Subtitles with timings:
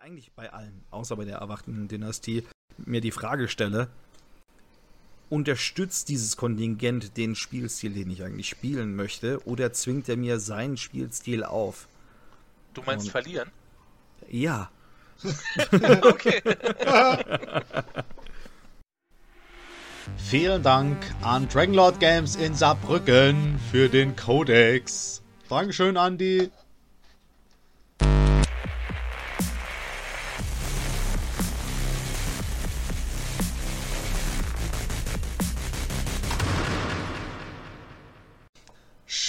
[0.00, 2.44] eigentlich bei allen, außer bei der erwachten Dynastie,
[2.78, 3.88] mir die Frage stelle,
[5.30, 10.76] unterstützt dieses Kontingent den Spielstil, den ich eigentlich spielen möchte, oder zwingt er mir seinen
[10.76, 11.88] Spielstil auf?
[12.72, 13.50] Du meinst Und, verlieren?
[14.28, 14.70] Ja.
[16.02, 16.42] okay.
[20.18, 25.22] Vielen Dank an Dragonlord Games in Saarbrücken für den Codex.
[25.48, 26.50] Dankeschön, Andi.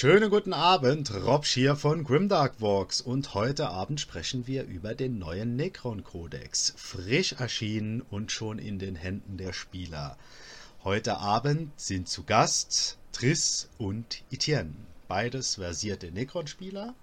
[0.05, 5.17] Schönen guten Abend, Rob hier von Grimdark Walks und heute Abend sprechen wir über den
[5.17, 10.15] neuen Necron Codex, frisch erschienen und schon in den Händen der Spieler.
[10.83, 14.75] Heute Abend sind zu Gast Triss und Etienne,
[15.07, 16.93] beides versierte Necron-Spieler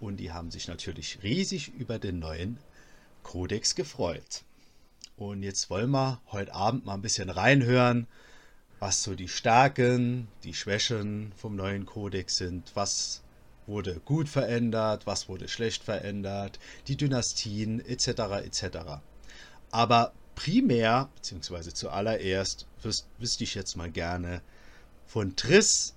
[0.00, 2.58] und die haben sich natürlich riesig über den neuen
[3.22, 4.42] Codex gefreut.
[5.16, 8.08] Und jetzt wollen wir heute Abend mal ein bisschen reinhören,
[8.80, 13.22] was so die Stärken, die Schwächen vom neuen Kodex sind, was
[13.66, 18.08] wurde gut verändert, was wurde schlecht verändert, die Dynastien etc.
[18.44, 18.78] etc.
[19.70, 22.66] Aber primär, beziehungsweise zuallererst,
[23.18, 24.40] wüsste ich jetzt mal gerne
[25.06, 25.94] von Triss,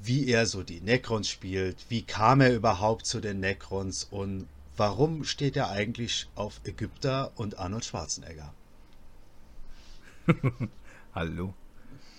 [0.00, 5.24] wie er so die Necrons spielt, wie kam er überhaupt zu den Necrons und warum
[5.24, 8.52] steht er eigentlich auf Ägypter und Arnold Schwarzenegger?
[11.14, 11.54] Hallo.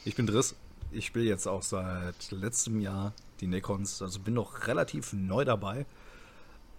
[0.10, 0.56] Ich bin Driss.
[0.92, 5.86] Ich spiele jetzt auch seit letztem Jahr die Necrons, also bin noch relativ neu dabei,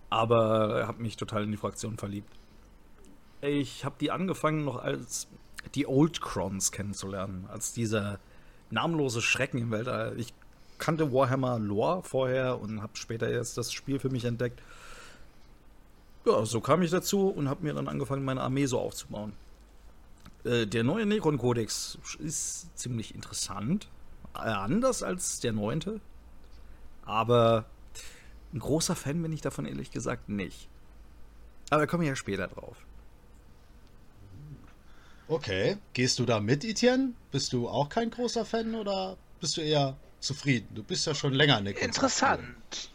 [0.09, 2.29] aber habe mich total in die Fraktion verliebt.
[3.41, 5.29] Ich habe die angefangen noch als
[5.77, 8.19] die Old Crons kennenzulernen, als dieser
[8.71, 10.19] namenlose Schrecken im Weltall.
[10.19, 10.35] Ich
[10.79, 14.61] kannte Warhammer Lore vorher und habe später erst das Spiel für mich entdeckt.
[16.27, 19.35] Ja, so kam ich dazu und habe mir dann angefangen, meine Armee so aufzubauen.
[20.45, 23.89] Äh, der neue Necron-Kodex ist ziemlich interessant.
[24.35, 26.01] Äh, anders als der neunte.
[27.05, 27.67] Aber
[28.53, 30.69] ein großer Fan bin ich davon ehrlich gesagt nicht.
[31.71, 32.77] Aber da komme ich ja später drauf.
[35.29, 35.77] Okay.
[35.93, 37.13] Gehst du da mit, Etienne?
[37.31, 40.69] Bist du auch kein großer Fan oder bist du eher zufrieden?
[40.75, 42.90] Du bist ja schon länger in der Interessant.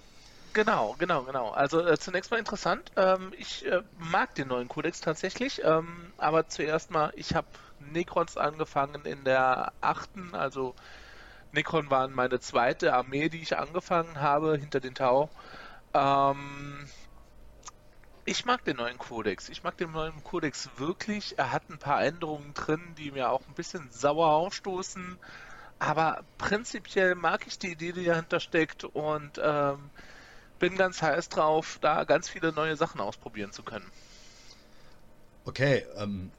[0.55, 1.49] Genau, genau, genau.
[1.51, 2.91] Also äh, zunächst mal interessant.
[2.95, 8.37] Ähm, ich äh, mag den neuen Kodex tatsächlich, ähm, aber zuerst mal, ich habe Necrons
[8.37, 10.73] angefangen in der achten, also
[11.51, 15.31] Necron waren meine zweite Armee, die ich angefangen habe hinter den Tau.
[15.93, 16.87] Ähm,
[18.25, 19.49] ich mag den neuen Kodex.
[19.49, 21.37] Ich mag den neuen Kodex wirklich.
[21.37, 25.19] Er hat ein paar Änderungen drin, die mir auch ein bisschen sauer aufstoßen.
[25.79, 29.91] Aber prinzipiell mag ich die Idee, die dahinter steckt und ähm,
[30.59, 33.89] bin ganz heiß drauf, da ganz viele neue Sachen ausprobieren zu können.
[35.45, 36.31] Okay, ähm,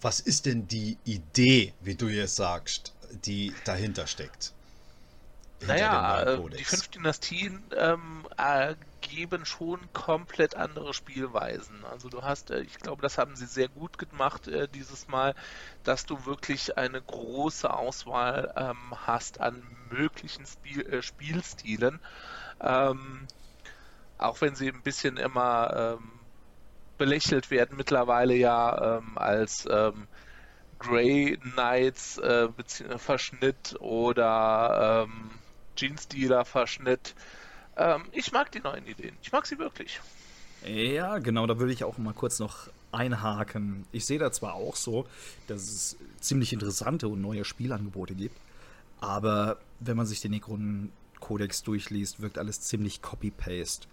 [0.00, 2.92] was ist denn die Idee, wie du jetzt sagst,
[3.24, 4.52] die dahinter steckt?
[5.60, 11.84] Naja, äh, die fünf Dynastien ähm, ergeben schon komplett andere Spielweisen.
[11.90, 15.34] Also du hast, äh, ich glaube, das haben sie sehr gut gemacht äh, dieses Mal,
[15.82, 22.00] dass du wirklich eine große Auswahl ähm, hast an möglichen Spiel, äh, Spielstilen.
[22.60, 23.26] Ähm,
[24.18, 26.10] auch wenn sie ein bisschen immer ähm,
[26.98, 30.06] belächelt werden, mittlerweile ja ähm, als ähm,
[30.78, 32.48] Grey Knights äh,
[32.96, 35.30] Verschnitt oder ähm,
[35.76, 37.14] Jeans Dealer Verschnitt.
[37.76, 39.16] Ähm, ich mag die neuen Ideen.
[39.22, 40.00] Ich mag sie wirklich.
[40.64, 43.84] Ja, genau, da würde ich auch mal kurz noch einhaken.
[43.92, 45.06] Ich sehe da zwar auch so,
[45.46, 48.36] dass es ziemlich interessante und neue Spielangebote gibt,
[49.00, 50.90] aber wenn man sich den Necron
[51.26, 53.88] Kodex durchliest, wirkt alles ziemlich copy-paste.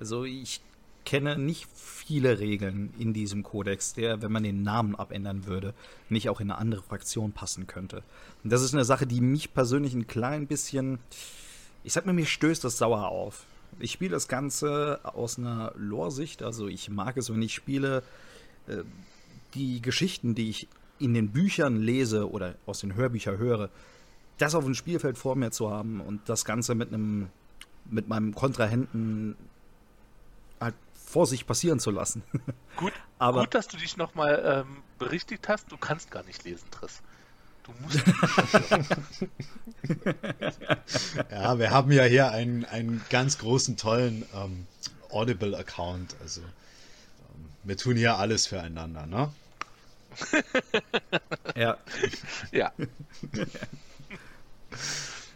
[0.00, 0.62] Also ich
[1.04, 5.74] kenne nicht viele Regeln in diesem Kodex, der, wenn man den Namen abändern würde,
[6.08, 8.02] nicht auch in eine andere Fraktion passen könnte.
[8.42, 10.98] Und das ist eine Sache, die mich persönlich ein klein bisschen,
[11.84, 13.44] ich sag mal, mir stößt das sauer auf.
[13.78, 18.02] Ich spiele das Ganze aus einer Lore-Sicht, also ich mag es, wenn ich spiele,
[18.66, 18.78] äh,
[19.52, 20.68] die Geschichten, die ich
[20.98, 23.68] in den Büchern lese oder aus den Hörbüchern höre,
[24.38, 27.30] das auf dem Spielfeld vor mir zu haben und das Ganze mit einem
[27.90, 29.36] mit meinem Kontrahenten
[30.60, 32.22] halt vor sich passieren zu lassen.
[32.76, 35.72] Gut, Aber, gut dass du dich nochmal ähm, berichtigt hast.
[35.72, 37.00] Du kannst gar nicht lesen, Triss.
[37.64, 38.02] Du musst.
[41.30, 44.66] ja, wir haben ja hier einen, einen ganz großen, tollen ähm,
[45.10, 46.14] Audible-Account.
[46.20, 49.32] Also, ähm, wir tun hier alles füreinander, ne?
[51.56, 51.76] ja.
[52.52, 52.72] Ja.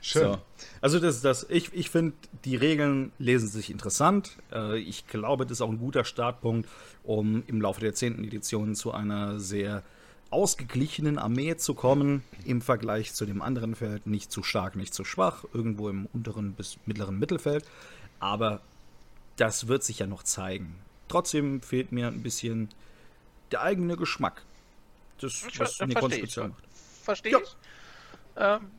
[0.00, 0.32] Schön.
[0.32, 0.38] So.
[0.80, 1.46] Also das ist das.
[1.48, 4.36] Ich, ich finde, die Regeln lesen sich interessant.
[4.52, 6.68] Äh, ich glaube, das ist auch ein guter Startpunkt,
[7.04, 8.24] um im Laufe der 10.
[8.24, 9.84] Edition zu einer sehr
[10.30, 14.06] ausgeglichenen Armee zu kommen im Vergleich zu dem anderen Feld.
[14.06, 17.64] Nicht zu stark, nicht zu schwach, irgendwo im unteren bis mittleren Mittelfeld.
[18.18, 18.60] Aber
[19.36, 20.78] das wird sich ja noch zeigen.
[21.06, 22.70] Trotzdem fehlt mir ein bisschen
[23.52, 24.42] der eigene Geschmack.
[25.20, 26.64] Das, was Nikon speziell macht.
[27.02, 27.38] Verstehe ja.
[27.38, 27.56] ich.
[28.36, 28.70] Ähm,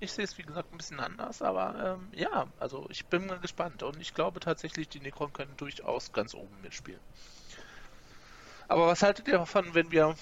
[0.00, 3.38] ich sehe es, wie gesagt, ein bisschen anders, aber ähm, ja, also ich bin mal
[3.38, 7.00] gespannt und ich glaube tatsächlich, die Nikon können durchaus ganz oben mitspielen.
[8.68, 10.16] Aber was haltet ihr davon, wenn wir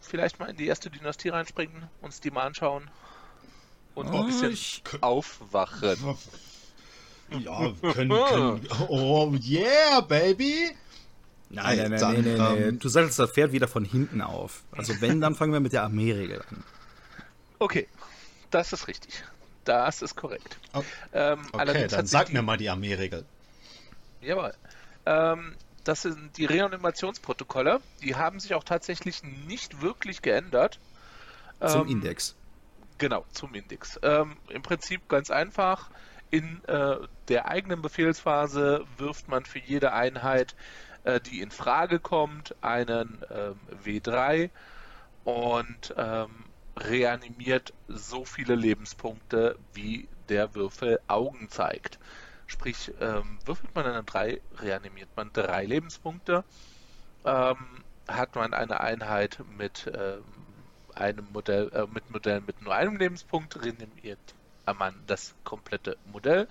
[0.00, 2.90] vielleicht mal in die erste Dynastie reinspringen, uns die mal anschauen
[3.94, 4.82] und oh, ein bisschen ich...
[5.00, 6.16] aufwachen?
[7.40, 8.68] Ja, können, können.
[8.88, 10.70] Oh yeah, baby!
[11.48, 12.78] Nein, nein, nein, dann, nein, nein, nein.
[12.78, 14.64] Du sagst, das Pferd wieder von hinten auf.
[14.72, 16.62] Also wenn, dann fangen wir mit der Armeeregel an.
[17.58, 17.88] Okay,
[18.54, 19.24] das ist richtig.
[19.64, 20.58] Das ist korrekt.
[20.72, 22.32] Okay, ähm, okay dann sag die...
[22.32, 23.24] mir mal die Armeeregel.
[24.20, 24.54] Jawohl.
[25.06, 25.54] Ähm,
[25.84, 27.80] das sind die Reanimationsprotokolle.
[28.02, 30.78] Die haben sich auch tatsächlich nicht wirklich geändert.
[31.64, 32.34] Zum ähm, Index.
[32.98, 33.98] Genau, zum Index.
[34.02, 35.90] Ähm, Im Prinzip ganz einfach.
[36.30, 36.96] In äh,
[37.28, 40.54] der eigenen Befehlsphase wirft man für jede Einheit,
[41.04, 44.50] äh, die in Frage kommt, einen ähm, W3
[45.24, 46.30] und ähm,
[46.76, 51.98] reanimiert so viele Lebenspunkte, wie der Würfel Augen zeigt.
[52.46, 56.44] Sprich, ähm, würfelt man eine 3, reanimiert man drei Lebenspunkte.
[57.24, 57.56] Ähm,
[58.08, 60.24] hat man eine Einheit mit ähm,
[60.94, 64.18] einem Modell, äh, mit Modellen mit nur einem Lebenspunkt, reanimiert
[64.78, 66.48] man das komplette Modell.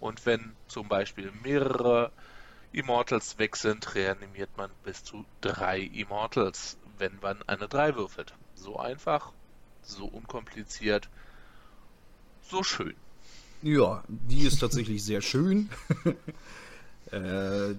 [0.00, 2.10] Und wenn zum Beispiel mehrere
[2.72, 8.34] Immortals weg sind, reanimiert man bis zu drei Immortals, wenn man eine 3 würfelt.
[8.54, 9.32] So einfach,
[9.86, 11.08] so unkompliziert,
[12.42, 12.94] so schön.
[13.62, 15.70] Ja, die ist tatsächlich sehr schön.
[17.10, 17.74] äh,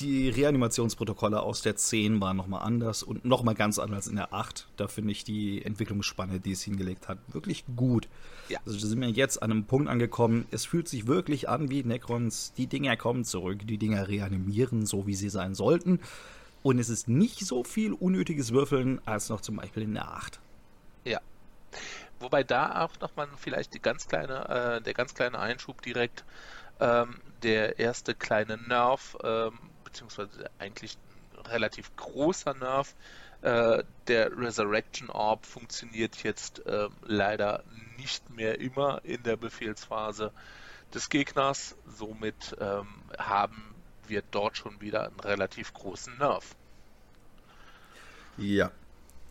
[0.00, 4.68] die Reanimationsprotokolle aus der 10 waren nochmal anders und nochmal ganz anders in der 8.
[4.76, 8.08] Da finde ich die Entwicklungsspanne, die es hingelegt hat, wirklich gut.
[8.48, 8.60] Ja.
[8.64, 12.52] Also sind wir jetzt an einem Punkt angekommen, es fühlt sich wirklich an wie Necrons,
[12.56, 16.00] die Dinger kommen zurück, die Dinger reanimieren, so wie sie sein sollten.
[16.62, 20.40] Und es ist nicht so viel unnötiges Würfeln als noch zum Beispiel in der 8.
[22.20, 24.48] Wobei da auch nochmal vielleicht die ganz kleine,
[24.78, 26.24] äh, der ganz kleine Einschub direkt,
[26.80, 30.98] ähm, der erste kleine Nerv, ähm, beziehungsweise eigentlich
[31.46, 32.94] relativ großer Nerv,
[33.42, 37.62] äh, der Resurrection Orb funktioniert jetzt äh, leider
[37.96, 40.32] nicht mehr immer in der Befehlsphase
[40.92, 41.76] des Gegners.
[41.86, 43.74] Somit ähm, haben
[44.08, 46.56] wir dort schon wieder einen relativ großen Nerv.
[48.38, 48.72] Ja,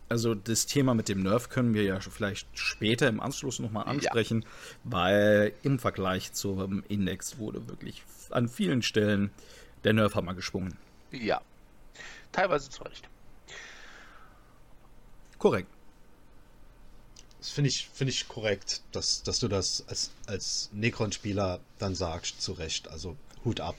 [0.08, 4.42] also das Thema mit dem Nerf können wir ja vielleicht später im Anschluss nochmal ansprechen,
[4.42, 4.48] ja.
[4.84, 9.30] weil im Vergleich zum Index wurde wirklich an vielen Stellen
[9.84, 10.76] der Nerfhammer geschwungen.
[11.12, 11.40] Ja,
[12.32, 13.08] teilweise zu Recht.
[15.38, 15.68] Korrekt.
[17.38, 22.42] Das finde ich, find ich korrekt, dass, dass du das als, als Necron-Spieler dann sagst,
[22.42, 22.88] zu Recht.
[22.88, 23.76] Also Hut ab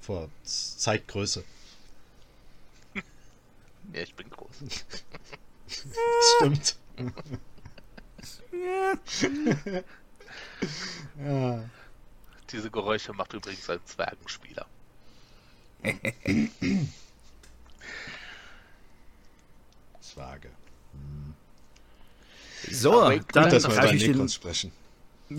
[0.00, 1.44] vor Zeitgröße.
[3.94, 4.50] Ja, ich bin groß.
[5.68, 6.76] Stimmt.
[11.18, 11.64] ja.
[12.50, 14.66] Diese Geräusche macht übrigens ein Zwergenspieler.
[20.00, 20.48] Zwerge.
[20.92, 21.34] Hm.
[22.70, 24.28] So, Aber dann wir über den...
[24.28, 24.72] sprechen.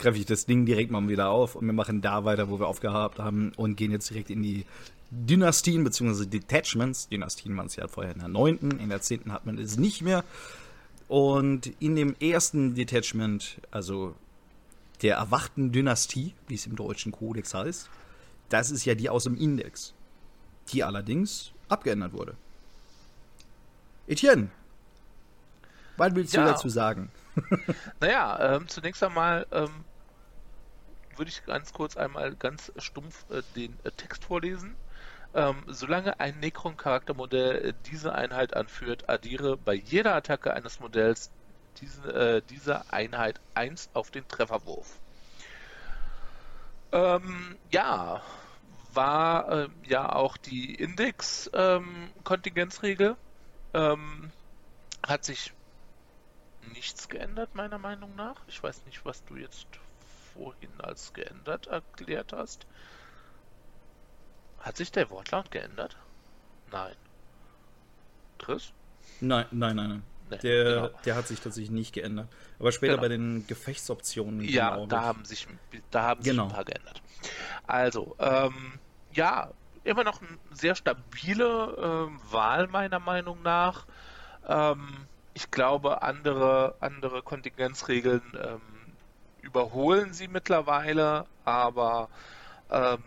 [0.00, 2.66] greife ich das Ding direkt mal wieder auf und wir machen da weiter, wo wir
[2.66, 4.64] aufgehabt haben und gehen jetzt direkt in die
[5.10, 6.26] Dynastien bzw.
[6.26, 7.08] Detachments.
[7.08, 9.32] Dynastien waren es ja vorher in der 9., in der 10.
[9.32, 10.24] hat man es nicht mehr.
[11.08, 14.14] Und in dem ersten Detachment, also
[15.02, 17.90] der erwachten Dynastie, wie es im deutschen Kodex heißt,
[18.48, 19.94] das ist ja die aus dem Index,
[20.68, 22.36] die allerdings abgeändert wurde.
[24.06, 24.50] Etienne,
[25.96, 26.44] was willst ja.
[26.44, 27.10] du dazu sagen?
[28.00, 29.84] naja, ähm, zunächst einmal ähm,
[31.16, 34.74] würde ich ganz kurz einmal ganz stumpf äh, den äh, Text vorlesen.
[35.32, 41.30] Ähm, solange ein Necron-Charaktermodell äh, diese Einheit anführt, addiere bei jeder Attacke eines Modells
[41.80, 44.98] diese, äh, dieser Einheit 1 auf den Trefferwurf.
[46.92, 48.22] Ähm, ja,
[48.92, 53.16] war äh, ja auch die Index-Kontingenzregel.
[53.72, 54.32] Ähm,
[55.06, 55.52] hat sich
[56.72, 58.42] nichts geändert, meiner Meinung nach.
[58.48, 59.66] Ich weiß nicht, was du jetzt
[60.34, 62.66] vorhin als geändert erklärt hast.
[64.60, 65.96] Hat sich der Wortlaut geändert?
[66.70, 66.94] Nein.
[68.38, 68.72] Chris?
[69.20, 70.02] Nein, nein, nein, nein.
[70.30, 70.90] Nee, der, genau.
[71.04, 72.28] der hat sich tatsächlich nicht geändert.
[72.58, 73.02] Aber später genau.
[73.02, 74.42] bei den Gefechtsoptionen.
[74.42, 75.48] Ja, da haben sich,
[75.90, 76.44] da haben genau.
[76.44, 77.02] sich ein paar geändert.
[77.66, 78.78] Also, ähm,
[79.12, 79.50] ja,
[79.82, 83.86] immer noch eine sehr stabile äh, Wahl meiner Meinung nach.
[84.46, 88.60] Ähm, ich glaube, andere, andere Kontingenzregeln ähm,
[89.42, 92.08] überholen sie mittlerweile, aber
[92.70, 93.02] ähm,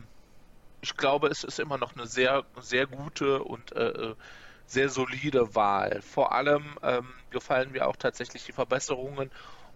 [0.84, 4.16] ich glaube, es ist immer noch eine sehr, sehr gute und äh, äh
[4.66, 6.02] sehr solide Wahl.
[6.02, 9.30] Vor allem ähm, gefallen mir auch tatsächlich die Verbesserungen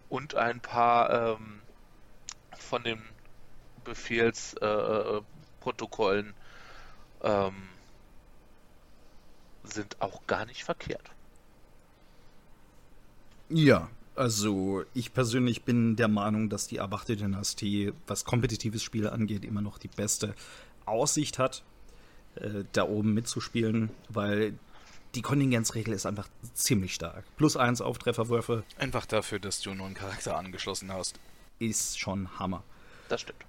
[0.09, 1.61] und ein paar ähm,
[2.57, 3.01] von den
[3.83, 6.33] Befehlsprotokollen
[7.21, 7.53] äh, äh ähm,
[9.63, 11.11] sind auch gar nicht verkehrt.
[13.49, 19.45] Ja, also ich persönlich bin der Meinung, dass die erwachte Dynastie, was kompetitives Spiel angeht,
[19.45, 20.33] immer noch die beste
[20.87, 21.63] Aussicht hat,
[22.35, 24.53] äh, da oben mitzuspielen, weil
[25.15, 27.25] die Kontingenzregel ist einfach ziemlich stark.
[27.37, 28.63] Plus eins auf Trefferwürfe.
[28.77, 31.19] Einfach dafür, dass du nur einen Charakter angeschlossen hast.
[31.59, 32.63] Ist schon Hammer.
[33.09, 33.45] Das stimmt.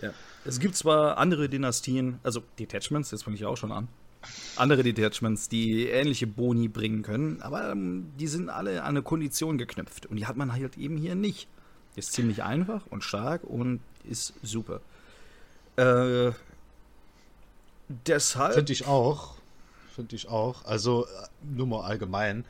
[0.00, 0.12] Ja.
[0.44, 3.88] Es gibt zwar andere Dynastien, also Detachments, jetzt fange ich auch schon an.
[4.56, 9.58] Andere Detachments, die ähnliche Boni bringen können, aber ähm, die sind alle an eine Kondition
[9.58, 10.06] geknüpft.
[10.06, 11.48] Und die hat man halt eben hier nicht.
[11.96, 14.80] Ist ziemlich einfach und stark und ist super.
[15.78, 16.32] Äh,
[17.88, 18.54] deshalb.
[18.54, 19.38] Finde ich auch
[19.98, 20.64] finde ich auch.
[20.64, 21.08] Also äh,
[21.42, 22.44] nur mal allgemein.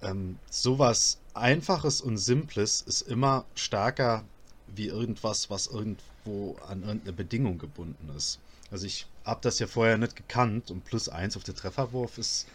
[0.00, 4.24] Ähm, sowas Einfaches und Simples ist immer stärker
[4.68, 8.38] wie irgendwas, was irgendwo an irgendeine Bedingung gebunden ist.
[8.70, 12.46] Also ich habe das ja vorher nicht gekannt und plus eins auf den Trefferwurf ist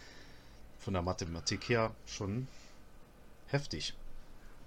[0.80, 2.48] von der Mathematik her schon
[3.46, 3.94] heftig.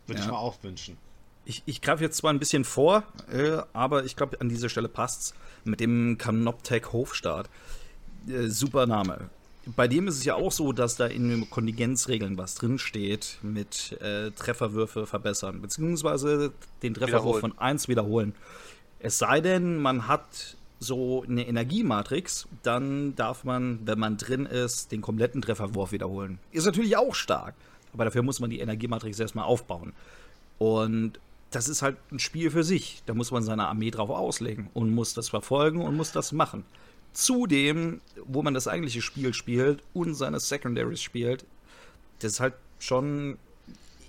[0.08, 0.26] Würde ja.
[0.26, 0.98] ich mir auch wünschen.
[1.46, 4.88] Ich, ich greife jetzt zwar ein bisschen vor, äh, aber ich glaube, an dieser Stelle
[4.88, 5.34] passt's
[5.66, 7.50] mit dem Canoptech Hofstaat.
[8.28, 9.30] Äh, super Name
[9.66, 13.98] bei dem ist es ja auch so, dass da in den Kontingenzregeln was drinsteht mit
[14.02, 18.36] äh, Trefferwürfe verbessern, beziehungsweise den Trefferwurf von 1 wiederholen.
[19.00, 24.92] Es sei denn, man hat so eine Energiematrix, dann darf man, wenn man drin ist,
[24.92, 26.40] den kompletten Trefferwurf wiederholen.
[26.52, 27.56] Ist natürlich auch stark,
[27.94, 29.94] aber dafür muss man die Energiematrix erstmal aufbauen.
[30.58, 31.20] Und
[31.56, 33.04] das ist halt ein Spiel für sich.
[33.06, 36.66] Da muss man seine Armee drauf auslegen und muss das verfolgen und muss das machen
[37.14, 41.46] zudem, wo man das eigentliche Spiel spielt und seine Secondaries spielt,
[42.20, 43.38] das ist halt schon.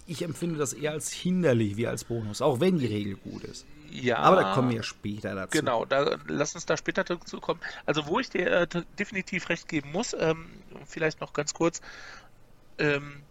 [0.07, 3.65] Ich empfinde das eher als hinderlich wie als Bonus, auch wenn die Regel gut ist.
[3.91, 4.19] Ja.
[4.19, 5.57] Aber da kommen wir später dazu.
[5.57, 7.61] Genau, da, lass uns da später dazu kommen.
[7.87, 8.67] Also, wo ich dir äh,
[8.99, 10.47] definitiv recht geben muss, ähm,
[10.87, 11.81] vielleicht noch ganz kurz,
[12.77, 13.23] ähm,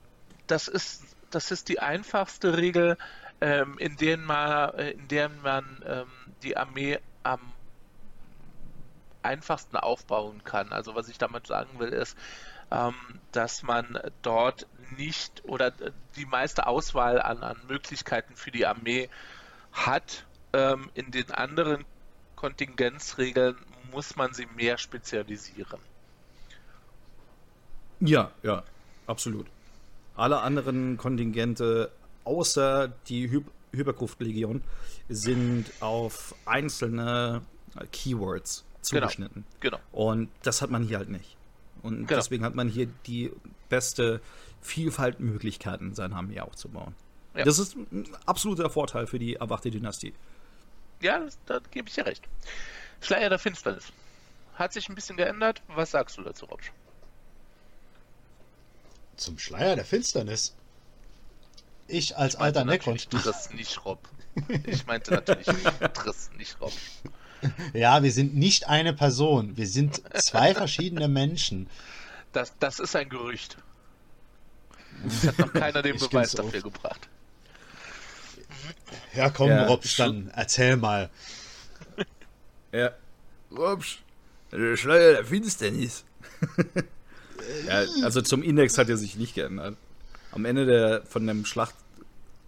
[0.47, 2.97] das, ist, das ist die einfachste Regel,
[3.43, 6.07] ähm, in, der man, äh, in der man ähm,
[6.43, 7.41] die Armee am
[9.21, 10.71] einfachsten aufbauen kann.
[10.71, 12.17] Also was ich damit sagen will, ist,
[12.71, 12.93] ähm,
[13.33, 14.65] dass man dort
[14.97, 15.73] nicht oder
[16.15, 19.09] die meiste Auswahl an, an Möglichkeiten für die Armee
[19.73, 20.25] hat.
[20.53, 21.83] Ähm, in den anderen
[22.37, 23.57] Kontingenzregeln
[23.91, 25.79] muss man sie mehr spezialisieren.
[27.99, 28.63] Ja, ja,
[29.05, 29.47] absolut.
[30.15, 31.91] Alle anderen Kontingente
[32.25, 33.43] außer die Hy
[33.75, 34.61] Hyperkruftlegion
[35.09, 37.41] sind auf einzelne
[37.91, 39.07] Keywords Genau.
[39.07, 39.45] zugeschnitten.
[39.59, 39.77] Genau.
[39.77, 40.09] genau.
[40.11, 41.37] Und das hat man hier halt nicht.
[41.81, 42.19] Und genau.
[42.19, 43.31] deswegen hat man hier die
[43.69, 44.21] beste
[44.61, 46.95] Vielfaltmöglichkeiten, sein Armee aufzubauen.
[47.35, 47.43] Ja.
[47.45, 50.13] Das ist ein absoluter Vorteil für die erwachte Dynastie.
[51.01, 52.27] Ja, da gebe ich dir recht.
[53.01, 53.91] Schleier der Finsternis.
[54.55, 55.61] Hat sich ein bisschen geändert.
[55.67, 56.71] Was sagst du dazu, Robsch?
[59.17, 60.55] Zum Schleier der Finsternis?
[61.87, 62.97] Ich als ich alter Necron.
[62.97, 63.99] Triss, nicht Rob.
[64.65, 65.45] Ich meinte natürlich
[65.93, 66.73] Triss, nicht Rob.
[67.73, 69.57] Ja, wir sind nicht eine Person.
[69.57, 71.69] Wir sind zwei verschiedene Menschen.
[72.31, 73.57] Das, das ist ein Gerücht.
[75.05, 76.73] Es hat noch keiner den Beweis dafür auf.
[76.73, 77.09] gebracht.
[79.13, 81.09] Ja, komm, ja, Robsch, dann erzähl mal.
[82.71, 82.91] Ja,
[83.51, 83.99] Robsch,
[84.51, 86.05] der Schleier der Finsternis.
[87.67, 89.77] ja, also zum Index hat er sich nicht geändert.
[90.33, 91.75] Am Ende der, von dem Schlacht,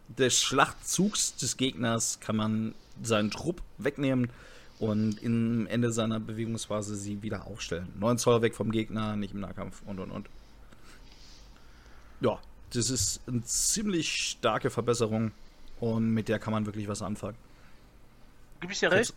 [0.08, 4.30] des Schlachtzugs des Gegners kann man seinen Trupp wegnehmen
[4.80, 7.92] und im Ende seiner Bewegungsphase sie wieder aufstellen.
[8.00, 10.30] 9 Zoll weg vom Gegner, nicht im Nahkampf und und und.
[12.22, 12.40] Ja,
[12.72, 15.32] das ist eine ziemlich starke Verbesserung
[15.80, 17.38] und mit der kann man wirklich was anfangen.
[18.62, 19.16] Gib ich dir recht?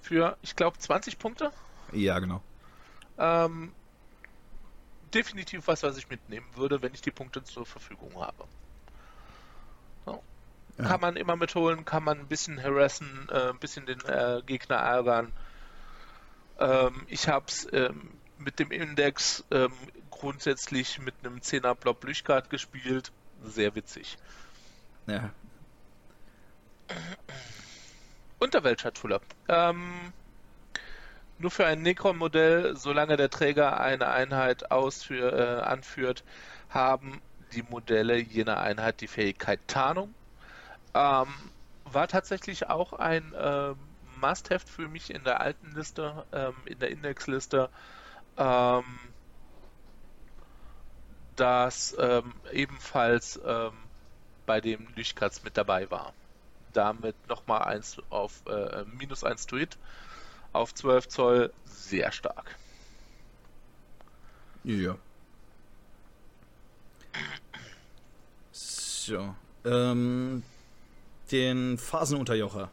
[0.00, 1.50] Für, ich glaube, 20 Punkte?
[1.92, 2.42] Ja, genau.
[3.18, 3.72] Ähm,
[5.14, 8.44] definitiv was, was ich mitnehmen würde, wenn ich die Punkte zur Verfügung habe.
[10.78, 10.84] Ja.
[10.84, 14.76] Kann man immer mitholen, kann man ein bisschen harassen, äh, ein bisschen den äh, Gegner
[14.76, 15.32] ärgern.
[16.60, 19.72] Ähm, ich habe es ähm, mit dem Index ähm,
[20.10, 23.10] grundsätzlich mit einem 10er Blob Blüchgard gespielt.
[23.42, 24.18] Sehr witzig.
[25.06, 25.30] Ja.
[28.38, 29.20] Unterweltschatulle.
[29.48, 30.12] Ähm,
[31.38, 36.24] nur für ein Necron-Modell, solange der Träger eine Einheit ausführ, äh, anführt,
[36.68, 37.20] haben
[37.52, 40.14] die Modelle jener Einheit die Fähigkeit Tarnung.
[40.94, 41.28] Ähm,
[41.84, 43.74] war tatsächlich auch ein äh,
[44.20, 47.70] Must-Have für mich in der alten Liste, ähm, in der Indexliste,
[48.36, 48.84] ähm,
[51.36, 53.72] das ähm, ebenfalls ähm,
[54.44, 56.12] bei dem Lichtkatz mit dabei war.
[56.72, 59.78] Damit nochmal eins auf äh, minus 1 to hit
[60.52, 62.56] auf 12 Zoll sehr stark.
[64.64, 64.96] Ja.
[68.52, 69.34] So.
[69.64, 70.42] Ähm,
[71.30, 72.70] den Phasenunterjocher.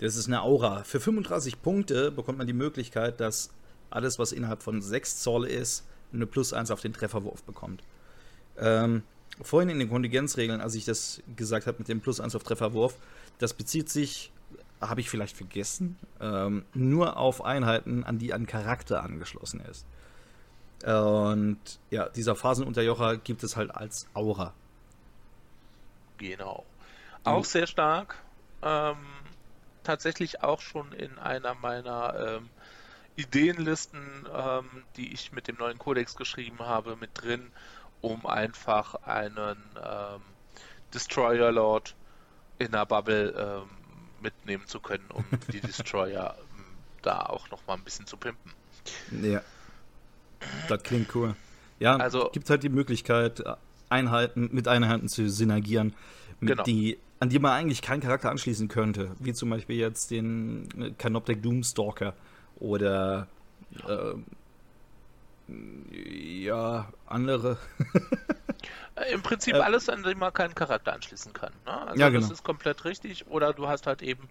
[0.00, 0.84] Das ist eine Aura.
[0.84, 3.50] Für 35 Punkte bekommt man die Möglichkeit, dass
[3.90, 7.82] alles, was innerhalb von 6 Zoll ist, eine Plus 1 auf den Trefferwurf bekommt.
[8.58, 9.02] Ähm,
[9.42, 12.96] vorhin in den Kontingenzregeln, als ich das gesagt habe mit dem Plus 1 auf Trefferwurf,
[13.38, 14.32] das bezieht sich
[14.80, 19.86] habe ich vielleicht vergessen, ähm, nur auf Einheiten, an die ein Charakter angeschlossen ist.
[20.84, 21.58] Und
[21.90, 24.54] ja, dieser Phasenunterjocher gibt es halt als Aura.
[26.18, 26.64] Genau.
[27.24, 28.16] Auch sehr stark.
[28.62, 28.96] Ähm,
[29.82, 32.50] tatsächlich auch schon in einer meiner ähm,
[33.16, 37.50] Ideenlisten, ähm, die ich mit dem neuen Codex geschrieben habe, mit drin,
[38.00, 40.22] um einfach einen ähm,
[40.94, 41.96] Destroyer Lord
[42.58, 43.77] in der Bubble ähm,
[44.22, 46.64] mitnehmen zu können, um die Destroyer ähm,
[47.02, 48.52] da auch noch mal ein bisschen zu pimpen.
[49.22, 49.42] Ja.
[50.68, 51.34] Das klingt cool.
[51.80, 53.42] Ja, also gibt halt die Möglichkeit,
[53.88, 55.94] Einheiten mit Einheiten zu synergieren,
[56.40, 56.62] genau.
[56.62, 60.90] die, an die man eigentlich keinen Charakter anschließen könnte, wie zum Beispiel jetzt den äh,
[60.96, 62.14] Canoptek Doomstalker
[62.58, 63.28] oder
[63.86, 64.14] äh,
[65.48, 67.58] ja, andere.
[68.96, 71.52] Äh, Im Prinzip äh, alles, an dem man keinen Charakter anschließen kann.
[71.64, 71.72] Ne?
[71.88, 72.20] Also ja, genau.
[72.20, 73.28] das ist komplett richtig.
[73.28, 74.28] Oder du hast halt eben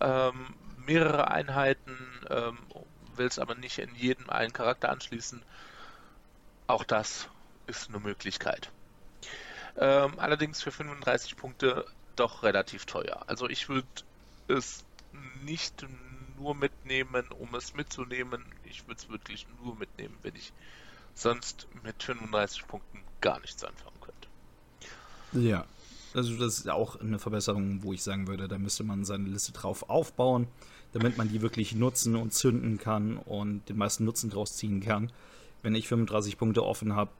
[0.00, 1.96] ähm, mehrere Einheiten,
[2.28, 2.58] ähm,
[3.14, 5.42] willst aber nicht in jedem einen Charakter anschließen.
[6.66, 7.28] Auch das
[7.66, 8.70] ist eine Möglichkeit.
[9.76, 11.84] Ähm, allerdings für 35 Punkte
[12.16, 13.22] doch relativ teuer.
[13.28, 13.86] Also ich würde
[14.48, 14.84] es
[15.42, 15.86] nicht
[16.40, 18.44] nur mitnehmen, um es mitzunehmen.
[18.64, 20.52] Ich würde es wirklich nur mitnehmen, wenn ich
[21.14, 25.46] sonst mit 35 Punkten gar nichts anfangen könnte.
[25.46, 25.66] Ja,
[26.14, 29.52] also das ist auch eine Verbesserung, wo ich sagen würde, da müsste man seine Liste
[29.52, 30.48] drauf aufbauen,
[30.92, 35.12] damit man die wirklich nutzen und zünden kann und den meisten Nutzen draus ziehen kann.
[35.62, 37.10] Wenn ich 35 Punkte offen habe,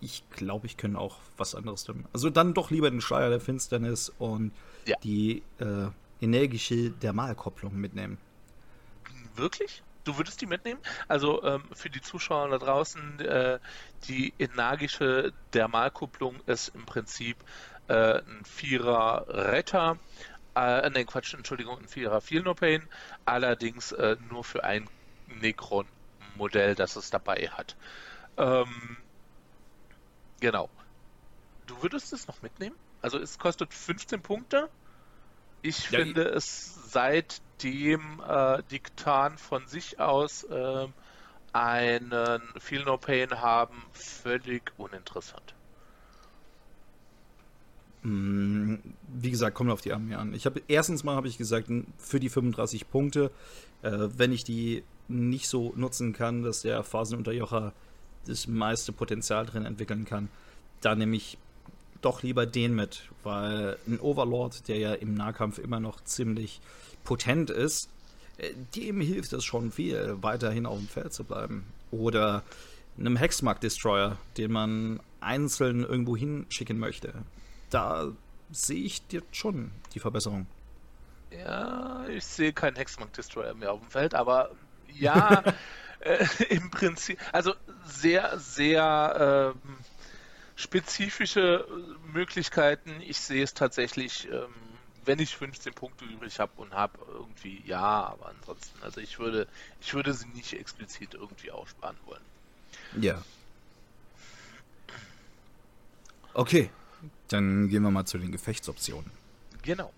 [0.00, 2.04] ich glaube, ich könnte auch was anderes tun.
[2.12, 4.52] Also dann doch lieber den Schleier der Finsternis und
[4.86, 4.96] ja.
[5.02, 5.88] die äh,
[6.20, 8.18] energische Dermalkopplung mitnehmen.
[9.36, 9.82] Wirklich?
[10.04, 10.80] Du würdest die mitnehmen?
[11.08, 13.58] Also ähm, für die Zuschauer da draußen, äh,
[14.04, 17.42] die energische Dermalkupplung ist im Prinzip
[17.88, 19.98] äh, ein Vierer Retter,
[20.54, 22.88] äh, ne Quatsch, Entschuldigung, ein Vierer Feel No Pain,
[23.24, 24.88] allerdings äh, nur für ein
[25.26, 27.76] Necron-Modell, das es dabei hat.
[28.36, 28.96] Ähm,
[30.40, 30.70] genau.
[31.66, 32.76] Du würdest es noch mitnehmen?
[33.02, 34.70] Also es kostet 15 Punkte.
[35.62, 36.92] Ich ja, finde es
[37.56, 40.86] seitdem äh, Diktan von sich aus äh,
[41.52, 45.54] einen Feel No Pain haben, völlig uninteressant.
[48.02, 48.74] Mm,
[49.08, 50.34] wie gesagt, kommt auf die Armee an.
[50.34, 53.30] Ich habe erstens mal habe ich gesagt, für die 35 Punkte,
[53.82, 57.72] äh, wenn ich die nicht so nutzen kann, dass der Phasenunterjocher
[58.26, 60.28] das meiste Potenzial drin entwickeln kann,
[60.80, 61.38] dann nehme ich
[62.02, 66.60] doch lieber den mit, weil ein Overlord, der ja im Nahkampf immer noch ziemlich
[67.04, 67.88] potent ist,
[68.38, 71.66] äh, dem hilft es schon viel, weiterhin auf dem Feld zu bleiben.
[71.90, 72.42] Oder
[72.98, 77.12] einem Hexmark-Destroyer, den man einzeln irgendwo hinschicken möchte.
[77.70, 78.12] Da
[78.50, 80.46] sehe ich jetzt schon die Verbesserung.
[81.30, 84.50] Ja, ich sehe keinen Hexmark-Destroyer mehr auf dem Feld, aber
[84.92, 85.42] ja,
[86.00, 87.54] äh, im Prinzip, also
[87.84, 89.76] sehr, sehr ähm,
[90.56, 91.66] spezifische
[92.12, 93.00] Möglichkeiten.
[93.02, 94.52] Ich sehe es tatsächlich, ähm,
[95.04, 99.46] wenn ich 15 Punkte übrig habe und habe irgendwie ja, aber ansonsten, also ich würde,
[99.80, 102.22] ich würde sie nicht explizit irgendwie aussparen wollen.
[103.00, 103.22] Ja.
[106.34, 106.70] Okay,
[107.28, 109.10] dann gehen wir mal zu den Gefechtsoptionen.
[109.62, 109.92] Genau.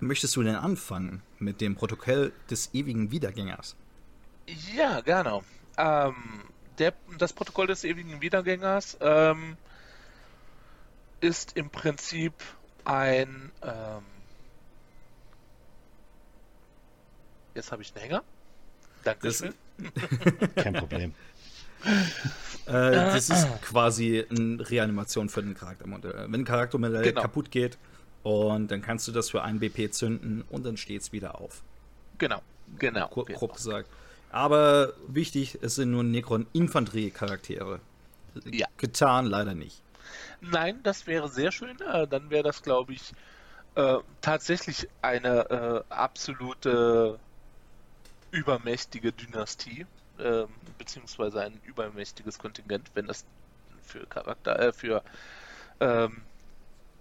[0.00, 3.74] Möchtest du denn anfangen mit dem Protokoll des ewigen Wiedergängers?
[4.74, 5.42] Ja, gerne.
[5.76, 6.14] Ähm,
[6.78, 9.56] der, das Protokoll des ewigen Wiedergängers ähm,
[11.20, 12.32] ist im Prinzip
[12.84, 13.50] ein.
[13.62, 14.02] Ähm,
[17.54, 18.22] jetzt habe ich einen Hänger.
[19.04, 19.54] Dankeschön.
[20.56, 21.14] Kein Problem.
[21.84, 21.92] äh,
[22.66, 26.26] das ist quasi eine Reanimation für den Charaktermodell.
[26.28, 27.22] Wenn ein Charaktermodell genau.
[27.22, 27.78] kaputt geht
[28.22, 31.62] und dann kannst du das für einen BP zünden und dann steht es wieder auf.
[32.18, 32.42] Genau,
[32.78, 33.08] genau.
[33.08, 33.88] Grob, grob gesagt.
[34.30, 37.80] Aber wichtig, es sind nur Necron-Infanterie-Charaktere.
[38.44, 38.66] Ja.
[38.76, 39.82] Getan leider nicht.
[40.40, 41.80] Nein, das wäre sehr schön.
[41.80, 43.12] Äh, dann wäre das, glaube ich,
[43.74, 47.18] äh, tatsächlich eine äh, absolute
[48.30, 49.86] übermächtige Dynastie,
[50.18, 50.44] äh,
[50.76, 53.24] beziehungsweise ein übermächtiges Kontingent, wenn das
[53.82, 55.02] für Charakter, äh, für
[55.80, 56.22] ähm,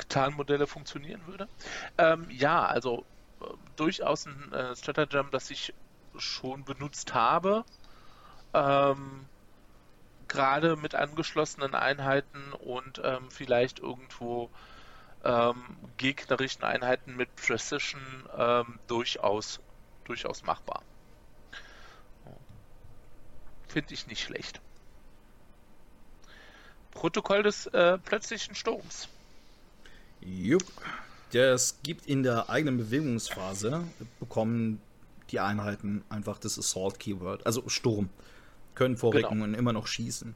[0.09, 1.47] Tarnmodelle funktionieren würde.
[1.97, 3.05] Ähm, ja, also
[3.75, 5.73] durchaus ein Stratagem, das ich
[6.19, 7.63] schon benutzt habe.
[8.53, 9.25] Ähm,
[10.27, 14.49] gerade mit angeschlossenen Einheiten und ähm, vielleicht irgendwo
[15.23, 18.01] ähm, gegnerischen Einheiten mit Precision
[18.37, 19.59] ähm, durchaus,
[20.05, 20.83] durchaus machbar.
[23.67, 24.61] Finde ich nicht schlecht.
[26.91, 29.07] Protokoll des äh, plötzlichen Sturms.
[30.21, 30.63] Jupp.
[31.33, 33.83] Das gibt in der eigenen Bewegungsphase,
[34.19, 34.81] bekommen
[35.31, 38.09] die Einheiten einfach das Assault Keyword, also Sturm,
[38.75, 39.43] können vorrücken genau.
[39.45, 40.35] und immer noch schießen.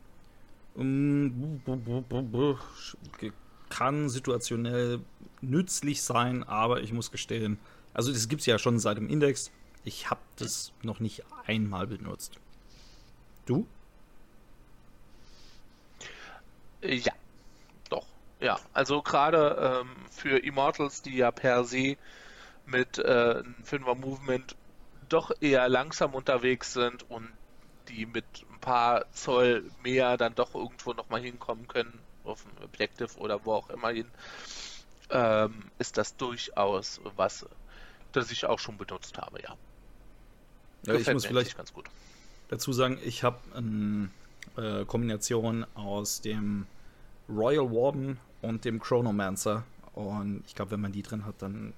[3.70, 5.00] Kann situationell
[5.42, 7.58] nützlich sein, aber ich muss gestehen,
[7.94, 9.52] also das gibt es ja schon seit dem Index.
[9.84, 12.38] Ich habe das noch nicht einmal benutzt.
[13.46, 13.66] Du?
[16.82, 17.14] Ja,
[17.90, 18.06] doch.
[18.40, 21.98] Ja, also gerade ähm, für Immortals, die ja per se
[22.66, 24.56] mit äh, Fünfer Movement
[25.14, 27.28] doch eher langsam unterwegs sind und
[27.88, 33.18] die mit ein paar Zoll mehr dann doch irgendwo nochmal hinkommen können, auf dem Objective
[33.18, 34.08] oder wo auch immer hin,
[35.10, 37.46] ähm, ist das durchaus was,
[38.12, 39.58] das ich auch schon benutzt habe, ja.
[40.86, 41.90] ja ich muss vielleicht ganz gut
[42.52, 44.10] dazu sagen, ich habe eine
[44.58, 46.68] äh, Kombination aus dem
[47.28, 49.64] Royal Warden und dem Chronomancer.
[49.94, 51.74] Und ich glaube, wenn man die drin hat, dann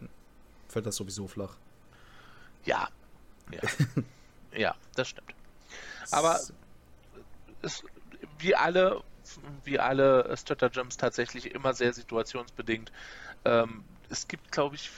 [0.68, 1.56] fällt das sowieso flach.
[2.66, 2.90] Ja.
[3.52, 3.62] Ja,
[4.58, 5.34] ja das stimmt.
[6.12, 6.40] Aber
[7.62, 7.84] es,
[8.40, 9.04] wie alle,
[9.64, 12.92] wie alle Stratagems tatsächlich immer sehr situationsbedingt.
[13.46, 14.90] Ähm, es gibt, glaube ich,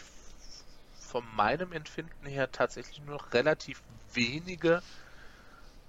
[0.99, 3.81] von meinem Empfinden her tatsächlich nur noch relativ
[4.13, 4.81] wenige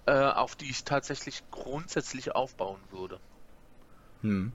[0.07, 3.21] äh, auf die ich tatsächlich grundsätzlich aufbauen würde.
[4.23, 4.53] Hm.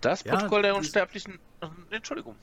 [0.00, 1.40] Das Protokoll ja, der Unsterblichen.
[1.60, 2.36] Äh, Entschuldigung.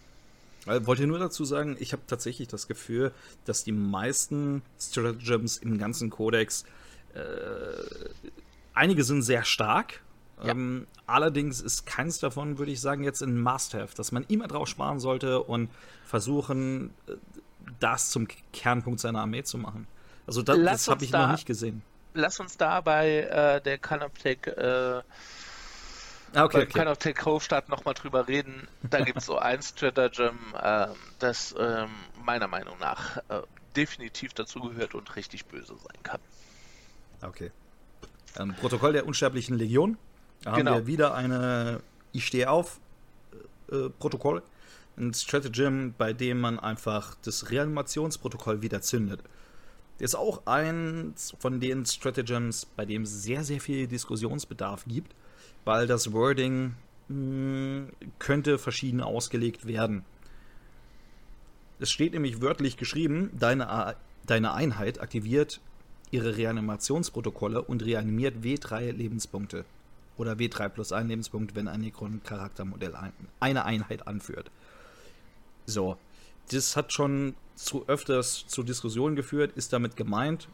[0.66, 3.12] Ich wollte nur dazu sagen, ich habe tatsächlich das Gefühl,
[3.46, 6.66] dass die meisten Stratagems im ganzen Kodex,
[7.16, 7.20] äh,
[8.74, 10.02] einige sind sehr stark.
[10.44, 10.52] Ja.
[10.52, 14.68] Ähm, allerdings ist keins davon, würde ich sagen, jetzt ein Must-Have, dass man immer drauf
[14.68, 15.70] sparen sollte und
[16.06, 17.14] versuchen, äh,
[17.80, 19.88] das zum Kernpunkt seiner Armee zu machen.
[20.28, 21.82] Also das, das habe ich da, noch nicht gesehen.
[22.14, 25.02] Lass uns da bei äh, der Canoptech äh,
[26.34, 26.66] ah, okay, okay.
[26.68, 28.68] Canoptech Hofstadt nochmal drüber reden.
[28.84, 30.88] Da gibt es so ein Stratagem, äh,
[31.20, 31.90] das ähm,
[32.24, 33.42] meiner Meinung nach äh,
[33.76, 36.20] definitiv dazugehört und richtig böse sein kann.
[37.22, 37.52] Okay.
[38.38, 39.98] Ähm, Protokoll der Unsterblichen Legion.
[40.44, 40.72] Da genau.
[40.72, 42.80] haben wir wieder eine Ich stehe auf
[43.72, 44.42] äh, Protokoll
[44.98, 49.22] ein Stratagem, bei dem man einfach das Reanimationsprotokoll wieder zündet.
[50.00, 55.14] ist auch eins von den Stratagems, bei dem es sehr, sehr viel Diskussionsbedarf gibt,
[55.66, 56.76] weil das Wording
[57.08, 60.04] mh, hm, könnte verschieden ausgelegt werden.
[61.80, 63.96] Es steht nämlich wörtlich geschrieben, deine,
[64.26, 65.60] deine Einheit aktiviert
[66.12, 69.66] ihre Reanimationsprotokolle und reanimiert W3 Lebenspunkte.
[70.18, 72.94] Oder W3 plus 1 Lebenspunkt, wenn ein Necron-Charaktermodell
[73.40, 74.52] eine Einheit anführt.
[75.66, 75.98] So,
[76.52, 79.54] das hat schon zu öfters zu Diskussionen geführt.
[79.56, 80.50] Ist damit gemeint,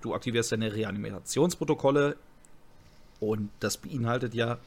[0.00, 2.16] du aktivierst deine Reanimationsprotokolle
[3.20, 4.58] und das beinhaltet ja,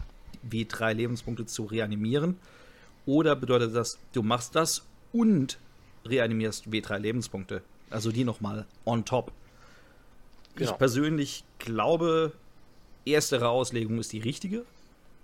[0.50, 2.38] W3 Lebenspunkte zu reanimieren.
[3.06, 4.84] Oder bedeutet das, du machst das
[5.14, 5.58] und
[6.06, 7.62] reanimierst W3 Lebenspunkte.
[7.90, 9.32] Also die nochmal on top.
[10.56, 10.72] Genau.
[10.72, 12.34] Ich persönlich glaube,
[13.06, 14.66] erstere Auslegung ist die richtige,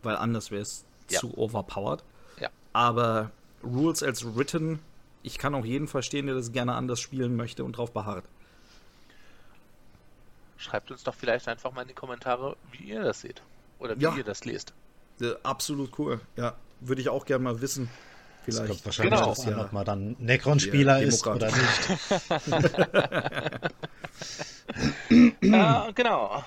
[0.01, 1.19] weil anders wäre es ja.
[1.19, 2.03] zu overpowered.
[2.39, 2.49] Ja.
[2.71, 3.31] Aber
[3.63, 4.79] Rules als written.
[5.23, 8.25] Ich kann auch jeden verstehen, der das gerne anders spielen möchte und drauf beharrt.
[10.57, 13.41] Schreibt uns doch vielleicht einfach mal in die Kommentare, wie ihr das seht.
[13.79, 14.15] Oder wie ja.
[14.15, 14.73] ihr das lest.
[15.19, 16.21] Ja, absolut cool.
[16.35, 17.89] Ja, würde ich auch gerne mal wissen.
[18.43, 18.61] Vielleicht.
[18.61, 19.21] Das kommt wahrscheinlich genau.
[19.21, 21.89] darauf an, ob man dann Necron-Spieler ist oder nicht.
[25.41, 26.43] äh, genau.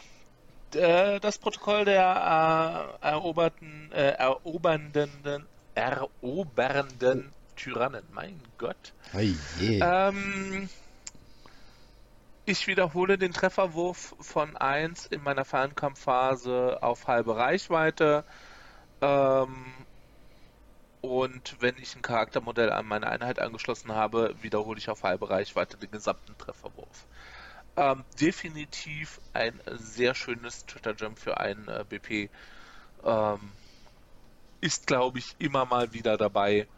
[0.70, 8.02] Das Protokoll der äh, eroberten, äh, erobernden erobernden Tyrannen.
[8.12, 8.92] Mein Gott.
[9.12, 10.08] Hey, yeah.
[10.08, 10.68] ähm,
[12.46, 18.24] ich wiederhole den Trefferwurf von 1 in meiner Fernkampfphase auf halbe Reichweite.
[19.00, 19.66] Ähm,
[21.00, 25.76] und wenn ich ein Charaktermodell an meine Einheit angeschlossen habe, wiederhole ich auf halbe Reichweite
[25.76, 27.06] den gesamten Trefferwurf.
[27.76, 32.30] Ähm, definitiv ein sehr schönes Twitter-Jump für einen äh, BP.
[33.04, 33.52] Ähm,
[34.60, 36.68] ist, glaube ich, immer mal wieder dabei,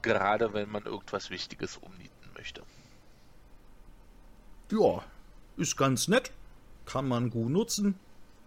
[0.00, 2.62] gerade wenn man irgendwas Wichtiges umnieten möchte.
[4.72, 5.04] Ja,
[5.58, 6.32] ist ganz nett.
[6.86, 7.94] Kann man gut nutzen.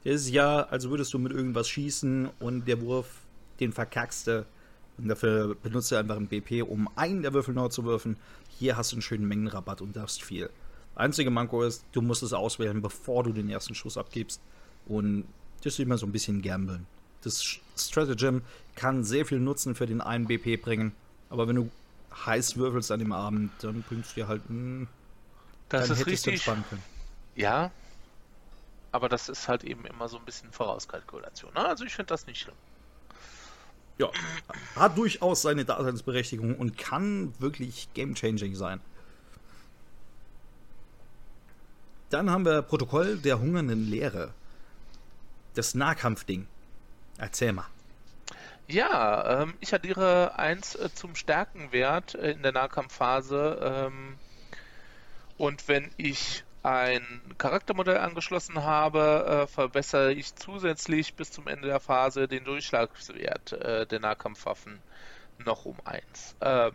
[0.03, 3.21] Ist ja, als würdest du mit irgendwas schießen und der Wurf,
[3.59, 4.45] den verkackst du.
[4.97, 8.17] Und dafür benutzt du einfach ein BP, um einen der Würfel neu zu würfen.
[8.57, 10.49] Hier hast du einen schönen Mengenrabatt und darfst viel.
[10.95, 14.41] Einzige Manko ist, du musst es auswählen, bevor du den ersten Schuss abgibst.
[14.87, 15.25] Und
[15.63, 16.87] das ist immer so ein bisschen gambeln.
[17.21, 17.43] Das
[17.77, 18.41] Stratagem
[18.75, 20.93] kann sehr viel Nutzen für den einen BP bringen,
[21.29, 21.69] aber wenn du
[22.25, 24.87] heiß würfelst an dem Abend, dann bringst du dir halt ein.
[25.69, 26.47] Das ist richtig.
[27.35, 27.71] Ja,
[28.91, 31.53] aber das ist halt eben immer so ein bisschen Vorauskalkulation.
[31.53, 31.65] Ne?
[31.65, 32.55] Also ich finde das nicht schlimm.
[33.97, 34.09] Ja,
[34.75, 38.79] hat durchaus seine Daseinsberechtigung und kann wirklich game-changing sein.
[42.09, 44.33] Dann haben wir Protokoll der hungernden Leere.
[45.55, 46.47] Das Nahkampfding.
[47.17, 47.67] Erzähl mal.
[48.67, 53.59] Ja, ähm, ich addiere 1 äh, zum Stärkenwert äh, in der Nahkampfphase.
[53.61, 54.17] Ähm,
[55.37, 61.79] und wenn ich ein Charaktermodell angeschlossen habe, äh, verbessere ich zusätzlich bis zum Ende der
[61.79, 64.79] Phase den Durchschlagswert äh, der Nahkampfwaffen
[65.37, 66.35] noch um 1.
[66.41, 66.73] Ähm,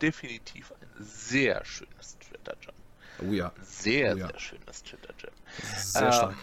[0.00, 2.76] definitiv ein sehr schönes Twitter-Jump.
[3.20, 3.52] Oh ja.
[3.62, 4.26] Sehr, oh ja.
[4.26, 5.34] sehr schönes Twitter-Jump.
[5.76, 6.36] Sehr ähm, stark.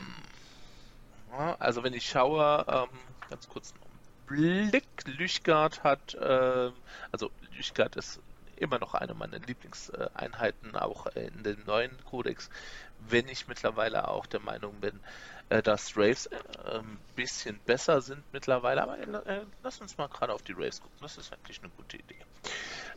[1.60, 2.98] Also wenn ich schaue, ähm,
[3.30, 6.72] ganz kurz noch einen Blick, Lüchgard hat, äh,
[7.12, 8.20] also Lüchgard ist
[8.60, 12.50] immer noch eine meiner Lieblingseinheiten, auch in dem neuen Codex,
[13.08, 15.00] wenn ich mittlerweile auch der Meinung bin,
[15.50, 16.38] äh, dass Raves äh,
[16.80, 20.98] ein bisschen besser sind mittlerweile, aber äh, lass uns mal gerade auf die Raves gucken,
[21.02, 22.20] das ist eigentlich eine gute Idee.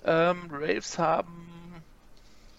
[0.04, 1.62] Ähm, Raves haben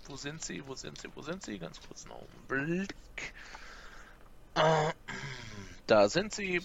[0.08, 0.66] wo sind sie?
[0.68, 1.10] Wo sind sie?
[1.16, 1.58] Wo sind sie?
[1.58, 3.34] Ganz kurz noch einen Blick.
[5.86, 6.62] Da sind sie.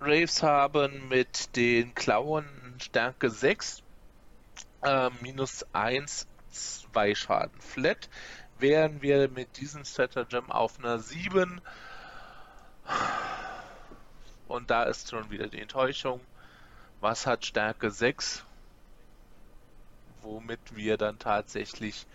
[0.00, 2.48] Raves haben mit den Klauen
[2.80, 3.82] Stärke 6,
[4.82, 8.08] äh, minus 1, 2 Schaden flat.
[8.58, 11.60] Wären wir mit diesem Stratagem auf einer 7.
[14.48, 16.20] Und da ist schon wieder die Enttäuschung.
[17.00, 18.44] Was hat Stärke 6?
[20.22, 22.06] Womit wir dann tatsächlich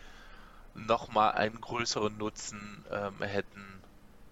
[0.75, 3.81] nochmal einen größeren Nutzen ähm, hätten,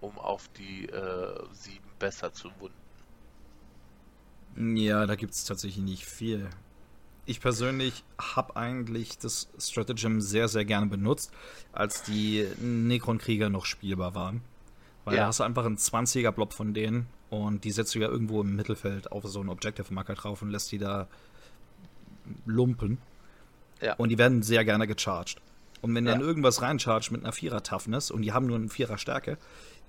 [0.02, 2.76] um auf die äh, 7 besser zu wunden.
[4.78, 6.50] Ja, da gibt es tatsächlich nicht viel.
[7.26, 11.32] Ich persönlich habe eigentlich das Stratagem sehr, sehr gerne benutzt,
[11.72, 14.42] als die Necron-Krieger noch spielbar waren.
[15.06, 15.22] Weil ja.
[15.22, 18.56] da hast du einfach einen 20er-Blob von denen und die setzt du ja irgendwo im
[18.56, 21.08] Mittelfeld auf so einen Objective-Marker drauf und lässt die da
[22.46, 22.98] lumpen.
[23.82, 23.96] Ja.
[23.96, 25.42] Und die werden sehr gerne gecharged.
[25.82, 26.26] Und wenn dann ja.
[26.26, 29.38] irgendwas reinchargt mit einer Vierer-Toughness und die haben nur eine Vierer-Stärke,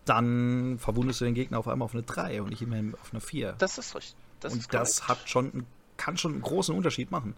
[0.04, 3.20] dann verwundest du den Gegner auf einmal auf eine 3 und nicht immer auf eine
[3.20, 3.54] 4.
[3.58, 4.16] Das ist richtig.
[4.40, 5.64] Das und ist das hat schon,
[5.96, 7.34] kann schon einen großen Unterschied machen.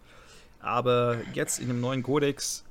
[0.60, 2.64] Aber jetzt in dem neuen Codex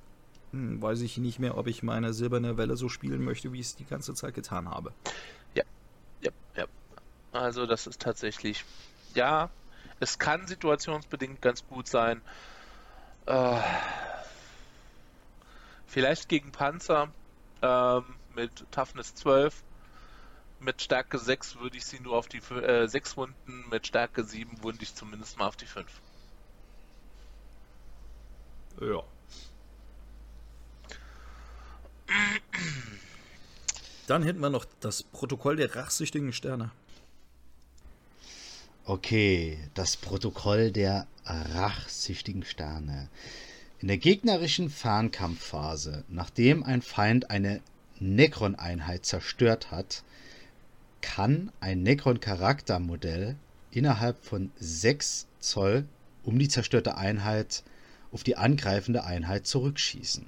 [0.52, 3.68] hm, weiß ich nicht mehr, ob ich meine silberne Welle so spielen möchte, wie ich
[3.68, 4.94] es die ganze Zeit getan habe.
[5.54, 5.64] Ja,
[6.22, 6.66] ja, ja.
[7.32, 8.66] Also das ist tatsächlich,
[9.14, 9.50] ja,
[10.00, 12.22] es kann situationsbedingt ganz gut sein.
[13.26, 13.60] Äh,
[15.96, 17.08] Vielleicht gegen Panzer
[17.62, 18.04] ähm,
[18.36, 19.64] mit Toughness 12.
[20.66, 24.64] Mit Stärke 6 würde ich sie nur auf die äh, 6 wunden, mit Stärke 7
[24.64, 25.86] wunde ich zumindest mal auf die 5.
[28.82, 29.04] Ja.
[34.08, 36.72] Dann hätten wir noch das Protokoll der rachsüchtigen Sterne.
[38.86, 43.08] Okay, das Protokoll der rachsüchtigen Sterne.
[43.82, 47.62] In der gegnerischen Fernkampfphase, nachdem ein Feind eine
[48.00, 50.04] Necron-Einheit zerstört hat,
[51.06, 53.36] kann ein Necron-Charaktermodell
[53.70, 55.86] innerhalb von 6 Zoll
[56.24, 57.64] um die zerstörte Einheit
[58.12, 60.28] auf die angreifende Einheit zurückschießen.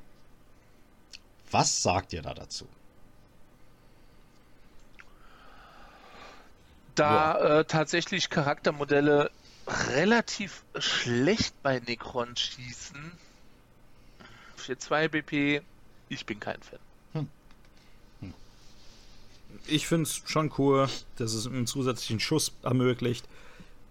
[1.50, 2.68] Was sagt ihr da dazu?
[6.94, 7.60] Da ja.
[7.60, 9.32] äh, tatsächlich Charaktermodelle
[9.96, 13.12] relativ schlecht bei Necron schießen,
[14.56, 15.62] für 2 BP,
[16.10, 16.80] ich bin kein Fan.
[19.68, 23.28] Ich finde es schon cool, dass es einen zusätzlichen Schuss ermöglicht,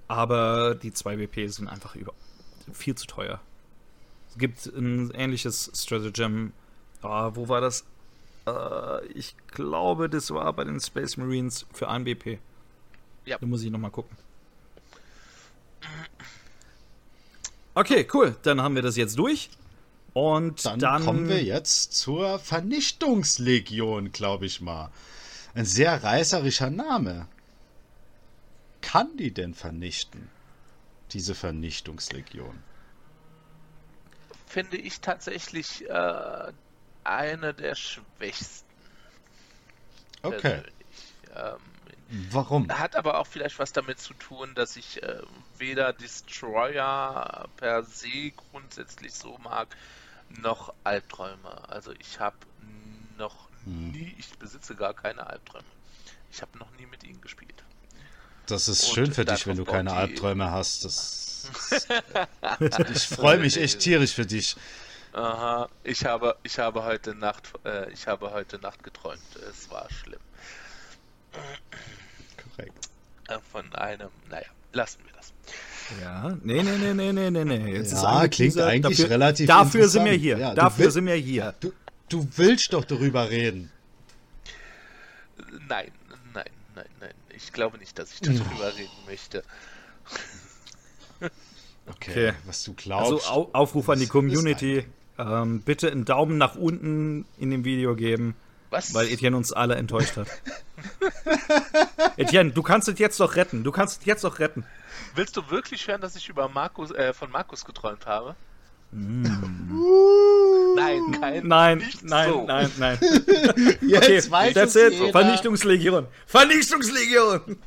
[0.09, 2.13] aber die 2 BP sind einfach über
[2.73, 3.41] viel zu teuer.
[4.31, 6.53] Es gibt ein ähnliches Stratagem,
[7.03, 7.85] oh, wo war das?
[8.47, 12.39] Äh, ich glaube, das war bei den Space Marines für ein BP.
[13.25, 13.39] Ja.
[13.39, 14.17] Da muss ich nochmal gucken.
[17.75, 18.37] Okay, cool.
[18.43, 19.51] Dann haben wir das jetzt durch.
[20.15, 24.91] Und dann, dann kommen wir jetzt zur Vernichtungslegion, glaube ich mal.
[25.57, 27.27] Ein sehr reißerischer Name.
[28.83, 30.29] Kann die denn vernichten?
[31.13, 32.63] Diese Vernichtungslegion.
[34.47, 36.53] Finde ich tatsächlich äh,
[37.05, 38.69] eine der schwächsten.
[40.23, 40.63] Okay.
[41.35, 41.57] Ähm,
[42.31, 42.69] Warum?
[42.71, 45.23] Hat aber auch vielleicht was damit zu tun, dass ich äh,
[45.57, 49.75] weder Destroyer per se grundsätzlich so mag,
[50.29, 51.67] noch Albträume.
[51.71, 52.37] Also ich habe
[53.17, 53.91] noch hm.
[53.91, 55.65] nie, ich besitze gar keine Albträume.
[56.33, 57.65] Ich habe noch nie mit ihnen gespielt.
[58.47, 60.85] Das ist Und schön für dich, wenn du keine Albträume hast.
[60.85, 61.49] Das,
[62.95, 64.57] ich freue mich echt tierisch für dich.
[65.13, 69.23] Aha, ich habe, ich habe heute Nacht, äh, ich habe heute Nacht geträumt.
[69.51, 70.21] Es war schlimm.
[72.57, 72.89] Korrekt.
[73.29, 75.33] Äh, von einem, naja, lassen wir das.
[76.03, 77.73] Ja, nee, nee, nee, nee, nee, nee, nee.
[77.73, 80.39] Jetzt ja, klingt eigentlich dafür, relativ Dafür sind wir hier.
[80.39, 81.55] Ja, dafür will, sind wir hier.
[81.61, 81.73] Du,
[82.09, 83.71] du willst doch darüber reden.
[85.69, 85.93] Nein,
[86.33, 87.15] nein, nein, nein.
[87.31, 89.43] Ich glaube nicht, dass ich darüber reden möchte.
[91.89, 93.29] Okay, okay, was du glaubst.
[93.29, 94.85] Also Aufruf an die Community.
[95.19, 98.35] Ähm, bitte einen Daumen nach unten in dem Video geben.
[98.71, 98.93] Was?
[98.93, 100.27] Weil Etienne uns alle enttäuscht hat.
[102.17, 103.63] Etienne, du kannst es jetzt doch retten.
[103.63, 104.65] Du kannst es jetzt doch retten.
[105.15, 108.35] Willst du wirklich hören, dass ich über Markus, äh, von Markus geträumt habe?
[108.93, 109.25] Mm.
[110.77, 112.47] nein, kein, nein, nein, so.
[112.47, 112.99] nein, nein,
[113.83, 114.93] Jetzt okay, weiß that's it.
[114.93, 115.13] Jeder.
[115.13, 116.07] Vernichtungslegion.
[116.27, 117.59] Vernichtungslegion.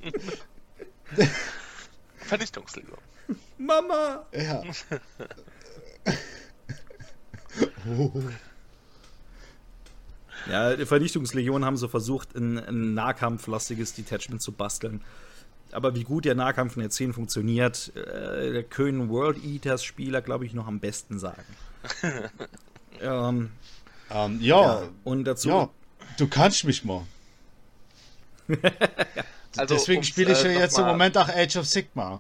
[2.18, 2.98] Vernichtungslegion.
[3.58, 4.26] Mama.
[4.34, 4.64] Ja.
[10.50, 15.02] Ja, die Vernichtungslegion haben so versucht, ein, ein nahkampflastiges Detachment zu basteln.
[15.72, 20.46] Aber wie gut der Nahkampf in der 10 funktioniert, äh, können World Eaters Spieler, glaube
[20.46, 21.44] ich, noch am besten sagen.
[23.02, 23.52] ähm,
[24.10, 25.50] um, ja, ja, und dazu.
[25.50, 25.70] Ja,
[26.18, 27.06] du kannst mich mal.
[29.58, 32.20] also, Deswegen spiele ich ja äh, jetzt im Moment auch Age of Sigma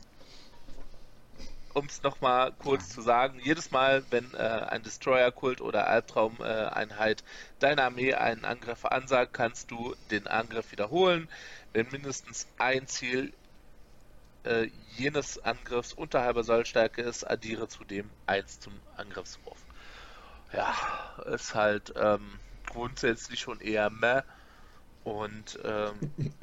[1.80, 7.24] um es nochmal kurz zu sagen, jedes Mal, wenn äh, ein Destroyer-Kult oder Albtraum-Einheit äh,
[7.60, 11.30] deiner Armee einen Angriff ansagt, kannst du den Angriff wiederholen.
[11.74, 13.34] Wenn mindestens ein Ziel
[14.44, 19.66] äh, jenes Angriffs unter halber Sollstärke ist, addiere zudem 1 zum Angriffswurf.
[20.54, 20.76] Ja,
[21.26, 24.22] ist halt ähm, grundsätzlich schon eher meh.
[25.04, 26.14] Und ähm,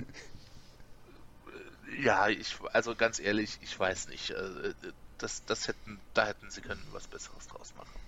[2.00, 4.30] ja, ich, also ganz ehrlich, ich weiß nicht.
[4.30, 4.74] Äh,
[5.18, 7.98] das, das hätten, da hätten sie können was Besseres draus machen.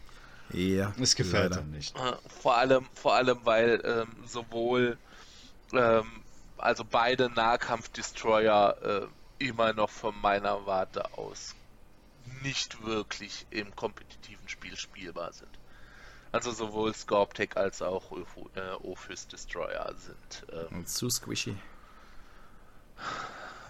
[0.50, 1.62] Ja, es gefällt leider.
[1.62, 1.96] nicht.
[1.96, 4.98] Äh, vor allem, vor allem, weil ähm, sowohl
[5.72, 6.22] ähm,
[6.56, 9.06] also beide Nahkampf-Destroyer äh,
[9.38, 11.54] immer noch von meiner Warte aus
[12.42, 15.50] nicht wirklich im kompetitiven Spiel spielbar sind.
[16.30, 20.52] Also sowohl Scorptech als auch äh, Ophis Destroyer sind.
[20.52, 21.56] Ähm, und zu squishy.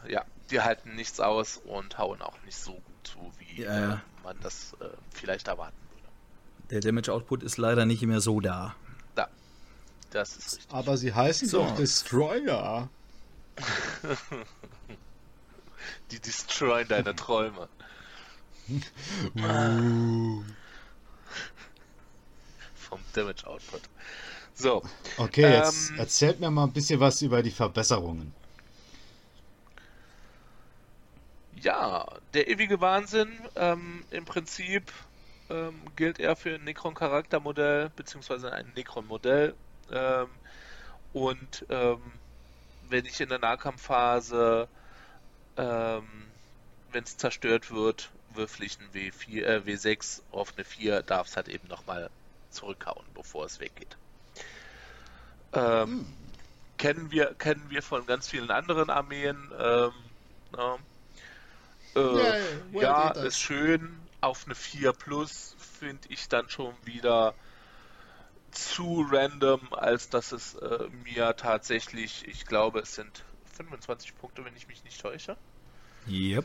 [0.09, 4.03] Ja, die halten nichts aus und hauen auch nicht so gut zu, wie ja, ja.
[4.25, 6.09] man das äh, vielleicht erwarten würde.
[6.71, 8.75] Der Damage Output ist leider nicht mehr so da.
[9.15, 9.29] Da.
[10.11, 10.75] Das ist richtig.
[10.75, 11.59] Aber sie heißen so.
[11.59, 12.89] doch Destroyer.
[16.11, 17.69] die destroyen deine Träume.
[18.69, 20.43] uh.
[22.75, 23.83] Vom Damage Output.
[24.55, 24.83] So.
[25.17, 28.35] Okay, ähm, jetzt erzählt mir mal ein bisschen was über die Verbesserungen.
[31.61, 33.33] Ja, der ewige Wahnsinn.
[33.57, 34.93] Ähm, Im Prinzip
[35.51, 39.55] ähm, gilt er für ein Necron-Charaktermodell, beziehungsweise ein Necron-Modell.
[39.93, 40.29] Ähm,
[41.13, 42.01] und ähm,
[42.89, 44.69] wenn ich in der Nahkampfphase,
[45.59, 46.09] ähm,
[46.93, 51.37] wenn es zerstört wird, würfel ich ein W4, äh, W6 auf eine 4, darf es
[51.37, 52.11] halt eben nochmal
[52.51, 53.97] zurückhauen, bevor es weggeht.
[55.53, 56.07] Hm.
[56.77, 59.37] Kennen wir, kennen wir von ganz vielen anderen Armeen.
[59.59, 59.93] Ähm,
[60.53, 60.77] ne?
[61.97, 63.99] Äh, ja, ja ist schön.
[64.21, 67.35] Auf eine 4 Plus finde ich dann schon wieder
[68.53, 73.25] zu random, als dass es äh, mir tatsächlich, ich glaube, es sind
[73.57, 75.37] 25 Punkte, wenn ich mich nicht täusche.
[76.07, 76.45] Yep.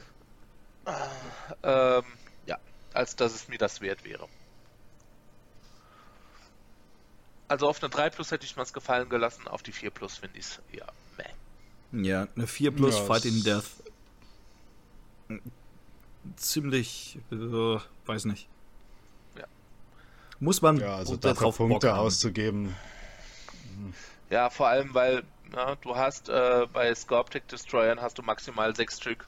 [1.64, 2.04] Ähm,
[2.46, 2.58] ja,
[2.94, 4.28] als dass es mir das wert wäre.
[7.48, 10.18] Also auf eine 3 Plus hätte ich mir es gefallen gelassen, auf die 4 Plus
[10.18, 10.88] finde ich es eher
[11.18, 12.04] meh.
[12.08, 13.84] Ja, eine 4 Plus ja, Fight in Death
[16.36, 18.48] ziemlich, äh, weiß nicht.
[19.38, 19.46] Ja.
[20.40, 22.76] Muss man ja, also dafür Punkte auszugeben.
[24.30, 28.98] Ja, vor allem, weil na, du hast äh, bei Scorptech Destroyern hast du maximal sechs
[28.98, 29.28] Stück.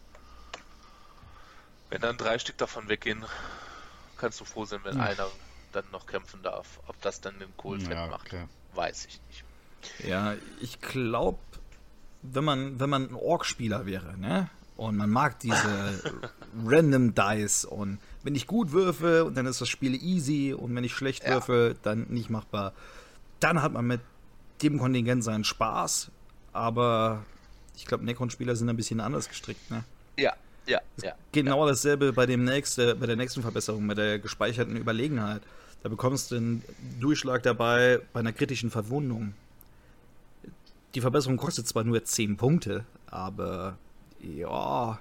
[1.90, 3.26] Wenn dann drei Stück davon weggehen,
[4.18, 5.02] kannst du froh sein, wenn hm.
[5.02, 5.28] einer
[5.72, 6.80] dann noch kämpfen darf.
[6.88, 8.34] Ob das dann den Kohl ja, macht,
[8.74, 9.44] weiß ich nicht.
[10.08, 11.40] Ja, ich glaube,
[12.22, 14.50] wenn man, wenn man ein Ork-Spieler wäre, ne?
[14.78, 16.02] Und man mag diese
[16.66, 20.94] Random Dice und wenn ich gut würfe, dann ist das Spiel easy und wenn ich
[20.94, 21.32] schlecht ja.
[21.32, 22.74] würfe, dann nicht machbar.
[23.40, 24.02] Dann hat man mit
[24.62, 26.12] dem Kontingent seinen Spaß,
[26.52, 27.24] aber
[27.76, 29.84] ich glaube, Necron-Spieler sind ein bisschen anders gestrickt, ne?
[30.18, 30.34] Ja,
[30.68, 31.14] ja, ja.
[31.32, 31.72] Genau ja.
[31.72, 35.42] dasselbe bei, dem nächste, bei der nächsten Verbesserung, bei der gespeicherten Überlegenheit.
[35.84, 36.64] Da bekommst du einen
[37.00, 39.34] Durchschlag dabei bei einer kritischen Verwundung.
[40.96, 43.78] Die Verbesserung kostet zwar nur 10 Punkte, aber
[44.20, 45.00] ja,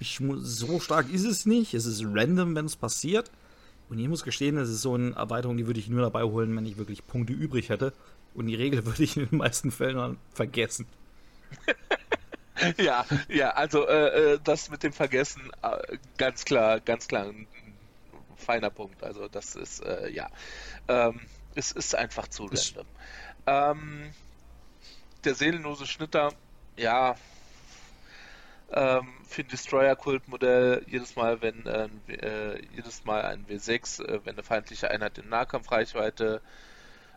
[0.00, 1.74] ich muss, so stark ist es nicht.
[1.74, 3.30] Es ist random, wenn es passiert.
[3.88, 6.54] Und ich muss gestehen, das ist so eine Erweiterung, die würde ich nur dabei holen,
[6.54, 7.92] wenn ich wirklich Punkte übrig hätte.
[8.34, 10.86] Und die Regel würde ich in den meisten Fällen vergessen.
[12.78, 17.46] ja, ja, also äh, äh, das mit dem Vergessen, äh, ganz klar, ganz klar ein,
[18.36, 19.02] feiner Punkt.
[19.02, 20.28] Also das ist, äh, ja,
[20.88, 21.20] ähm,
[21.54, 22.86] es ist einfach zu random.
[23.46, 24.12] Ähm,
[25.24, 26.32] der seelenlose Schnitter,
[26.76, 27.16] ja,
[28.70, 34.34] ähm, für ein Destroyer-Kult-Modell jedes Mal, wenn äh, äh, jedes Mal ein W6, äh, wenn
[34.34, 36.40] eine feindliche Einheit in Nahkampfreichweite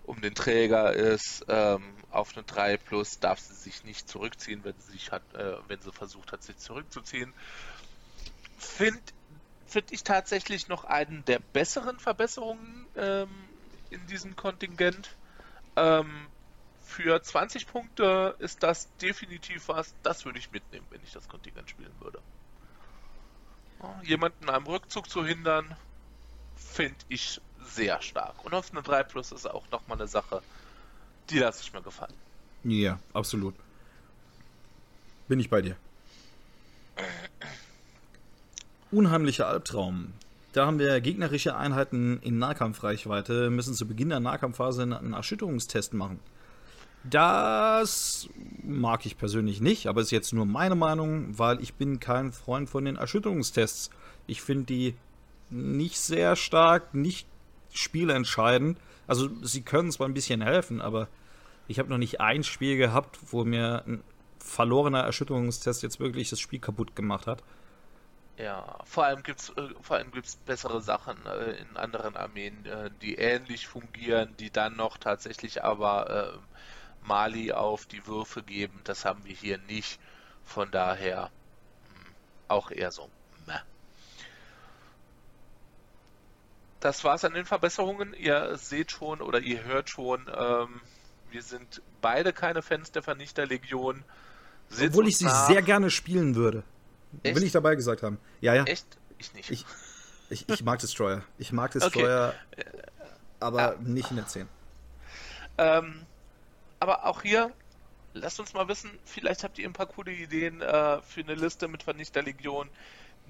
[0.04, 4.80] um den Träger ist, ähm, auf eine 3 plus darf sie sich nicht zurückziehen, wenn
[4.80, 7.34] sie sich hat, äh, wenn sie versucht hat, sich zurückzuziehen.
[8.58, 9.02] Finde
[9.72, 13.30] find ich tatsächlich noch einen der besseren Verbesserungen ähm,
[13.90, 15.16] in diesem Kontingent.
[15.78, 16.28] Ähm,
[16.84, 21.70] für 20 Punkte ist das definitiv was, das würde ich mitnehmen, wenn ich das Kontingent
[21.70, 22.20] spielen würde.
[24.04, 25.76] Jemanden am Rückzug zu hindern,
[26.56, 28.44] finde ich sehr stark.
[28.44, 30.42] Und auf eine 3 Plus ist auch nochmal eine Sache,
[31.30, 32.14] die lasse ich mir gefallen.
[32.64, 33.56] Ja, absolut.
[35.28, 35.76] Bin ich bei dir.
[38.92, 40.14] Unheimlicher Albtraum.
[40.54, 46.20] Da haben wir gegnerische Einheiten in Nahkampfreichweite, müssen zu Beginn der Nahkampfphase einen Erschütterungstest machen.
[47.04, 48.28] Das
[48.62, 52.70] mag ich persönlich nicht, aber ist jetzt nur meine Meinung, weil ich bin kein Freund
[52.70, 53.90] von den Erschütterungstests.
[54.28, 54.96] Ich finde die
[55.50, 57.28] nicht sehr stark, nicht
[57.74, 58.80] spielentscheidend.
[59.08, 61.08] Also sie können zwar ein bisschen helfen, aber
[61.68, 64.04] ich habe noch nicht ein Spiel gehabt, wo mir ein
[64.40, 67.44] verlorener Erschütterungstest jetzt wirklich das Spiel kaputt gemacht hat.
[68.38, 72.66] Ja, vor allem gibt es äh, vor allem gibt's bessere Sachen äh, in anderen Armeen,
[72.66, 78.80] äh, die ähnlich fungieren, die dann noch tatsächlich aber äh, Mali auf die Würfe geben.
[78.84, 80.00] Das haben wir hier nicht.
[80.44, 82.14] Von daher mh, hm,
[82.48, 83.10] auch eher so.
[83.46, 83.60] Meh.
[86.82, 88.14] Das war's an den Verbesserungen.
[88.14, 90.82] Ihr seht schon oder ihr hört schon, ähm,
[91.30, 94.04] wir sind beide keine Fans der Vernichterlegion.
[94.70, 95.48] Seht Obwohl ich sie nach.
[95.48, 96.64] sehr gerne spielen würde.
[97.24, 97.36] Echt?
[97.36, 98.18] Will ich dabei gesagt haben.
[98.42, 98.64] Ja, ja.
[98.64, 98.86] Echt?
[99.20, 99.52] Ich nicht.
[99.52, 99.66] Ich,
[100.30, 101.24] ich, ich mag Destroyer.
[101.38, 102.66] Ich mag Destroyer, okay.
[103.40, 103.76] aber ja.
[103.82, 104.48] nicht in der 10.
[105.60, 106.06] Ähm,
[106.80, 107.52] aber auch hier,
[108.14, 111.68] lasst uns mal wissen, vielleicht habt ihr ein paar coole Ideen äh, für eine Liste
[111.68, 112.70] mit Vernichterlegion,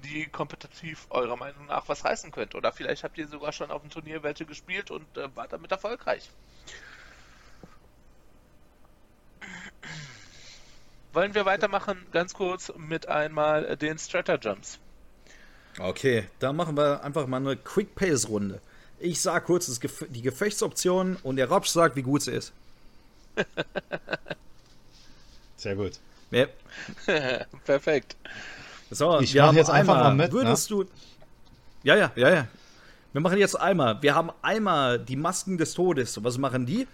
[0.04, 2.56] die kompetitiv eurer Meinung nach was reißen könnte.
[2.56, 5.70] Oder vielleicht habt ihr sogar schon auf dem Turnier welche gespielt und äh, wart damit
[5.70, 6.30] erfolgreich.
[11.12, 14.78] Wollen wir weitermachen, ganz kurz mit einmal den Strategems.
[15.78, 18.60] Okay, dann machen wir einfach mal eine Quick Pace Runde.
[18.98, 22.52] Ich sag kurz die Gefechtsoption und der Robsch sagt, wie gut sie ist.
[25.56, 25.98] Sehr gut.
[26.30, 26.46] Ja.
[27.64, 28.16] Perfekt.
[28.92, 30.32] So, ich wir haben jetzt einfach einmal, mal mit.
[30.32, 30.76] Würdest ne?
[30.76, 30.90] du.
[31.82, 32.48] Ja, ja, ja, ja.
[33.12, 34.02] Wir machen jetzt einmal.
[34.02, 36.22] Wir haben einmal die Masken des Todes.
[36.22, 36.86] Was machen die?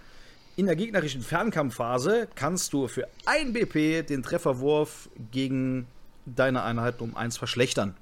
[0.56, 5.86] In der gegnerischen Fernkampfphase kannst du für ein BP den Trefferwurf gegen
[6.26, 7.94] deine Einheit um eins verschlechtern.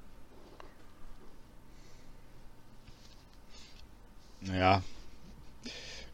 [4.41, 4.81] Ja.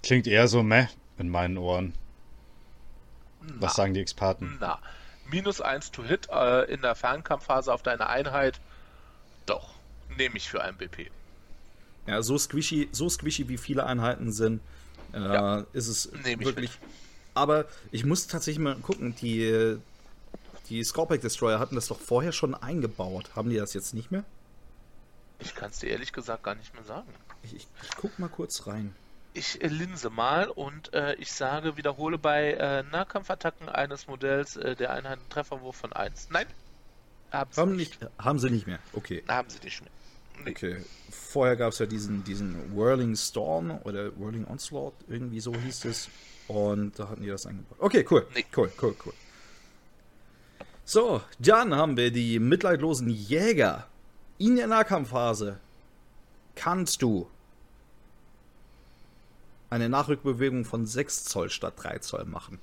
[0.02, 1.94] Klingt eher so meh in meinen Ohren.
[3.42, 3.84] Was Na.
[3.84, 4.58] sagen die Experten?
[4.60, 4.80] Na,
[5.34, 8.60] minus 1 to hit äh, in der Fernkampfphase auf deine Einheit.
[9.46, 9.74] Doch,
[10.16, 11.10] nehme ich für ein BP.
[12.06, 14.62] Ja, so squishy, so squishy wie viele Einheiten sind,
[15.14, 15.66] äh, ja.
[15.74, 16.70] ist es wirklich.
[16.72, 16.80] Ich
[17.34, 19.78] Aber ich muss tatsächlich mal gucken, die,
[20.70, 23.32] die Scorpic Destroyer hatten das doch vorher schon eingebaut.
[23.36, 24.24] Haben die das jetzt nicht mehr?
[25.40, 27.08] Ich kann es dir ehrlich gesagt gar nicht mehr sagen.
[27.42, 28.94] Ich, ich, ich guck mal kurz rein.
[29.34, 34.76] Ich äh, linse mal und äh, ich sage, wiederhole bei äh, Nahkampfattacken eines Modells äh,
[34.76, 36.30] der Einheit einen Trefferwurf von 1.
[36.32, 36.46] Nein.
[37.32, 38.02] Haben sie, haben, nicht.
[38.02, 38.12] nicht.
[38.20, 38.80] haben sie nicht mehr.
[38.94, 39.24] Okay.
[39.28, 39.92] Haben sie nicht mehr.
[40.48, 40.78] Okay.
[41.10, 46.10] Vorher gab es ja diesen, diesen Whirling Storm oder Whirling Onslaught, irgendwie so hieß es.
[46.48, 47.78] Und da hatten die das eingebaut.
[47.80, 48.28] Okay, cool.
[48.36, 48.46] Nee.
[48.56, 49.14] Cool, cool, cool.
[50.86, 53.88] So, dann haben wir die mitleidlosen Jäger.
[54.38, 55.60] In der Nahkampfphase
[56.56, 57.30] kannst du
[59.74, 62.60] eine Nachrückbewegung von 6 Zoll statt 3 Zoll machen.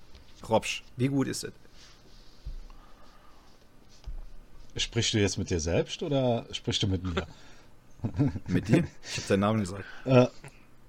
[0.49, 1.53] Robsch, wie gut ist es?
[4.77, 7.27] Sprichst du jetzt mit dir selbst oder sprichst du mit mir?
[8.47, 8.85] mit dir?
[9.03, 9.85] Ich habe deinen Namen gesagt.
[10.05, 10.29] Äh.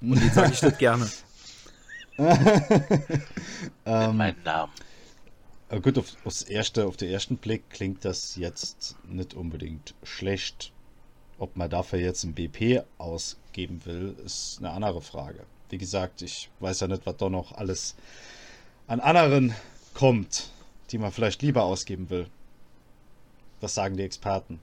[0.02, 1.10] Und den sage ich nicht gerne.
[3.86, 4.72] ähm, meinen Namen.
[5.70, 10.72] Äh, gut, auf, aufs erste, auf den ersten Blick klingt das jetzt nicht unbedingt schlecht.
[11.40, 15.46] Ob man dafür jetzt ein BP ausgeben will, ist eine andere Frage.
[15.72, 17.96] Wie gesagt, ich weiß ja nicht, was da noch alles
[18.88, 19.56] an anderen
[19.94, 20.50] kommt,
[20.92, 22.28] die man vielleicht lieber ausgeben will.
[23.62, 24.60] Was sagen die Experten?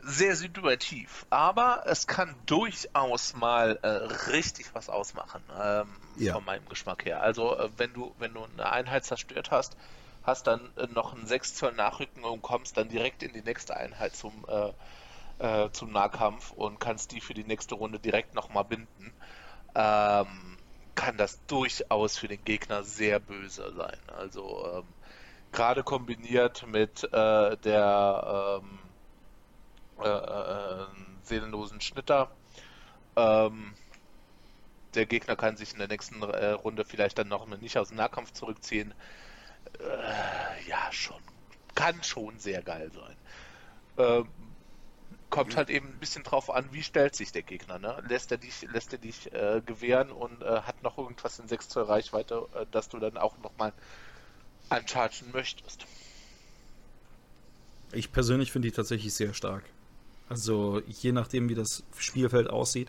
[0.00, 3.88] Sehr situativ, aber es kann durchaus mal äh,
[4.30, 6.34] richtig was ausmachen, ähm, ja.
[6.34, 7.20] von meinem Geschmack her.
[7.20, 9.76] Also äh, wenn du, wenn du eine Einheit zerstört hast,
[10.22, 13.76] hast dann äh, noch einen 6 Zoll Nachrücken und kommst dann direkt in die nächste
[13.76, 14.72] Einheit zum, äh,
[15.44, 19.12] äh, zum Nahkampf und kannst die für die nächste Runde direkt nochmal binden,
[19.74, 20.56] ähm,
[20.94, 23.98] kann das durchaus für den Gegner sehr böse sein.
[24.08, 24.84] Also ähm,
[25.52, 28.78] gerade kombiniert mit äh, der ähm,
[30.00, 30.86] äh, äh,
[31.22, 32.30] seelenlosen Schnitter.
[33.16, 33.74] Ähm,
[34.94, 37.98] der Gegner kann sich in der nächsten äh, Runde vielleicht dann noch nicht aus dem
[37.98, 38.94] Nahkampf zurückziehen.
[39.78, 41.20] Äh, ja, schon.
[41.74, 44.26] Kann schon sehr geil sein.
[45.30, 47.78] Kommt halt eben ein bisschen drauf an, wie stellt sich der Gegner.
[47.78, 48.02] Ne?
[48.08, 51.68] Lässt er dich, lässt er dich äh, gewähren und äh, hat noch irgendwas in 6
[51.68, 53.72] Zoll Reichweite, äh, dass du dann auch nochmal
[54.70, 55.86] anchargen möchtest.
[57.92, 59.64] Ich persönlich finde die tatsächlich sehr stark.
[60.28, 62.88] Also je nachdem, wie das Spielfeld aussieht.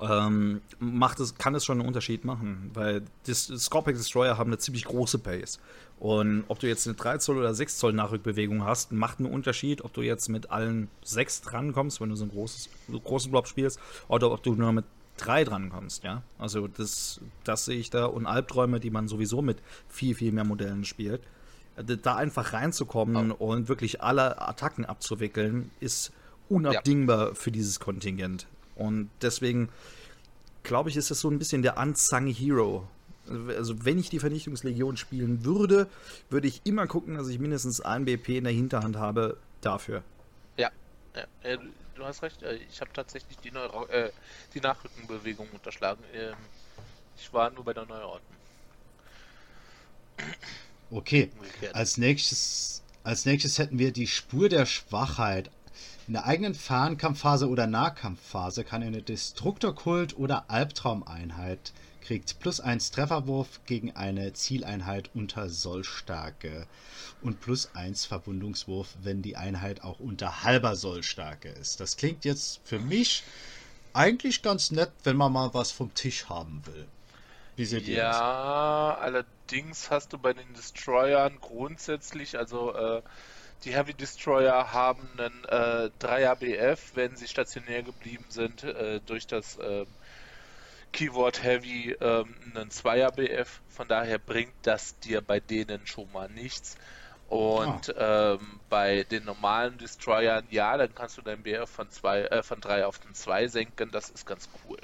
[0.00, 4.58] Ähm, macht es, kann es schon einen Unterschied machen, weil das Scorpion Destroyer haben eine
[4.58, 5.58] ziemlich große Base.
[5.98, 9.82] Und ob du jetzt eine 3 Zoll oder 6 Zoll Nachrückbewegung hast, macht einen Unterschied,
[9.82, 12.68] ob du jetzt mit allen 6 drankommst, wenn du so einen großes,
[13.04, 14.84] großen Blob spielst, oder ob du nur mit
[15.16, 16.22] 3 drankommst, ja.
[16.38, 18.04] Also das, das sehe ich da.
[18.04, 21.22] Und Albträume, die man sowieso mit viel, viel mehr Modellen spielt.
[21.76, 23.52] Da einfach reinzukommen oh.
[23.52, 26.12] und wirklich alle Attacken abzuwickeln, ist
[26.48, 27.34] unabdingbar ja.
[27.34, 28.46] für dieses Kontingent.
[28.76, 29.70] Und deswegen
[30.62, 32.88] glaube ich, ist das so ein bisschen der unsung Hero.
[33.28, 35.88] Also wenn ich die Vernichtungslegion spielen würde,
[36.30, 40.02] würde ich immer gucken, dass ich mindestens ein BP in der Hinterhand habe dafür.
[40.56, 40.70] Ja,
[41.14, 41.24] ja.
[41.42, 41.58] Äh,
[41.94, 42.42] du hast recht.
[42.42, 44.10] Äh, ich habe tatsächlich die, Neuro äh,
[44.54, 46.02] die Nachrückenbewegung unterschlagen.
[46.14, 46.34] Ähm,
[47.16, 48.36] ich war nur bei der Neuordnung.
[50.90, 51.30] Okay.
[51.72, 55.50] Als nächstes, als nächstes hätten wir die Spur der Schwachheit.
[56.06, 63.60] In der eigenen Fernkampfphase oder Nahkampfphase kann eine Destruktorkult oder Albtraumeinheit kriegt plus 1 Trefferwurf
[63.66, 66.68] gegen eine Zieleinheit unter Sollstärke
[67.22, 71.80] und plus 1 Verwundungswurf, wenn die Einheit auch unter halber Sollstärke ist.
[71.80, 73.24] Das klingt jetzt für mich
[73.92, 76.86] eigentlich ganz nett, wenn man mal was vom Tisch haben will.
[77.56, 78.18] Wie seht ihr ja, das?
[78.20, 83.02] Ja, allerdings hast du bei den Destroyern grundsätzlich, also äh,
[83.66, 89.26] die Heavy Destroyer haben einen äh, 3er BF, wenn sie stationär geblieben sind, äh, durch
[89.26, 89.84] das äh,
[90.92, 93.60] Keyword Heavy ähm, einen 2er BF.
[93.68, 96.78] Von daher bringt das dir bei denen schon mal nichts.
[97.28, 98.34] Und ah.
[98.34, 102.60] ähm, bei den normalen Destroyern, ja, dann kannst du dein BF von, zwei, äh, von
[102.60, 103.90] 3 auf den 2 senken.
[103.90, 104.78] Das ist ganz cool.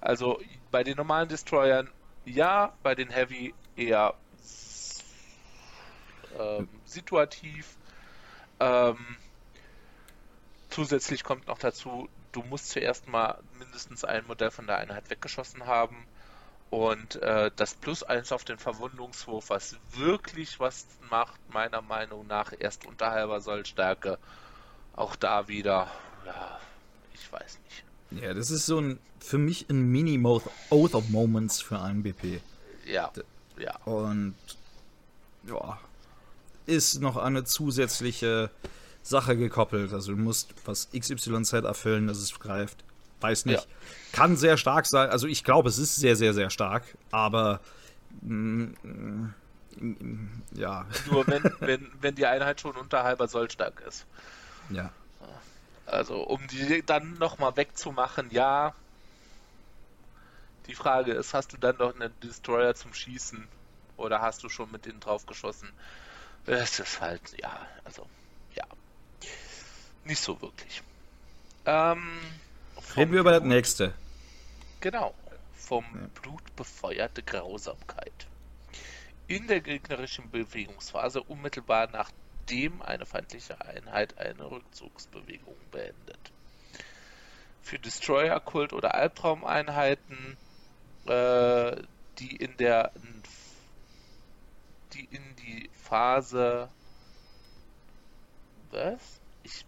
[0.00, 0.40] Also
[0.70, 1.90] bei den normalen Destroyern
[2.24, 4.14] ja, bei den Heavy eher
[6.38, 7.77] ähm, situativ.
[8.60, 9.16] Ähm,
[10.68, 15.66] zusätzlich kommt noch dazu, du musst zuerst mal mindestens ein Modell von der Einheit weggeschossen
[15.66, 15.96] haben.
[16.70, 22.52] Und äh, das Plus 1 auf den Verwundungswurf, was wirklich was macht, meiner Meinung nach,
[22.58, 24.18] erst unter halber Sollstärke.
[24.94, 25.90] Auch da wieder,
[26.26, 26.60] ja,
[27.14, 28.22] ich weiß nicht.
[28.22, 32.40] Ja, das ist so ein, für mich ein Mini-Oath of Moments für einen BP.
[32.84, 33.10] Ja,
[33.58, 33.76] ja.
[33.84, 34.34] Und,
[35.44, 35.78] ja,
[36.68, 38.50] ist noch eine zusätzliche
[39.02, 39.92] Sache gekoppelt.
[39.92, 42.84] Also du musst was XYZ erfüllen, dass es greift.
[43.20, 43.64] Weiß nicht.
[43.64, 43.76] Ja.
[44.12, 45.10] Kann sehr stark sein.
[45.10, 46.84] Also ich glaube, es ist sehr, sehr, sehr stark.
[47.10, 47.60] Aber
[48.20, 49.34] mm, mm,
[50.52, 50.86] ja.
[51.10, 54.06] Nur wenn, wenn, wenn die Einheit schon unter halber Soll stark ist.
[54.70, 54.92] Ja.
[55.86, 58.74] Also um die dann nochmal wegzumachen, ja.
[60.66, 63.48] Die Frage ist, hast du dann noch einen Destroyer zum Schießen?
[63.96, 65.70] Oder hast du schon mit denen drauf geschossen?
[66.48, 68.06] Es ist halt, ja, also,
[68.54, 68.64] ja.
[70.04, 70.82] Nicht so wirklich.
[71.66, 72.20] Ähm,
[72.96, 73.92] Reden wir über das nächste.
[74.80, 75.14] Genau.
[75.54, 76.08] Vom ja.
[76.22, 78.26] Blut befeuerte Grausamkeit.
[79.26, 86.32] In der gegnerischen Bewegungsphase unmittelbar nachdem eine feindliche Einheit eine Rückzugsbewegung beendet.
[87.60, 90.38] Für Destroyer-Kult oder Albtraumeinheiten,
[91.04, 91.76] äh,
[92.18, 92.90] die in der
[94.98, 96.68] die in die Phase
[98.70, 99.20] was?
[99.42, 99.64] Ich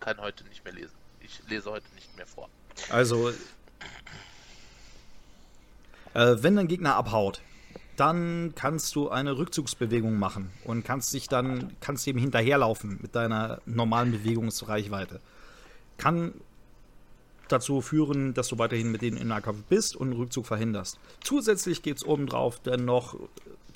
[0.00, 0.94] kann heute nicht mehr lesen.
[1.20, 2.48] Ich lese heute nicht mehr vor.
[2.90, 3.30] Also,
[6.12, 7.40] äh, wenn dein Gegner abhaut,
[7.96, 13.62] dann kannst du eine Rückzugsbewegung machen und kannst dich dann, kannst ihm hinterherlaufen mit deiner
[13.64, 15.20] normalen Bewegungsreichweite.
[15.96, 16.34] Kann
[17.48, 20.98] dazu führen, dass du weiterhin mit denen in Nahkampf bist und Rückzug verhinderst.
[21.22, 23.16] Zusätzlich geht es obendrauf dann noch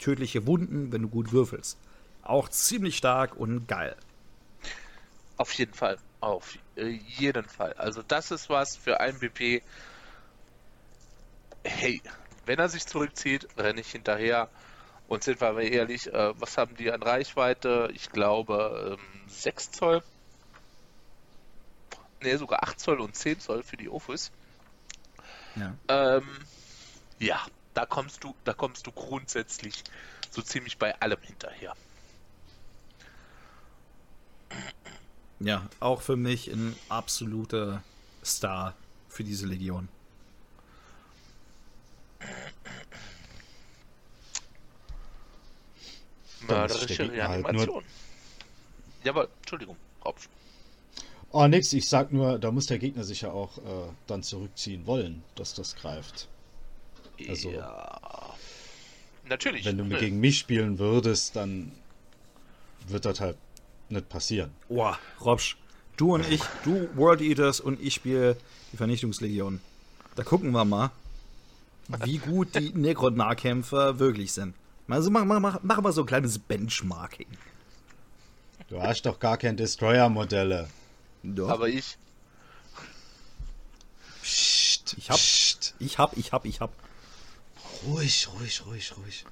[0.00, 1.78] tödliche Wunden, wenn du gut würfelst.
[2.22, 3.96] Auch ziemlich stark und geil.
[5.36, 5.98] Auf jeden Fall.
[6.20, 7.72] Auf jeden Fall.
[7.74, 9.62] Also das ist was für ein BP.
[11.64, 12.02] Hey,
[12.46, 14.48] wenn er sich zurückzieht, renne ich hinterher.
[15.08, 17.90] Und sind wir aber ehrlich, äh, was haben die an Reichweite?
[17.94, 20.02] Ich glaube ähm, 6 Zoll.
[22.22, 24.30] Ne, sogar 8 Zoll und 10 Zoll für die Ofus.
[25.56, 25.74] Ja.
[25.88, 26.28] Ähm,
[27.18, 27.44] ja,
[27.80, 29.84] da kommst du, da kommst du grundsätzlich
[30.30, 31.74] so ziemlich bei allem hinterher.
[35.38, 37.82] Ja, auch für mich ein absoluter
[38.22, 38.74] Star
[39.08, 39.88] für diese Legion.
[46.40, 47.76] Mörderische Reanimation.
[47.76, 47.84] Halt
[49.04, 50.28] ja, aber Entschuldigung, Kopf.
[51.30, 54.84] Oh, nix, ich sag nur, da muss der Gegner sich ja auch äh, dann zurückziehen
[54.84, 56.28] wollen, dass das greift.
[57.28, 58.34] Also, ja.
[59.28, 59.64] Natürlich.
[59.64, 61.72] Wenn du gegen mich spielen würdest, dann
[62.88, 63.36] wird das halt
[63.88, 64.50] nicht passieren.
[64.68, 65.56] Boah, Robsch,
[65.96, 68.36] du und ich, du World Eaters und ich spiele
[68.72, 69.60] die Vernichtungslegion.
[70.16, 70.90] Da gucken wir mal,
[72.04, 74.54] wie gut die Necron-Nahkämpfer wirklich sind.
[74.88, 77.28] Also mach, mach, mach, mach mal so ein kleines Benchmarking.
[78.68, 80.68] Du hast doch gar kein Destroyer-Modelle.
[81.46, 81.96] Aber ich.
[84.22, 85.74] Psst, ich hab, psst.
[85.78, 86.72] ich hab, ich hab, ich hab.
[87.86, 89.24] Ruhig, ruhig, ruhig, ruhig.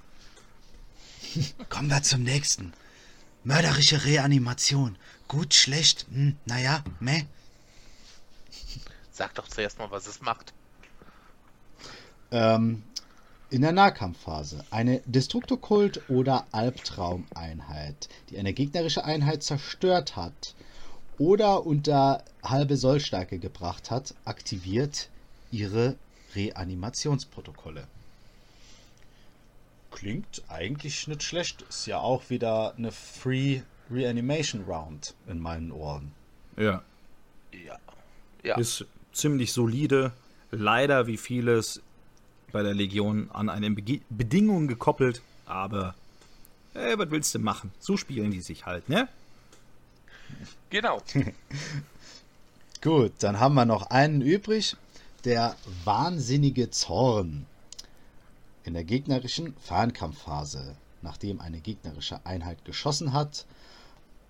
[1.69, 2.73] Kommen wir zum nächsten.
[3.45, 4.97] Mörderische Reanimation.
[5.29, 7.25] Gut, schlecht, hm, naja, meh.
[9.13, 10.55] Sag doch zuerst mal, was es macht.
[12.31, 12.83] Ähm,
[13.51, 14.65] in der Nahkampfphase.
[14.71, 20.55] Eine Destruktokult oder Albtraumeinheit, die eine gegnerische Einheit zerstört hat
[21.19, 25.09] oder unter halbe Sollstärke gebracht hat, aktiviert
[25.51, 25.97] ihre
[26.35, 27.87] Reanimationsprotokolle.
[29.91, 31.63] Klingt eigentlich nicht schlecht.
[31.63, 36.13] Ist ja auch wieder eine Free Reanimation Round in meinen Ohren.
[36.57, 36.83] Ja.
[37.53, 37.79] Ja.
[38.43, 38.59] ja.
[38.59, 40.13] Ist ziemlich solide.
[40.51, 41.83] Leider wie vieles
[42.53, 45.23] bei der Legion an eine Be Bedingung gekoppelt.
[45.47, 45.95] Aber,
[46.75, 47.73] äh, was willst du machen?
[47.79, 49.09] So spielen die sich halt, ne?
[50.71, 51.03] Genau.
[52.83, 54.77] Gut, dann haben wir noch einen übrig.
[55.25, 57.47] Der wahnsinnige Zorn.
[58.65, 63.47] In der gegnerischen Fernkampfphase, nachdem eine gegnerische Einheit geschossen hat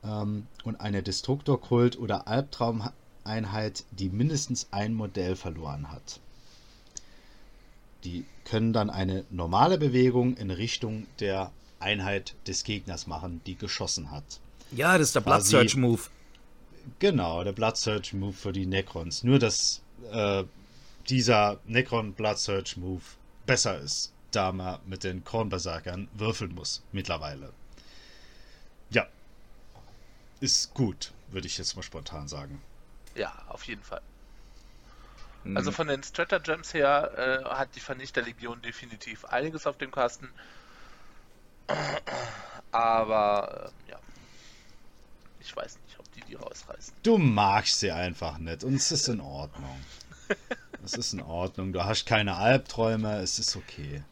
[0.05, 6.21] ähm, und eine Destruktorkult oder Albtraumeinheit, die mindestens ein Modell verloren hat.
[8.05, 11.51] Die können dann eine normale Bewegung in Richtung der
[11.81, 14.41] Einheit des Gegners machen, die geschossen hat.
[14.73, 16.03] Ja, das ist der Blood Search Move.
[16.99, 19.25] Genau, der Blood Search Move für die Necrons.
[19.25, 20.45] Nur, dass äh,
[21.09, 23.03] dieser Necron Blood Search Move
[23.47, 27.53] besser ist da man mit den Kornberserkern würfeln muss mittlerweile.
[28.91, 29.07] Ja.
[30.41, 32.63] Ist gut, würde ich jetzt mal spontan sagen.
[33.15, 34.03] Ja, auf jeden Fall.
[35.45, 35.57] Mhm.
[35.57, 40.29] Also von den Stratagems her äh, hat die Vernichterlegion definitiv einiges auf dem Kasten.
[42.71, 43.99] Aber äh, ja.
[45.41, 46.95] Ich weiß nicht, ob die die rausreißen.
[47.03, 49.81] Du magst sie einfach nicht und es ist in Ordnung.
[50.85, 51.73] es ist in Ordnung.
[51.73, 54.03] Du hast keine Albträume, es ist okay.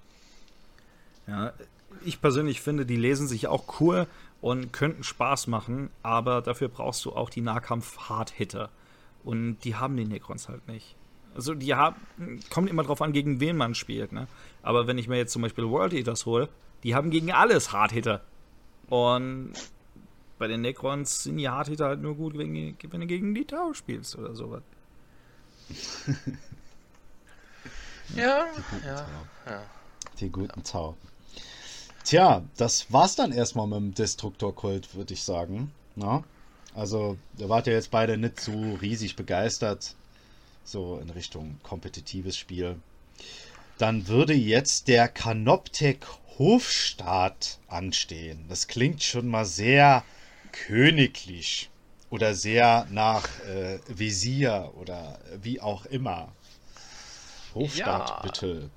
[1.27, 1.53] Ja,
[2.05, 4.07] ich persönlich finde, die lesen sich auch cool
[4.41, 8.71] und könnten Spaß machen, aber dafür brauchst du auch die Nahkampf-Hard-Hitter.
[9.25, 10.95] Und die haben die Necrons halt nicht.
[11.35, 11.97] Also die haben,
[12.49, 14.29] kommt immer drauf an, gegen wen man spielt, ne?
[14.63, 16.49] Aber wenn ich mir jetzt zum Beispiel World Eaters hole,
[16.83, 18.23] die haben gegen alles Hard-Hitter.
[18.89, 19.53] Und
[20.39, 23.75] bei den Necrons sind die Hard-Hitter halt nur gut, wenn, wenn du gegen die Tau
[23.75, 24.63] spielst oder sowas.
[28.15, 28.47] ja,
[28.85, 29.07] ja,
[29.47, 29.63] ja.
[30.21, 30.97] Die guten Tau.
[32.07, 35.73] Tja, das war's dann erstmal mit dem Destruktor-Kult, würde ich sagen.
[35.97, 36.23] Na?
[36.73, 39.97] Also, da wart ihr jetzt beide nicht so riesig begeistert.
[40.63, 42.77] So in Richtung kompetitives Spiel.
[43.79, 45.99] Dann würde jetzt der Canoptech
[46.39, 48.45] Hofstaat anstehen.
[48.49, 50.05] Das klingt schon mal sehr
[50.53, 51.71] königlich
[52.11, 56.29] oder sehr nach äh, Visier oder wie auch immer.
[57.53, 58.21] Hofstaat, ja.
[58.23, 58.71] bitte.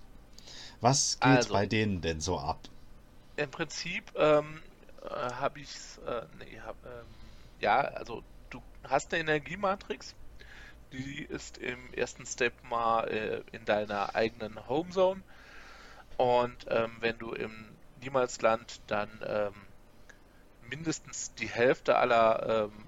[0.82, 2.58] Was geht also, bei denen denn so ab?
[3.40, 4.62] Im Prinzip ähm,
[5.02, 5.70] äh, habe ich
[6.06, 7.08] äh, nee, hab, ähm,
[7.62, 10.14] ja, also du hast eine Energiematrix,
[10.92, 15.22] die ist im ersten Step mal äh, in deiner eigenen Homezone.
[16.18, 19.54] Und ähm, wenn du im Niemalsland dann ähm,
[20.60, 22.86] mindestens die Hälfte aller ähm,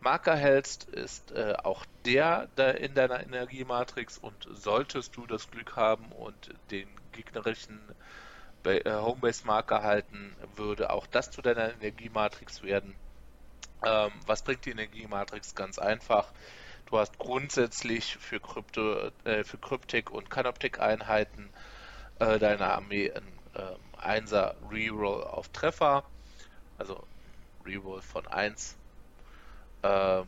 [0.00, 4.18] Marker hältst, ist äh, auch der da in deiner Energiematrix.
[4.18, 7.80] Und solltest du das Glück haben und den gegnerischen
[8.64, 12.94] Homebase-Marker halten, würde auch das zu deiner Energiematrix werden.
[13.84, 15.54] Ähm, was bringt die Energiematrix?
[15.54, 16.32] Ganz einfach.
[16.86, 21.50] Du hast grundsätzlich für, Krypto, äh, für Cryptic und Canoptic-Einheiten
[22.18, 26.04] äh, deiner Armee ein äh, 1er Reroll auf Treffer,
[26.78, 27.04] also
[27.64, 28.76] Reroll von 1
[29.82, 30.26] ähm,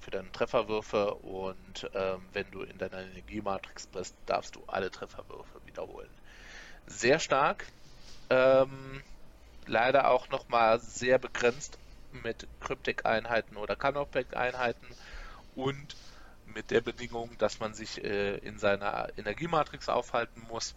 [0.00, 5.64] für deine Trefferwürfe und ähm, wenn du in deiner Energiematrix bist, darfst du alle Trefferwürfe
[5.66, 6.10] wiederholen.
[6.86, 7.66] Sehr stark.
[8.30, 9.02] Ähm,
[9.66, 11.78] leider auch nochmal sehr begrenzt
[12.12, 14.86] mit Cryptic-Einheiten oder Canopec-Einheiten
[15.54, 15.96] und
[16.46, 20.74] mit der Bedingung, dass man sich äh, in seiner Energiematrix aufhalten muss.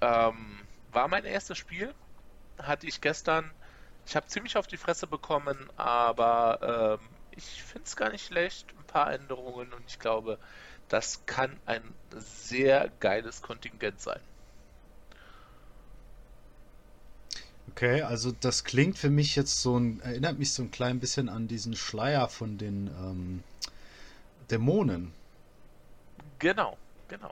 [0.00, 0.60] Ähm,
[0.92, 1.94] war mein erstes Spiel,
[2.58, 3.50] hatte ich gestern.
[4.06, 8.72] Ich habe ziemlich auf die Fresse bekommen, aber ähm, ich finde es gar nicht schlecht.
[8.78, 10.38] Ein paar Änderungen und ich glaube,
[10.88, 14.20] das kann ein sehr geiles Kontingent sein.
[17.72, 21.28] Okay, also das klingt für mich jetzt so ein, erinnert mich so ein klein bisschen
[21.28, 23.42] an diesen Schleier von den ähm,
[24.50, 25.12] Dämonen.
[26.38, 26.76] Genau,
[27.08, 27.30] genau.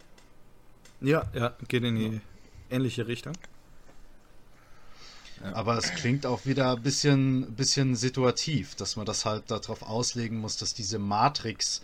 [1.01, 2.20] Ja, ja, geht in die
[2.70, 3.35] ähnliche Richtung.
[5.53, 10.39] Aber es klingt auch wieder ein bisschen, bisschen situativ, dass man das halt darauf auslegen
[10.39, 11.82] muss, dass diese Matrix,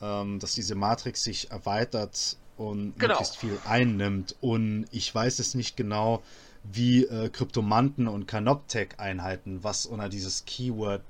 [0.00, 3.14] ähm, dass diese Matrix sich erweitert und genau.
[3.14, 4.36] möglichst viel einnimmt.
[4.40, 6.22] Und ich weiß es nicht genau,
[6.72, 11.02] wie äh, Kryptomanten und Canoptech-Einheiten, was unter dieses Keyword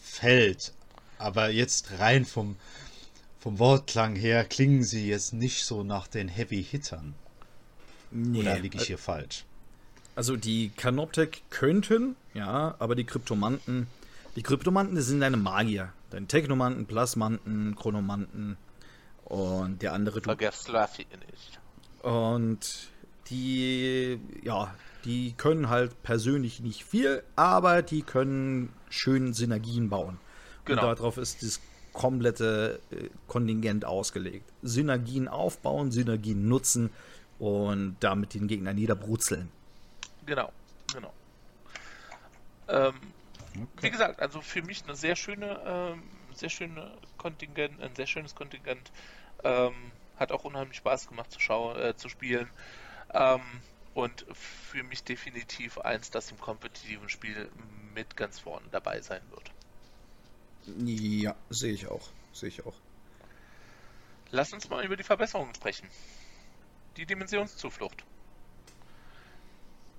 [0.00, 0.72] fällt.
[1.18, 2.56] Aber jetzt rein vom,
[3.38, 7.14] vom Wortklang her klingen sie jetzt nicht so nach den Heavy-Hittern.
[8.10, 8.40] Nee.
[8.40, 9.44] Oder liege ich hier falsch?
[10.14, 13.86] Also die Canoptech könnten, ja, aber die Kryptomanten,
[14.36, 15.92] die Kryptomanten sind deine Magier.
[16.10, 18.58] Deine Technomanten, Plasmanten, Chronomanten
[19.24, 20.20] und der andere.
[20.20, 21.58] Vergesst Slaffy nicht.
[22.02, 22.90] Und
[23.32, 24.72] die, ja,
[25.04, 30.18] die können halt persönlich nicht viel, aber die können schön Synergien bauen.
[30.64, 30.88] Genau.
[30.88, 31.60] Und darauf ist das
[31.92, 34.50] komplette äh, Kontingent ausgelegt.
[34.62, 36.90] Synergien aufbauen, Synergien nutzen
[37.38, 39.50] und damit den Gegner niederbrutzeln.
[40.24, 40.52] Genau,
[40.92, 41.12] genau.
[42.68, 42.94] Ähm,
[43.54, 43.66] okay.
[43.80, 46.02] Wie gesagt, also für mich eine sehr schöne, ähm,
[46.34, 48.92] sehr schöne Kontingent, ein sehr schönes Kontingent.
[49.42, 49.74] Ähm,
[50.16, 52.48] hat auch unheimlich Spaß gemacht zu schauen, äh, zu spielen.
[53.14, 53.40] Ähm,
[53.94, 57.50] und für mich definitiv eins, das im kompetitiven Spiel
[57.94, 59.50] mit ganz vorne dabei sein wird.
[60.78, 62.08] Ja, sehe ich auch.
[62.32, 62.74] Sehe ich auch.
[64.30, 65.86] Lass uns mal über die Verbesserungen sprechen.
[66.96, 68.04] Die Dimensionszuflucht.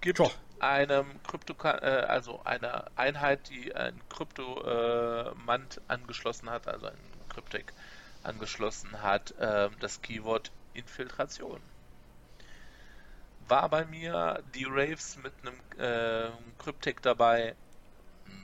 [0.01, 0.35] Gibt Doch.
[0.59, 6.97] einem Krypto, äh, also einer Einheit, die ein Kryptomant äh, angeschlossen hat, also ein
[7.29, 7.73] Cryptic
[8.23, 11.61] angeschlossen hat, äh, das Keyword Infiltration
[13.53, 17.55] war bei mir die Raves mit einem äh, Cryptic dabei.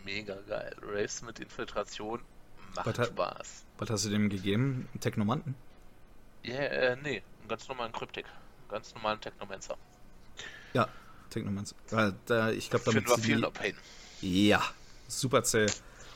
[0.06, 0.76] Mega geil.
[0.84, 2.22] Raves mit Infiltration
[2.76, 3.66] macht was Spaß.
[3.80, 4.88] Was hast du dem gegeben?
[4.94, 5.56] Einen Technomanten?
[6.44, 8.26] Ja, yeah, äh, nee, einen ganz normalen Cryptic.
[8.26, 9.78] Einen ganz normalen Technomancer.
[10.74, 10.88] Ja,
[11.32, 11.76] Technomancer.
[11.90, 13.10] Weil da, ich glaube, damit.
[13.10, 13.76] Finden wir viel Pain.
[14.22, 14.62] Ja,
[15.08, 15.66] super zäh.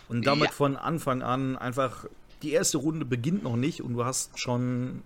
[0.07, 0.51] Und damit ja.
[0.51, 2.05] von Anfang an einfach.
[2.43, 5.01] Die erste Runde beginnt noch nicht und du hast schon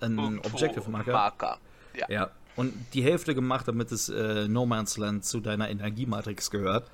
[0.00, 1.12] einen Objective-Marker.
[1.12, 1.58] Marker.
[1.94, 2.06] Ja.
[2.08, 2.30] ja.
[2.58, 6.90] Und die Hälfte gemacht, damit es äh, No Man's Land zu deiner Energiematrix gehört,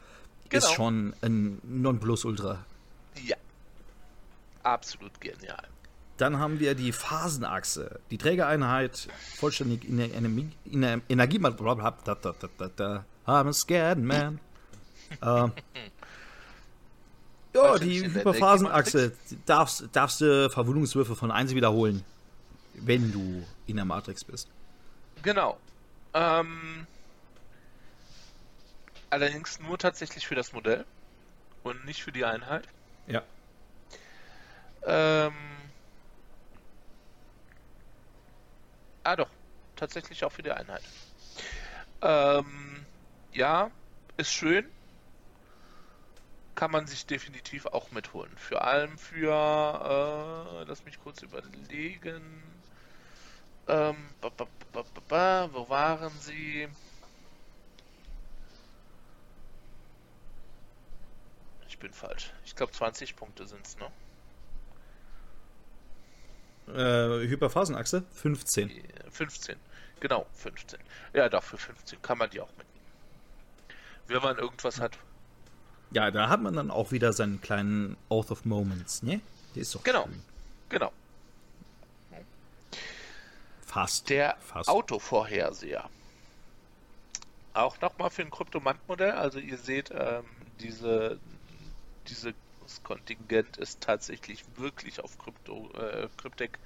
[0.51, 0.62] genau.
[0.62, 2.62] ist schon ein Nonplusultra.
[3.25, 3.37] Ja.
[4.62, 5.67] Absolut genial.
[6.19, 7.99] Dann haben wir die Phasenachse.
[8.11, 9.09] Die Trägereinheit
[9.39, 11.62] vollständig in der, in der Energiematrix.
[13.27, 14.41] I'm a scared man.
[15.23, 15.53] ähm,
[17.55, 19.12] ja, die Hyperphasenachse.
[19.47, 22.05] Darfst, darfst du Verwundungswürfe von 1 wiederholen,
[22.75, 24.51] wenn du in der Matrix bist.
[25.25, 25.59] Genau.
[26.12, 26.87] Ähm,
[29.09, 30.85] allerdings nur tatsächlich für das Modell.
[31.62, 32.68] Und nicht für die Einheit?
[33.07, 33.22] Ja.
[34.85, 35.33] Ähm.
[39.03, 39.31] Ah doch,
[39.77, 40.83] tatsächlich auch für die Einheit.
[42.03, 42.87] Ähm,
[43.33, 43.70] ja,
[44.18, 44.70] ist schön.
[46.55, 48.37] Kann man sich definitiv auch mitholen.
[48.37, 52.54] Für allem für, äh, lass mich kurz überlegen.
[53.67, 54.47] Ähm, ba, ba,
[55.09, 56.69] ba, wo waren sie?
[61.69, 62.33] Ich bin falsch.
[62.45, 63.91] Ich glaube 20 Punkte sind es, ne?
[66.69, 68.71] Äh, Hyperphasenachse 15.
[69.11, 69.57] 15.
[70.01, 70.79] Genau, 15.
[71.12, 72.69] Ja, dafür 15 kann man die auch mitnehmen.
[74.07, 74.99] Wenn man irgendwas hat.
[75.93, 79.21] Ja, da hat man dann auch wieder seinen kleinen Oath of Moments, ne?
[79.55, 80.05] Der ist doch Genau.
[80.05, 80.23] Schön.
[80.69, 80.93] Genau.
[83.75, 84.09] Fast.
[84.09, 84.68] Der Fast.
[84.68, 85.91] Autovorherseher.
[87.55, 89.11] Auch nochmal für ein Kryptomant-Modell.
[89.11, 90.22] Also ihr seht, ähm,
[90.61, 91.18] diese,
[92.07, 92.35] dieses
[92.85, 96.61] Kontingent ist tatsächlich wirklich auf Krypto, äh, Kryptek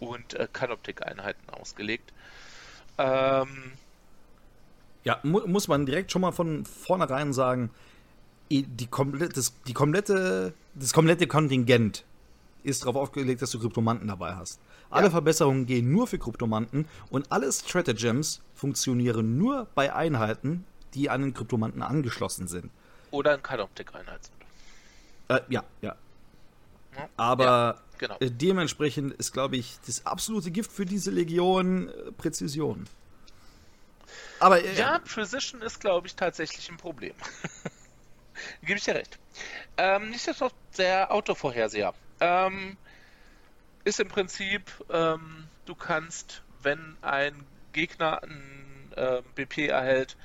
[0.00, 2.12] und äh, Canoptek-Einheiten ausgelegt.
[2.98, 3.72] Ähm,
[5.02, 7.70] ja, mu muss man direkt schon mal von vornherein sagen,
[8.50, 12.04] die komplette, das, die komplette, das komplette Kontingent
[12.64, 14.60] ist darauf aufgelegt, dass du Kryptomanten dabei hast.
[14.90, 15.10] Alle ja.
[15.10, 20.64] Verbesserungen gehen nur für Kryptomanten und alle Stratagems funktionieren nur bei Einheiten,
[20.94, 22.70] die an den Kryptomanten angeschlossen sind.
[23.10, 25.36] Oder in Canoptek-Einheiten sind.
[25.36, 25.96] Äh, ja, ja.
[27.16, 28.16] Aber ja, genau.
[28.20, 32.86] äh, dementsprechend ist, glaube ich, das absolute Gift für diese Legion äh, Präzision.
[34.40, 37.14] Aber äh, ja, Precision ist, glaube ich, tatsächlich ein Problem.
[38.62, 39.18] Gebe ich dir recht.
[39.76, 41.94] Ähm, nichtsdestotrotz der Autovorherseher.
[42.20, 42.76] Ähm,
[43.84, 47.34] ist im Prinzip, ähm, du kannst, wenn ein
[47.72, 50.16] Gegner ein äh, BP erhält,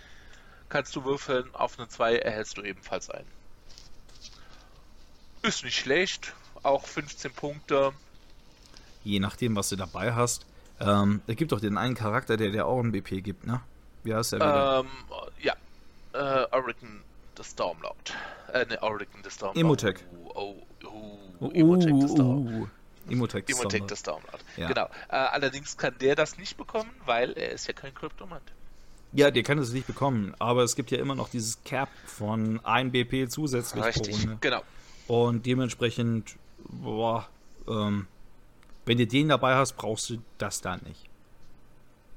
[0.70, 3.28] kannst du würfeln, auf eine 2 erhältst du ebenfalls einen.
[5.42, 6.34] Ist nicht schlecht,
[6.64, 7.94] auch 15 Punkte.
[9.04, 10.46] Je nachdem, was du dabei hast.
[10.80, 13.62] Ähm, es gibt doch den einen Charakter, der dir auch ein BP gibt, ne?
[14.04, 14.80] Wie heißt der wieder?
[14.80, 14.88] Ähm,
[15.42, 15.54] ja.
[16.14, 17.02] Äh, Orican
[17.38, 18.14] the Stormlord.
[18.54, 19.58] Äh, ne, Orican the Stormlord.
[19.58, 19.96] Imotech.
[20.34, 20.56] Oh,
[20.86, 22.70] oh, oh, Imotech the Stormlord.
[23.10, 24.44] Imotech Imotech the Stormlord.
[24.58, 24.68] Ja.
[24.68, 24.86] Genau.
[25.10, 28.52] Äh, allerdings kann der das nicht bekommen, weil er ist ja kein Kryptomant.
[29.12, 32.64] Ja, der kann es nicht bekommen, aber es gibt ja immer noch dieses Cap von
[32.64, 34.38] 1 BP zusätzlich Richtig, pro Runde.
[34.42, 34.64] genau.
[35.08, 36.36] Und dementsprechend
[36.70, 37.28] boah,
[37.68, 38.08] ähm,
[38.86, 41.06] wenn du den dabei hast, brauchst du das da nicht.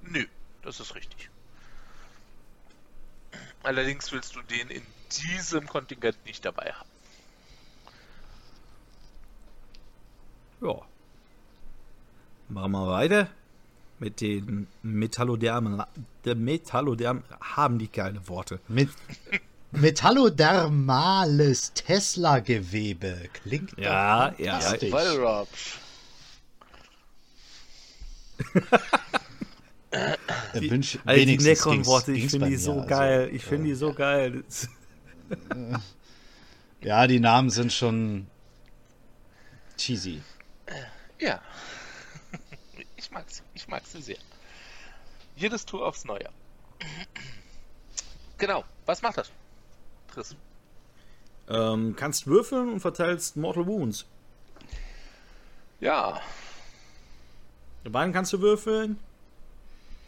[0.03, 0.24] Nö,
[0.62, 1.30] das ist richtig.
[3.62, 4.82] Allerdings willst du den in
[5.12, 6.88] diesem Kontingent nicht dabei haben.
[10.62, 10.80] Ja.
[12.48, 13.28] Machen wir weiter
[13.98, 15.82] mit den Metallodermen.
[16.24, 18.60] Der Metalloderm haben die keine Worte.
[18.68, 18.90] Mit
[19.70, 23.30] Metallodermales Tesla-Gewebe.
[23.32, 24.76] Klingt ja, ja, ja.
[30.54, 33.30] die, Wünsch, also die Necron-Worte, ich finde die so also, geil.
[33.32, 34.44] Ich finde die so geil.
[36.82, 38.26] ja, die Namen sind schon
[39.76, 40.22] cheesy.
[41.23, 41.41] Ja.
[42.97, 43.43] Ich mag sie.
[43.55, 44.18] Ich mag sie sehr.
[45.37, 46.29] Jedes Tour aufs Neue.
[48.39, 48.64] Genau.
[48.87, 49.31] Was macht das?
[50.12, 50.35] Chris?
[51.49, 54.05] Ähm, kannst würfeln und verteilst Mortal Wounds.
[55.79, 56.20] Ja.
[57.85, 58.99] Wann kannst du würfeln?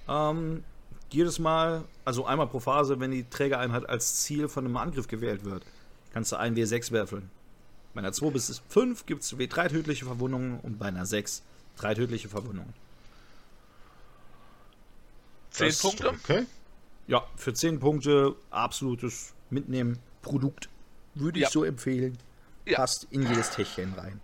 [0.09, 0.65] Ähm,
[1.11, 5.45] jedes Mal, also einmal pro Phase, wenn die Trägereinheit als Ziel von einem Angriff gewählt
[5.45, 5.65] wird,
[6.12, 7.31] kannst du einen W6 würfeln.
[7.95, 11.42] Bei einer 2 bis 5 gibt es W3 tödliche Verwundungen und bei einer 6
[11.76, 12.72] 3 tödliche Verwundungen.
[15.51, 16.09] 10 Punkte?
[16.09, 16.47] Okay.
[17.07, 20.68] Ja, für 10 Punkte absolutes Mitnehmen, Produkt.
[21.14, 21.51] Würde ich ja.
[21.51, 22.18] so empfehlen.
[22.64, 22.78] Ja.
[22.78, 24.20] Passt in jedes Täschchen rein.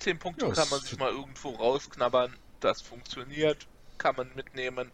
[0.00, 2.34] 10 Punkte ja, kann man sich mal irgendwo rausknabbern.
[2.60, 3.66] Das funktioniert.
[3.98, 4.90] Kann man mitnehmen.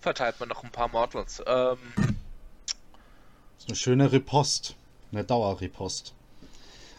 [0.00, 1.42] Verteilt man noch ein paar Mortals.
[1.46, 4.76] Ähm, das ist eine schöne Ripost.
[5.10, 6.14] Eine Dauerripost.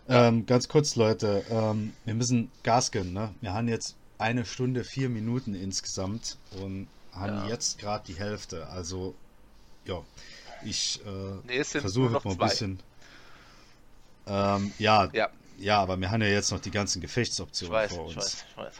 [0.09, 1.43] Ähm, ganz kurz, Leute.
[1.49, 3.13] Ähm, wir müssen Gas geben.
[3.13, 3.33] Ne?
[3.41, 7.47] Wir haben jetzt eine Stunde, vier Minuten insgesamt und haben ja.
[7.47, 8.67] jetzt gerade die Hälfte.
[8.67, 9.15] Also,
[9.85, 10.01] ja.
[10.63, 12.79] Ich äh, nee, versuche mal ein bisschen.
[14.27, 18.05] Ähm, ja, ja, ja, aber wir haben ja jetzt noch die ganzen Gefechtsoptionen weiß, vor
[18.05, 18.11] uns.
[18.11, 18.75] Ich weiß, ich weiß.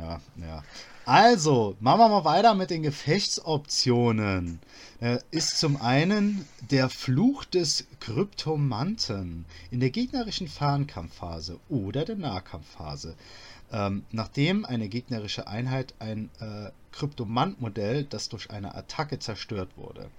[0.00, 0.64] Ja, ja.
[1.06, 4.58] Also, machen wir mal weiter mit den Gefechtsoptionen.
[5.00, 13.14] Äh, ist zum einen der Fluch des Kryptomanten in der gegnerischen Fernkampfphase oder der Nahkampfphase.
[13.70, 20.10] Ähm, nachdem eine gegnerische Einheit ein äh, Kryptomant-Modell, das durch eine Attacke zerstört wurde,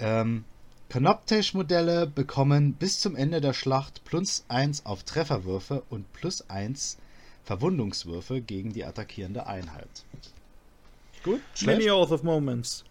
[0.00, 0.42] ähm,
[0.88, 6.98] Canoptech-Modelle bekommen bis zum Ende der Schlacht plus 1 auf Trefferwürfe und plus 1
[7.46, 10.04] Verwundungswürfe gegen die attackierende Einheit.
[11.22, 12.84] Gut, Many Oath of Moments.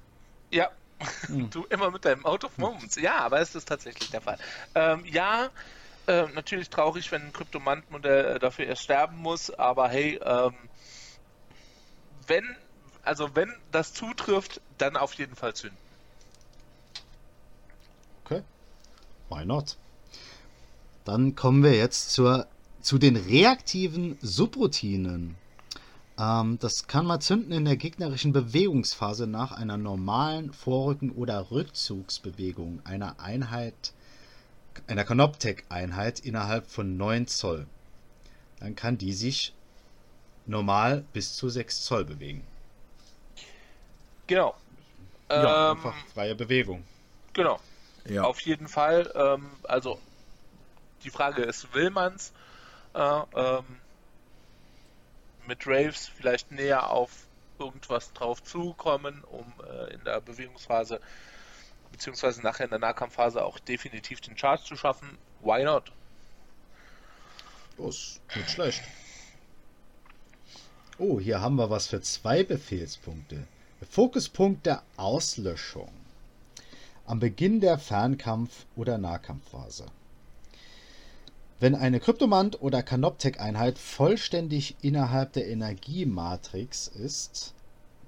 [0.49, 0.71] Ja,
[1.27, 1.49] hm.
[1.49, 2.95] du immer mit deinem Out of Moments.
[2.95, 4.37] Ja, aber es ist tatsächlich der Fall.
[4.73, 5.49] Ähm, ja,
[6.07, 10.53] äh, natürlich traurig, wenn ein Kryptomant-Modell äh, dafür erst sterben muss, aber hey, ähm,
[12.27, 12.55] wenn,
[13.03, 15.77] also wenn das zutrifft, dann auf jeden Fall zünden.
[18.23, 18.41] Okay.
[19.29, 19.77] Why not?
[21.03, 22.47] Dann kommen wir jetzt zur,
[22.85, 25.35] zu den reaktiven Subroutinen.
[26.19, 32.81] Ähm, das kann man zünden in der gegnerischen Bewegungsphase nach einer normalen Vorrücken- oder Rückzugsbewegung
[32.83, 33.91] einer Einheit,
[34.85, 37.65] einer Canoptech-Einheit innerhalb von 9 Zoll.
[38.59, 39.55] Dann kann die sich
[40.45, 42.45] normal bis zu 6 Zoll bewegen.
[44.27, 44.53] Genau.
[45.27, 46.83] Ja, ähm, einfach freie Bewegung.
[47.33, 47.59] Genau.
[48.07, 48.25] Ja.
[48.25, 49.11] Auf jeden Fall.
[49.15, 49.99] Ähm, also
[51.03, 52.31] die Frage ist, will man's?
[52.95, 53.65] Äh, ähm,
[55.47, 57.27] mit Raves vielleicht näher auf
[57.59, 61.01] irgendwas drauf zukommen, um äh, in der Bewegungsphase
[61.91, 65.17] beziehungsweise nachher in der Nahkampfphase auch definitiv den Charge zu schaffen.
[65.41, 65.91] Why not?
[67.77, 68.83] Das ist nicht schlecht.
[70.97, 73.45] Oh, hier haben wir was für zwei Befehlspunkte.
[73.91, 75.91] Fokuspunkt der Auslöschung.
[77.05, 79.85] Am Beginn der Fernkampf- oder Nahkampfphase.
[81.59, 87.53] Wenn eine Kryptomant- oder Canoptech-Einheit vollständig innerhalb der Energiematrix ist,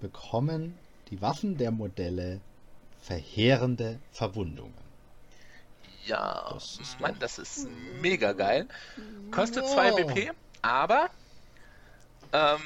[0.02, 0.78] bekommen
[1.10, 2.42] die Waffen der Modelle
[3.02, 4.74] verheerende Verwundungen.
[6.06, 7.68] Ja, das ist, Mann, das ist
[8.02, 8.68] mega geil.
[9.32, 10.14] Kostet 2 wow.
[10.14, 10.32] BP,
[10.62, 11.10] aber
[12.34, 12.62] ähm,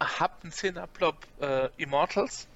[0.00, 2.48] hab einen 10er Plop äh, Immortals,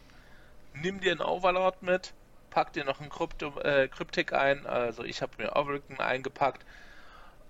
[0.74, 2.12] nimm dir einen Overlord mit,
[2.50, 6.64] pack dir noch einen Krypto, äh, Kryptik ein, also ich habe mir Overricken eingepackt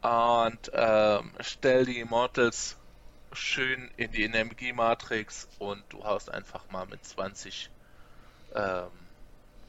[0.05, 2.77] und ähm, stell die Immortals
[3.33, 7.71] schön in die Energiematrix und du haust einfach mal mit 20
[8.55, 8.91] ähm,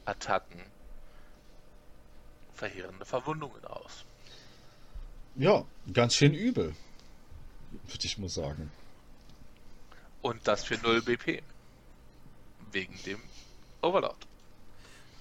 [0.04, 0.60] Attacken
[2.52, 4.04] verheerende Verwundungen aus.
[5.36, 6.76] Ja, ganz schön übel,
[7.86, 8.70] würde ich mal sagen.
[10.20, 11.42] Und das für 0 BP.
[12.72, 13.20] Wegen dem
[13.80, 14.26] Overlord.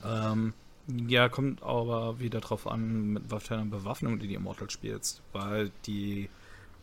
[0.03, 0.53] Ähm,
[0.87, 5.21] ja, kommt aber wieder drauf an, mit was für einer Bewaffnung du die Immortal spielst.
[5.33, 6.29] Weil die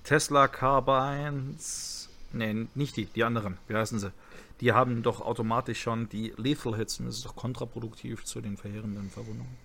[0.04, 4.12] Tesla Carbines, nee, nicht die, die anderen, wie heißen sie?
[4.60, 8.56] Die haben doch automatisch schon die Lethal Hits und das ist doch kontraproduktiv zu den
[8.56, 9.56] verheerenden Verwundungen.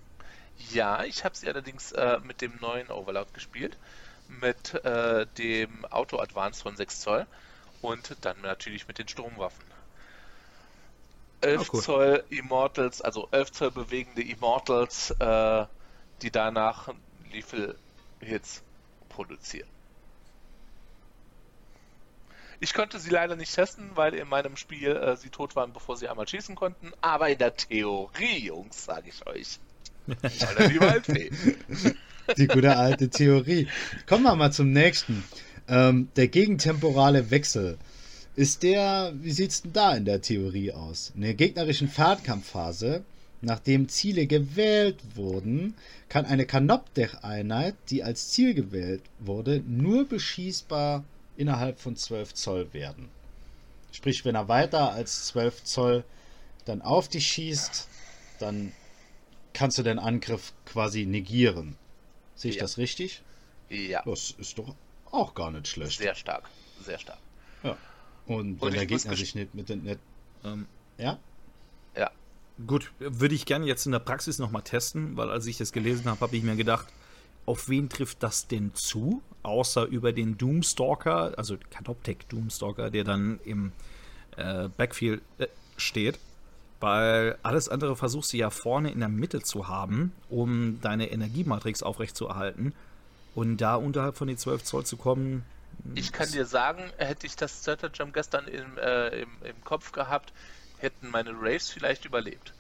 [0.72, 3.78] Ja, ich habe sie allerdings äh, mit dem neuen Overload gespielt,
[4.42, 7.28] mit äh, dem Auto Advance von 6 Zoll
[7.82, 9.67] und dann natürlich mit den Stromwaffen.
[11.42, 11.82] 11 oh, cool.
[11.82, 15.66] Zoll Immortals, also 11 Zoll bewegende Immortals, äh,
[16.22, 16.94] die danach
[17.32, 17.76] Lethal
[18.20, 18.64] Hits
[19.10, 19.68] produzieren.
[22.60, 25.96] Ich konnte sie leider nicht testen, weil in meinem Spiel äh, sie tot waren, bevor
[25.96, 26.92] sie einmal schießen konnten.
[27.02, 29.60] Aber in der Theorie, Jungs, sage ich euch.
[30.08, 31.32] die Waldfee.
[32.36, 33.68] Die gute alte Theorie.
[34.08, 35.24] Kommen wir mal zum nächsten.
[35.68, 37.78] Ähm, der gegentemporale Wechsel.
[38.38, 41.12] Ist der, wie sieht es denn da in der Theorie aus?
[41.16, 43.04] In der gegnerischen Fahrtkampfphase,
[43.42, 45.74] nachdem Ziele gewählt wurden,
[46.08, 51.04] kann eine Kanopdech-Einheit, die als Ziel gewählt wurde, nur beschießbar
[51.36, 53.10] innerhalb von 12 Zoll werden.
[53.92, 56.04] Sprich, wenn er weiter als 12 Zoll
[56.66, 57.88] dann auf dich schießt,
[58.38, 58.72] dann
[59.54, 61.76] kannst du den Angriff quasi negieren.
[62.36, 62.62] Sehe ich ja.
[62.62, 63.24] das richtig?
[63.70, 64.04] Ja.
[64.06, 64.76] Das ist doch
[65.10, 65.98] auch gar nicht schlecht.
[65.98, 66.48] Sehr stark.
[66.86, 67.18] Sehr stark.
[68.28, 69.84] Und, wenn der Gegner sich nicht mit den.
[69.84, 70.00] Nicht,
[70.44, 70.66] ähm,
[70.98, 71.18] ja?
[71.96, 72.12] Ja.
[72.66, 76.06] Gut, würde ich gerne jetzt in der Praxis nochmal testen, weil als ich das gelesen
[76.06, 76.88] habe, habe ich mir gedacht,
[77.46, 79.22] auf wen trifft das denn zu?
[79.44, 83.72] Außer über den Doomstalker, also Canoptech Doomstalker, der dann im
[84.36, 85.48] äh, Backfield äh,
[85.78, 86.20] steht.
[86.80, 91.82] Weil alles andere versuchst du ja vorne in der Mitte zu haben, um deine Energiematrix
[91.82, 92.74] aufrechtzuerhalten.
[93.34, 95.44] Und da unterhalb von den 12 Zoll zu kommen,
[95.96, 100.34] ich kann dir sagen, hätte ich das Jump gestern im, äh, im, im Kopf gehabt,
[100.78, 102.54] hätten meine Raves vielleicht überlebt.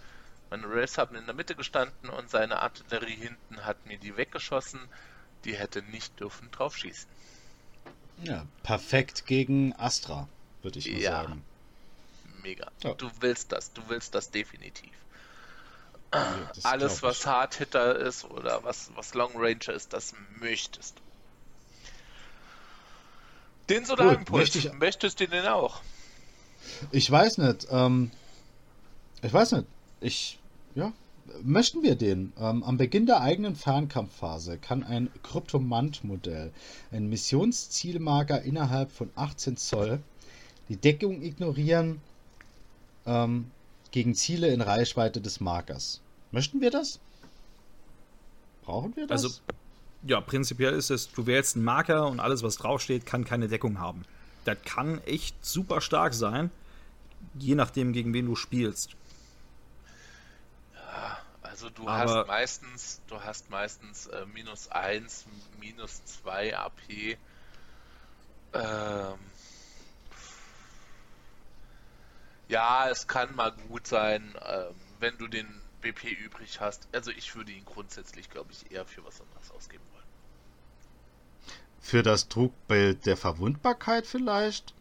[0.50, 4.80] Meine Raves haben in der Mitte gestanden und seine Artillerie hinten hat mir die weggeschossen.
[5.44, 7.10] Die hätte nicht dürfen drauf schießen.
[8.24, 10.28] Ja, perfekt gegen Astra,
[10.64, 11.44] würde ich mal ja, sagen.
[12.42, 12.72] Mega.
[12.82, 12.94] Ja.
[12.94, 14.92] Du willst das, du willst das definitiv.
[16.14, 20.98] Ja, das Alles, was Hard Hitter ist oder was, was Long Ranger ist, das möchtest
[20.98, 21.07] du.
[23.70, 24.72] Den Solarimpuls, ich...
[24.74, 25.82] möchtest du den auch?
[26.92, 27.68] Ich weiß nicht.
[27.70, 28.12] Ähm,
[29.22, 29.66] ich weiß nicht.
[30.00, 30.40] Ich,
[30.76, 30.94] ja,
[31.44, 32.34] möchten wir den?
[32.40, 36.52] Ähm, am Beginn der eigenen Fernkampfphase kann ein Kryptomant-Modell,
[36.92, 40.00] ein Missionszielmarker innerhalb von 18 Zoll,
[40.70, 42.02] die Deckung ignorieren
[43.06, 43.52] ähm,
[43.92, 46.02] gegen Ziele in Reichweite des Markers.
[46.32, 47.00] Möchten wir das?
[48.64, 49.24] Brauchen wir das?
[49.24, 49.40] Also,
[50.04, 53.80] ja, prinzipiell ist es, du wählst einen Marker und alles, was draufsteht, kann keine Deckung
[53.80, 54.04] haben.
[54.46, 56.52] Das kann echt super stark sein,
[57.36, 58.96] je nachdem, gegen wen du spielst.
[61.42, 65.26] Also du Aber hast meistens, du hast meistens äh, minus 1,
[65.60, 67.18] minus 2 AP.
[68.54, 69.20] Ähm,
[72.48, 75.48] ja, es kann mal gut sein, ähm, wenn du den
[75.82, 76.88] BP übrig hast.
[76.92, 80.04] Also ich würde ihn grundsätzlich, glaube ich, eher für was anderes ausgeben wollen.
[81.82, 84.74] Für das Trugbild der Verwundbarkeit vielleicht?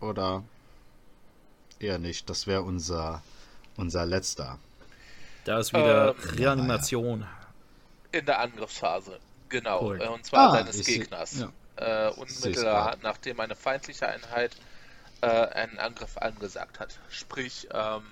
[0.00, 0.44] Oder
[1.78, 2.30] eher nicht?
[2.30, 3.22] Das wäre unser,
[3.76, 4.58] unser letzter.
[5.44, 7.26] Da ist wieder ähm, Reanimation.
[8.12, 9.82] In der Angriffsphase, genau.
[9.82, 10.00] Cool.
[10.00, 11.40] Und zwar ah, deines Gegners.
[11.40, 11.52] Ja.
[11.76, 14.56] Äh, unmittelbar nachdem eine feindliche Einheit
[15.22, 16.98] äh, einen Angriff angesagt hat.
[17.08, 18.02] Sprich, ähm,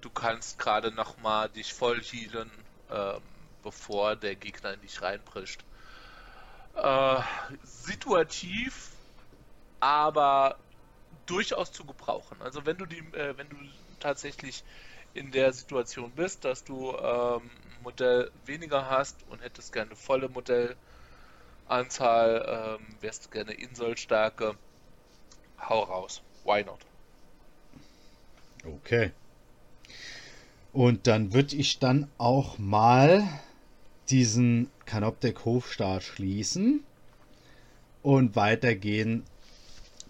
[0.00, 2.50] du kannst gerade nochmal dich voll healen,
[2.90, 3.22] ähm,
[3.62, 5.64] bevor der Gegner in dich reinprischt.
[6.74, 7.20] Äh,
[7.62, 8.92] situativ,
[9.80, 10.58] aber
[11.26, 12.40] durchaus zu gebrauchen.
[12.42, 13.56] Also wenn du die, äh, wenn du
[13.98, 14.64] tatsächlich
[15.12, 17.50] in der Situation bist, dass du ähm,
[17.82, 20.78] Modell weniger hast und hättest gerne volle Modellanzahl,
[21.68, 24.56] ähm, wärst gerne Inselstärke,
[25.58, 26.22] hau raus.
[26.44, 26.86] Why not?
[28.64, 29.12] Okay.
[30.72, 33.26] Und dann würde ich dann auch mal
[34.08, 36.84] diesen Canoptek Hofstaat schließen
[38.02, 39.24] und weitergehen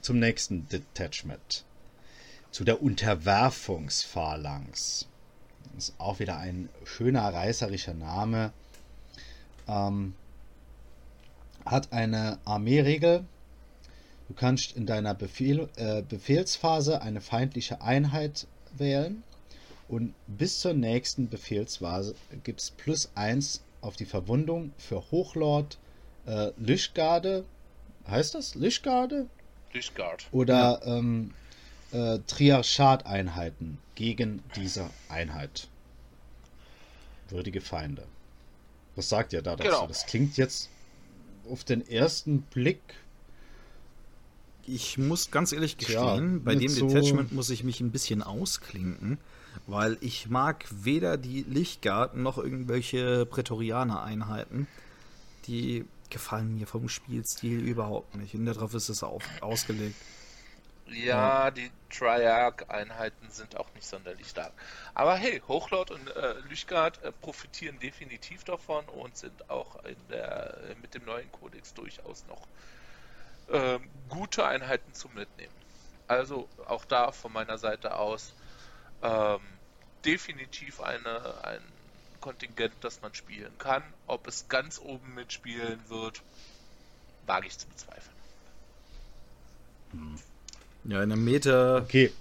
[0.01, 1.65] zum nächsten Detachment
[2.51, 5.07] zu der Unterwerfungsphalanx.
[5.79, 8.53] Ist auch wieder ein schöner reißerischer Name.
[9.69, 10.15] Ähm,
[11.65, 13.25] hat eine Armeeregel.
[14.29, 19.23] Du kannst in deiner Befehl, äh, Befehlsphase eine feindliche Einheit wählen
[19.91, 22.15] und bis zur nächsten Befehlsphase
[22.45, 25.79] gibt es plus 1 auf die Verwundung für Hochlord
[26.27, 27.45] äh, Lischgarde.
[28.07, 29.27] Heißt das Lischgarde?
[29.73, 30.29] Lischgard.
[30.31, 30.97] Oder ja.
[30.97, 31.35] ähm,
[31.91, 35.67] äh, Triarchat-Einheiten gegen diese Einheit.
[37.29, 38.07] Würdige Feinde.
[38.95, 39.69] Was sagt ihr da dazu?
[39.71, 39.87] Genau.
[39.89, 40.69] Das klingt jetzt
[41.51, 42.81] auf den ersten Blick.
[44.69, 48.23] Ich muss ganz ehrlich gestehen, ja, bei dem so Detachment muss ich mich ein bisschen
[48.23, 49.19] ausklinken,
[49.67, 54.67] weil ich mag weder die Lichtgarten noch irgendwelche Prätorianer-Einheiten.
[55.47, 58.35] Die gefallen mir vom Spielstil überhaupt nicht.
[58.35, 59.97] Und darauf ist es auch ausgelegt.
[60.87, 61.51] Ja, ja.
[61.53, 64.53] die Triarch-Einheiten sind auch nicht sonderlich stark.
[64.95, 69.79] Aber hey, Hochlord und äh, Lychgard äh, profitieren definitiv davon und sind auch
[70.11, 72.49] der, äh, mit dem neuen Kodex durchaus noch
[73.57, 73.79] äh,
[74.09, 75.55] gute Einheiten zum Mitnehmen.
[76.09, 78.35] Also auch da von meiner Seite aus
[79.03, 79.41] ähm,
[80.05, 81.61] definitiv eine, ein
[82.21, 83.83] Kontingent, das man spielen kann.
[84.07, 86.23] Ob es ganz oben mitspielen wird,
[87.27, 88.17] wage ich zu bezweifeln.
[90.85, 92.13] Ja, in der Meta okay.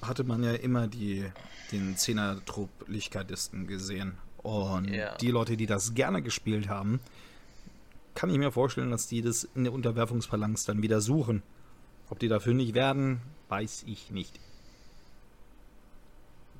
[0.00, 1.30] hatte man ja immer die,
[1.70, 4.18] den Zehner-Trupp Lichtkardisten gesehen.
[4.38, 5.16] Und ja.
[5.18, 7.00] die Leute, die das gerne gespielt haben,
[8.14, 11.42] kann ich mir vorstellen, dass die das in der Unterwerfungsphalanx dann wieder suchen.
[12.10, 14.38] Ob die dafür nicht werden, weiß ich nicht.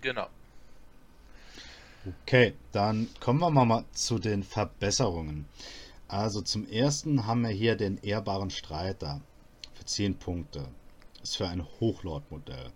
[0.03, 0.29] Genau.
[2.25, 5.47] Okay, dann kommen wir mal zu den Verbesserungen.
[6.09, 9.21] Also zum ersten haben wir hier den ehrbaren Streiter
[9.75, 10.67] für 10 Punkte
[11.23, 12.73] ist für ein Hochlord-Modell.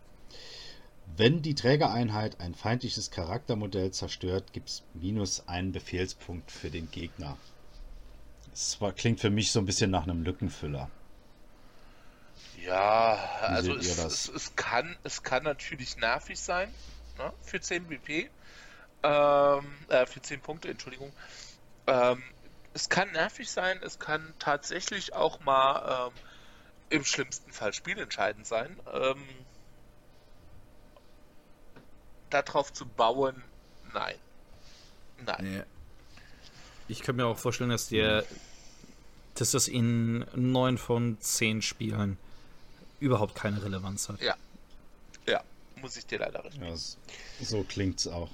[1.17, 7.37] Wenn die Trägereinheit ein feindliches Charaktermodell zerstört, gibt es minus einen Befehlspunkt für den Gegner.
[8.51, 10.89] Das klingt für mich so ein bisschen nach einem Lückenfüller.
[12.65, 16.73] Ja, also es, es, es, kann, es kann natürlich nervig sein
[17.19, 18.31] ne, für 10 BP.
[19.03, 21.13] Ähm, äh, für 10 Punkte, Entschuldigung.
[21.87, 22.23] Ähm,
[22.75, 26.21] es kann nervig sein, es kann tatsächlich auch mal ähm,
[26.91, 28.79] im schlimmsten Fall spielentscheidend sein.
[28.93, 29.23] Ähm,
[32.31, 33.43] darauf zu bauen,
[33.95, 34.17] nein.
[35.25, 35.39] Nein.
[35.41, 35.63] Nee.
[36.89, 38.25] Ich kann mir auch vorstellen, dass der,
[39.35, 42.19] dass das in neun von zehn Spielen
[43.01, 44.21] überhaupt keine Relevanz hat.
[44.21, 44.37] Ja.
[45.81, 46.75] Muss ich dir leider recht ja,
[47.45, 48.31] So klingt's auch.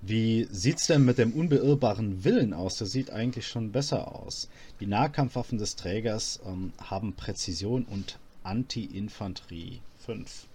[0.00, 2.76] Wie sieht's denn mit dem unbeirrbaren Willen aus?
[2.76, 4.48] Der sieht eigentlich schon besser aus.
[4.80, 10.46] Die Nahkampfwaffen des Trägers ähm, haben Präzision und Anti-Infanterie 5.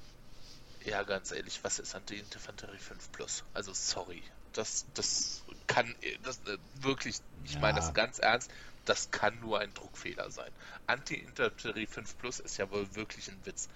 [0.86, 3.44] Ja, ganz ehrlich, was ist Anti-Infanterie 5 Plus?
[3.54, 4.22] Also, sorry.
[4.54, 5.94] Das, das kann,
[6.24, 7.60] das äh, wirklich, ich ja.
[7.60, 8.50] meine das ganz ernst,
[8.86, 10.52] das kann nur ein Druckfehler sein.
[10.88, 13.68] Anti-Infanterie 5 Plus ist ja wohl wirklich ein Witz.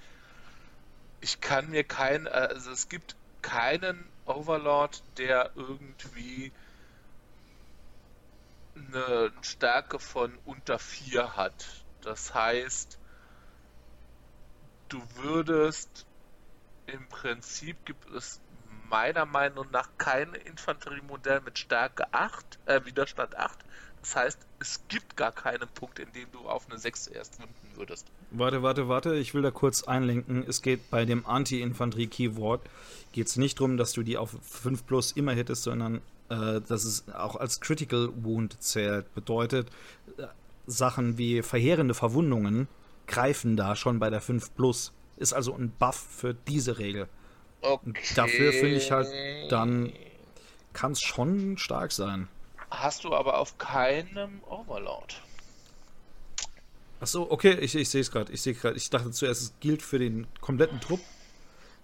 [1.24, 6.52] Ich kann mir kein, also es gibt keinen Overlord, der irgendwie
[8.76, 11.86] eine Stärke von unter 4 hat.
[12.02, 13.00] Das heißt,
[14.90, 16.06] du würdest
[16.88, 18.42] im Prinzip gibt es
[18.90, 23.60] meiner Meinung nach kein Infanteriemodell mit Stärke 8, äh, Widerstand 8.
[24.04, 27.54] Das heißt, es gibt gar keinen Punkt, in dem du auf eine 6 erst wünden
[27.76, 28.06] würdest.
[28.32, 30.44] Warte, warte, warte, ich will da kurz einlenken.
[30.46, 32.62] Es geht bei dem Anti-Infanterie-Keyword
[33.14, 37.06] geht nicht darum, dass du die auf 5 plus immer hittest, sondern äh, dass es
[37.14, 39.14] auch als Critical Wound zählt.
[39.16, 39.70] Bedeutet,
[40.18, 40.28] äh,
[40.68, 42.68] Sachen wie verheerende Verwundungen
[43.08, 44.92] greifen da schon bei der 5 plus.
[45.16, 47.08] Ist also ein Buff für diese Regel.
[47.62, 47.94] Okay.
[48.16, 49.08] Dafür finde ich halt,
[49.50, 49.94] dann
[50.74, 52.28] kann es schon stark sein.
[52.74, 55.22] Hast du aber auf keinem Overlord.
[57.00, 58.32] Achso, okay, ich, ich sehe es gerade.
[58.34, 58.76] Ich sehe gerade.
[58.76, 61.00] Ich dachte zuerst, es gilt für den kompletten Trupp.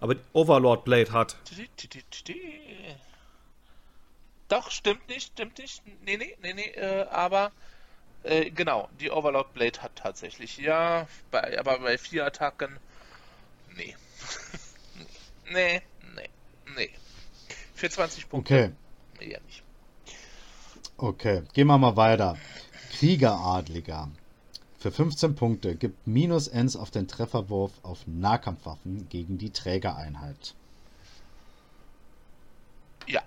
[0.00, 1.36] Aber Overlord Blade hat.
[4.48, 5.82] Doch, stimmt nicht, stimmt nicht.
[6.04, 7.52] Nee, nee, nee, nee, äh, aber
[8.24, 10.56] äh, genau, die Overlord Blade hat tatsächlich.
[10.56, 12.78] Ja, bei, aber bei vier Attacken.
[13.76, 13.94] Nee.
[15.52, 15.82] nee,
[16.16, 16.30] nee,
[16.76, 16.90] nee.
[17.74, 18.54] Für 20 Punkte.
[18.54, 18.72] Okay.
[19.20, 19.62] Nee, ja nicht.
[21.02, 22.36] Okay, gehen wir mal weiter.
[22.90, 24.10] Kriegeradliger.
[24.78, 30.54] Für 15 Punkte gibt minus 1 auf den Trefferwurf auf Nahkampfwaffen gegen die Trägereinheit.
[33.06, 33.22] Ja.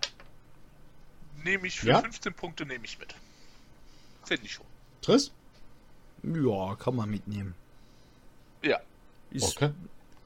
[1.43, 2.01] Nehme ich für ja?
[2.01, 3.15] 15 Punkte, nehme ich mit.
[4.23, 4.65] Finde ich schon.
[5.01, 5.31] Triss?
[6.21, 7.55] Ja, kann man mitnehmen.
[8.61, 8.79] Ja.
[9.31, 9.71] Ist, okay.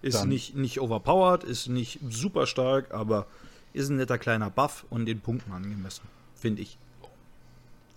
[0.01, 3.25] Ist nicht, nicht overpowered, ist nicht super stark, aber
[3.71, 6.03] ist ein netter kleiner Buff und den Punkten angemessen,
[6.35, 6.77] finde ich.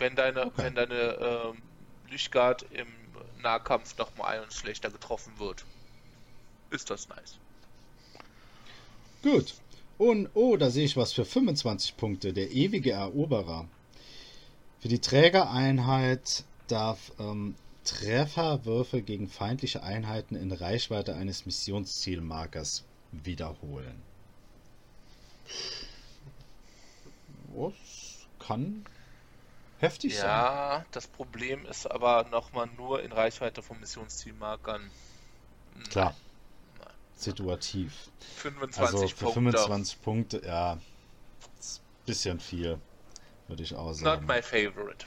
[0.00, 0.64] Wenn deine, okay.
[0.64, 1.62] wenn deine ähm,
[2.10, 2.88] Lichtguard im
[3.42, 5.64] Nahkampf nochmal ein schlechter getroffen wird,
[6.70, 7.36] ist das nice.
[9.22, 9.54] Gut.
[9.98, 12.32] Und oh, da sehe ich was für 25 Punkte.
[12.32, 13.68] Der ewige Eroberer.
[14.80, 17.54] Für die Trägereinheit darf ähm,
[17.84, 24.00] Trefferwürfe gegen feindliche Einheiten in Reichweite eines Missionszielmarkers wiederholen.
[27.54, 28.86] Was kann
[29.80, 30.28] heftig ja, sein.
[30.28, 34.90] Ja, das Problem ist aber nochmal nur in Reichweite von Missionszielmarkern.
[35.90, 36.14] Klar.
[36.78, 36.88] Nein.
[37.16, 38.10] Situativ.
[38.36, 39.58] 25 also für Punkte.
[39.58, 40.78] 25 Punkte, ja.
[41.58, 42.78] Ist ein bisschen viel,
[43.48, 44.26] würde ich auch sagen.
[44.26, 45.06] Not my favorite.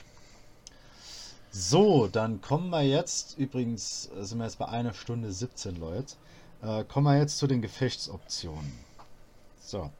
[1.50, 6.16] So, dann kommen wir jetzt, übrigens äh, sind wir jetzt bei einer Stunde 17, Leute.
[6.62, 8.72] Äh, kommen wir jetzt zu den Gefechtsoptionen.
[9.60, 9.90] So.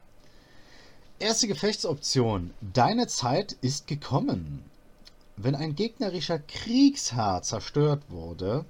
[1.19, 2.53] Erste Gefechtsoption.
[2.59, 4.69] Deine Zeit ist gekommen.
[5.37, 8.65] Wenn ein gegnerischer Kriegsherr zerstört wurde,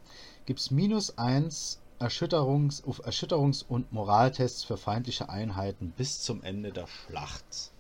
[0.46, 6.72] gibt es minus 1 Erschütterungs auf Erschütterungs- und Moraltests für feindliche Einheiten bis zum Ende
[6.72, 7.72] der Schlacht.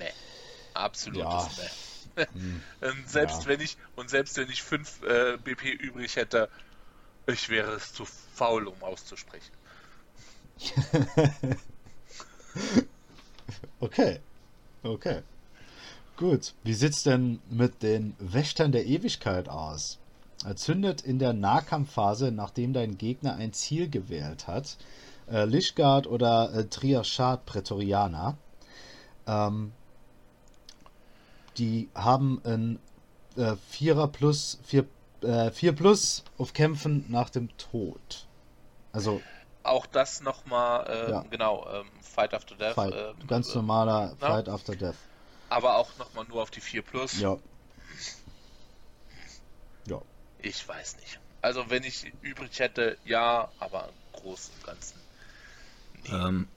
[0.00, 0.12] Nee.
[0.74, 1.48] Absolutes ja.
[2.16, 2.26] Nee.
[2.32, 2.62] Hm.
[2.80, 3.48] und selbst ja.
[3.48, 6.48] wenn ich und selbst wenn ich 5 äh, BP übrig hätte,
[7.28, 9.52] ich wäre es zu faul, um auszusprechen.
[13.80, 14.20] okay.
[14.82, 15.22] Okay.
[16.16, 16.54] Gut.
[16.64, 19.98] Wie sieht's denn mit den Wächtern der Ewigkeit aus?
[20.44, 24.76] Erzündet in der Nahkampfphase, nachdem dein Gegner ein Ziel gewählt hat,
[25.30, 28.36] äh, Lichgard oder äh, Triarchat Prätorianer.
[29.26, 29.72] Ähm,
[31.56, 32.78] die haben ein
[33.36, 34.86] äh, Vierer plus, vier,
[35.22, 38.26] äh, vier plus auf Kämpfen nach dem Tod.
[38.92, 39.20] Also.
[39.68, 41.24] Auch das nochmal, äh, ja.
[41.30, 42.74] genau, ähm, Fight After Death.
[42.74, 44.26] Fight, äh, ganz normaler na?
[44.26, 44.96] Fight After Death.
[45.50, 47.20] Aber auch nochmal nur auf die 4 plus.
[47.20, 47.36] Ja.
[49.86, 50.00] Ja.
[50.40, 51.20] Ich weiß nicht.
[51.42, 55.00] Also wenn ich übrig hätte, ja, aber im Großen und Ganzen.
[56.04, 56.14] Nee.
[56.14, 56.48] Ähm,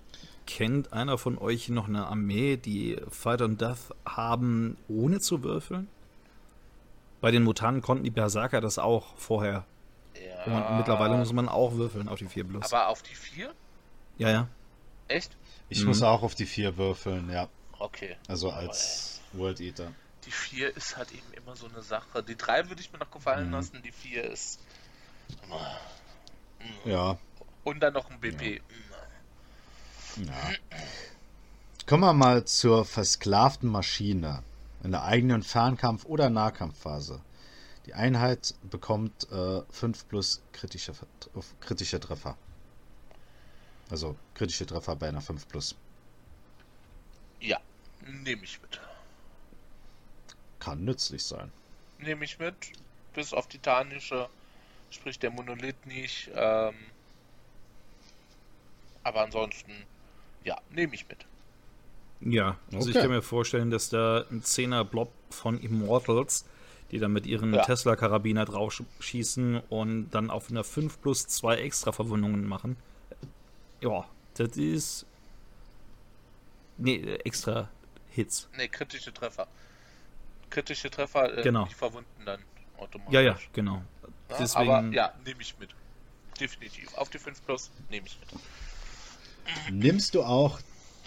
[0.47, 5.87] Kennt einer von euch noch eine Armee, die Fight on Death haben, ohne zu würfeln?
[7.21, 9.65] Bei den Mutanten konnten die Berserker das auch vorher.
[10.15, 10.69] Ja.
[10.69, 12.71] Und mittlerweile muss man auch würfeln auf die 4 plus.
[12.71, 13.53] Aber auf die 4?
[14.17, 14.47] Ja, ja.
[15.07, 15.35] Echt?
[15.69, 15.87] Ich mhm.
[15.87, 17.47] muss auch auf die 4 würfeln, ja.
[17.79, 18.15] Okay.
[18.27, 19.91] Also als World Eater.
[20.25, 22.23] Die 4 ist halt eben immer so eine Sache.
[22.23, 23.53] Die 3 würde ich mir noch gefallen mhm.
[23.53, 24.59] lassen, die 4 ist.
[26.85, 27.17] Ja.
[27.63, 28.61] Und dann noch ein BP.
[30.17, 30.23] Ja.
[30.25, 30.33] Ja.
[31.87, 34.43] Kommen wir mal zur versklavten Maschine
[34.83, 37.21] in der eigenen Fernkampf- oder Nahkampfphase.
[37.85, 39.31] Die Einheit bekommt 5
[39.83, 40.93] äh, plus kritische,
[41.59, 42.37] kritische Treffer.
[43.89, 45.75] Also kritische Treffer bei einer 5 Plus.
[47.39, 47.59] Ja,
[48.05, 48.79] nehme ich mit.
[50.59, 51.51] Kann nützlich sein.
[51.99, 52.55] Nehme ich mit.
[53.13, 54.29] Bis auf titanische,
[54.91, 56.29] sprich der Monolith nicht.
[56.33, 56.75] Ähm,
[59.03, 59.73] aber ansonsten,
[60.43, 61.25] ja, nehme ich mit.
[62.21, 62.89] Ja, also okay.
[62.89, 66.45] ich kann mir vorstellen, dass da ein 10er Blob von Immortals,
[66.91, 67.63] die dann mit ihren ja.
[67.63, 72.77] Tesla-Karabiner drauf schießen und dann auf einer 5 plus 2 extra Verwundungen machen.
[73.79, 74.05] Ja,
[74.35, 75.05] das ist.
[76.77, 77.69] Nee, extra
[78.09, 78.49] Hits.
[78.57, 79.47] Nee, kritische Treffer.
[80.49, 81.65] Kritische Treffer, äh, genau.
[81.65, 82.41] die verwunden dann
[82.77, 83.13] automatisch.
[83.13, 83.81] Ja, ja, genau.
[84.29, 84.69] Ja, Deswegen...
[84.69, 85.69] Aber ja, nehme ich mit.
[86.39, 86.93] Definitiv.
[86.95, 89.73] Auf die 5 Plus nehme ich mit.
[89.73, 90.59] Nimmst du auch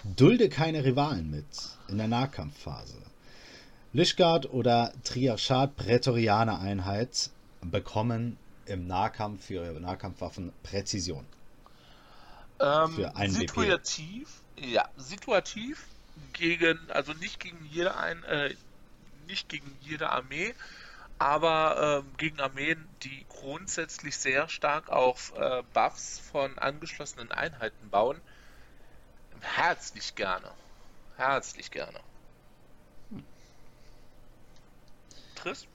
[0.03, 1.45] Dulde keine Rivalen mit
[1.87, 3.01] in der Nahkampfphase?
[3.95, 7.29] Lichgard oder Triarchat Prätorianer Einheit
[7.61, 11.25] bekommen im Nahkampf für ihre Nahkampfwaffen Präzision.
[12.59, 14.67] Ähm, für einen situativ, BP.
[14.73, 15.87] ja, situativ
[16.33, 18.53] gegen, also nicht gegen jede ein, äh,
[19.27, 20.53] nicht gegen jede Armee,
[21.17, 28.19] aber äh, gegen Armeen, die grundsätzlich sehr stark auf äh, Buffs von angeschlossenen Einheiten bauen,
[29.39, 30.51] herzlich gerne.
[31.15, 32.01] Herzlich gerne.
[35.45, 35.67] Chris?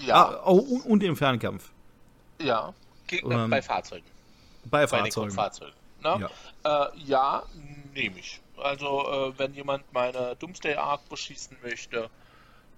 [0.05, 0.17] Ja.
[0.17, 1.72] Ah, oh, und, und, im Fernkampf.
[2.43, 2.75] Ja,
[3.07, 4.07] Gegner ähm, bei Fahrzeugen.
[4.65, 5.29] Bei Fahrzeugen.
[5.29, 5.77] Bei Fahrzeugen.
[6.03, 6.31] Ne?
[6.65, 7.43] Ja, äh, ja
[7.95, 8.41] nehme ich.
[8.57, 12.11] Also, äh, wenn jemand meine Doomsday Arc beschießen möchte,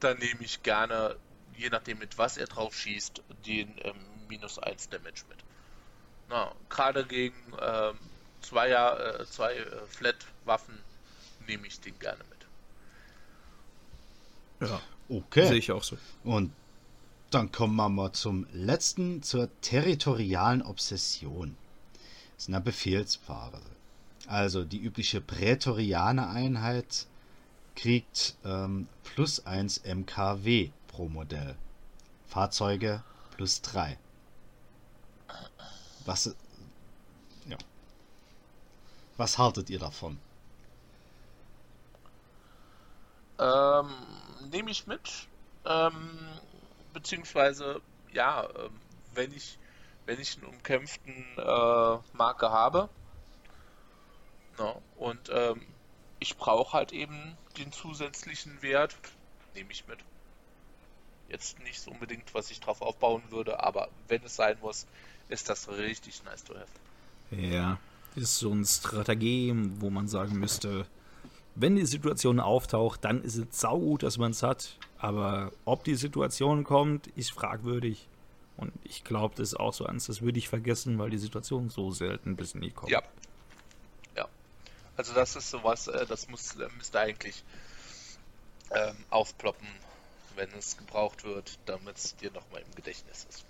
[0.00, 1.16] dann nehme ich gerne,
[1.56, 3.94] je nachdem mit was er drauf schießt, den ähm,
[4.28, 5.38] minus 1 Damage mit.
[6.68, 7.98] Gerade gegen ähm,
[8.40, 10.78] Zweier, äh, zwei äh, Flat-Waffen
[11.46, 14.68] nehme ich den gerne mit.
[14.68, 15.46] Ja, okay.
[15.46, 15.96] Sehe ich auch so.
[16.24, 16.52] Und
[17.35, 21.56] dann kommen wir mal zum letzten, zur territorialen Obsession.
[22.35, 23.61] Das ist eine Befehlsphase.
[24.28, 27.06] Also die übliche Prätorianer-Einheit
[27.74, 31.56] kriegt ähm, plus 1 MKW pro Modell.
[32.28, 33.02] Fahrzeuge
[33.36, 33.98] plus 3.
[36.05, 36.35] Was,
[37.48, 37.59] ja.
[39.16, 40.19] Was haltet ihr davon?
[43.40, 43.90] Ähm,
[44.51, 45.27] nehme ich mit.
[45.66, 45.94] Ähm,
[46.94, 48.80] beziehungsweise, ja, ähm,
[49.14, 49.58] wenn ich
[50.06, 52.88] wenn ich einen umkämpften äh, Marke habe
[54.58, 55.62] no, und ähm,
[56.18, 58.96] ich brauche halt eben den zusätzlichen Wert,
[59.54, 59.98] nehme ich mit.
[61.28, 64.86] Jetzt nicht unbedingt, was ich drauf aufbauen würde, aber wenn es sein muss,
[65.28, 66.66] ist das richtig nice to have.
[67.30, 67.78] Ja,
[68.14, 70.86] ist so ein Strategie, wo man sagen müsste,
[71.54, 74.76] wenn die Situation auftaucht, dann ist es saugut, dass man es hat.
[75.05, 78.09] Aber ob die Situation kommt, ist fragwürdig.
[78.56, 81.70] Und ich glaube, das ist auch so eins, das würde ich vergessen, weil die Situation
[81.70, 82.90] so selten bis nie kommt.
[82.90, 83.02] Ja,
[84.97, 87.43] also das ist sowas, äh, das muss, äh, müsste eigentlich
[88.70, 89.66] ähm, aufploppen,
[90.36, 93.44] wenn es gebraucht wird, damit es dir nochmal im Gedächtnis ist.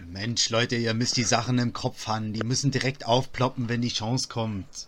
[0.00, 2.32] Mensch, Leute, ihr müsst die Sachen im Kopf haben.
[2.32, 4.86] Die müssen direkt aufploppen, wenn die Chance kommt.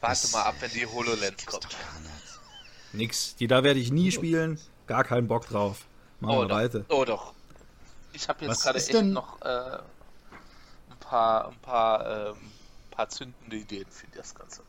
[0.00, 1.68] Warte das mal ab, wenn die HoloLens kommt.
[2.92, 3.36] Nix.
[3.36, 4.58] Die da werde ich nie spielen.
[4.88, 5.86] Gar keinen Bock drauf.
[6.20, 6.84] Machen oh, wir weiter.
[6.88, 7.34] Oh doch.
[8.12, 9.12] Ich habe jetzt gerade echt denn?
[9.12, 12.36] noch äh, ein paar, ein paar, ähm,
[12.90, 14.62] paar zündende Ideen für das Ganze.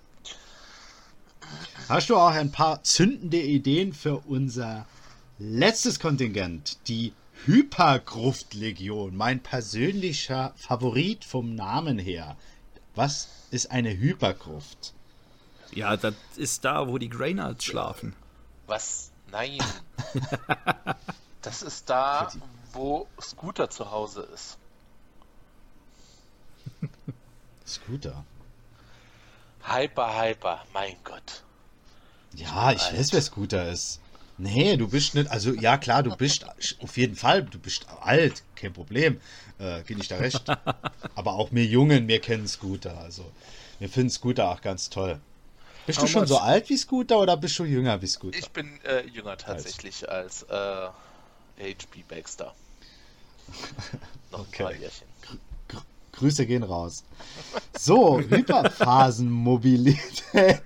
[1.88, 4.86] Hast du auch ein paar zündende Ideen für unser
[5.40, 7.14] letztes Kontingent, die
[7.46, 12.36] Hypergruftlegion, mein persönlicher Favorit vom Namen her.
[12.94, 14.94] Was ist eine Hypergruft?
[15.72, 18.14] Ja, das ist da, wo die Graynards schlafen.
[18.68, 19.09] Was?
[19.32, 19.60] Nein.
[21.42, 22.32] das ist da,
[22.74, 24.58] wo Scooter zu Hause ist.
[27.68, 28.24] Scooter?
[29.64, 31.44] Hyper, hyper, mein Gott.
[32.34, 34.00] Ja, ich weiß, wer Scooter ist.
[34.38, 36.46] Nee, du bist nicht, also ja klar, du bist
[36.82, 39.20] auf jeden Fall, du bist alt, kein Problem,
[39.60, 40.46] äh, gebe ich da recht.
[41.16, 43.30] Aber auch wir Jungen, wir kennen Scooter, also
[43.80, 45.20] wir finden Scooter auch ganz toll.
[45.90, 48.38] Bist du schon so alt wie Scooter oder bist du jünger wie Scooter?
[48.38, 50.94] Ich bin äh, jünger tatsächlich als, als
[51.60, 52.54] äh, HP Baxter.
[54.32, 54.66] Noch okay.
[54.66, 54.90] ein paar
[56.12, 57.04] Grüße gehen raus.
[57.76, 60.22] So, Hyperphasenmobilität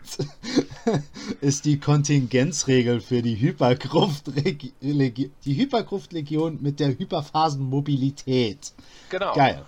[1.41, 8.74] ist die Kontingenzregel für die Hypergruftlegion, die Hypergruftlegion mit der Hyperphasenmobilität.
[9.10, 9.34] Genau.
[9.36, 9.64] Geil.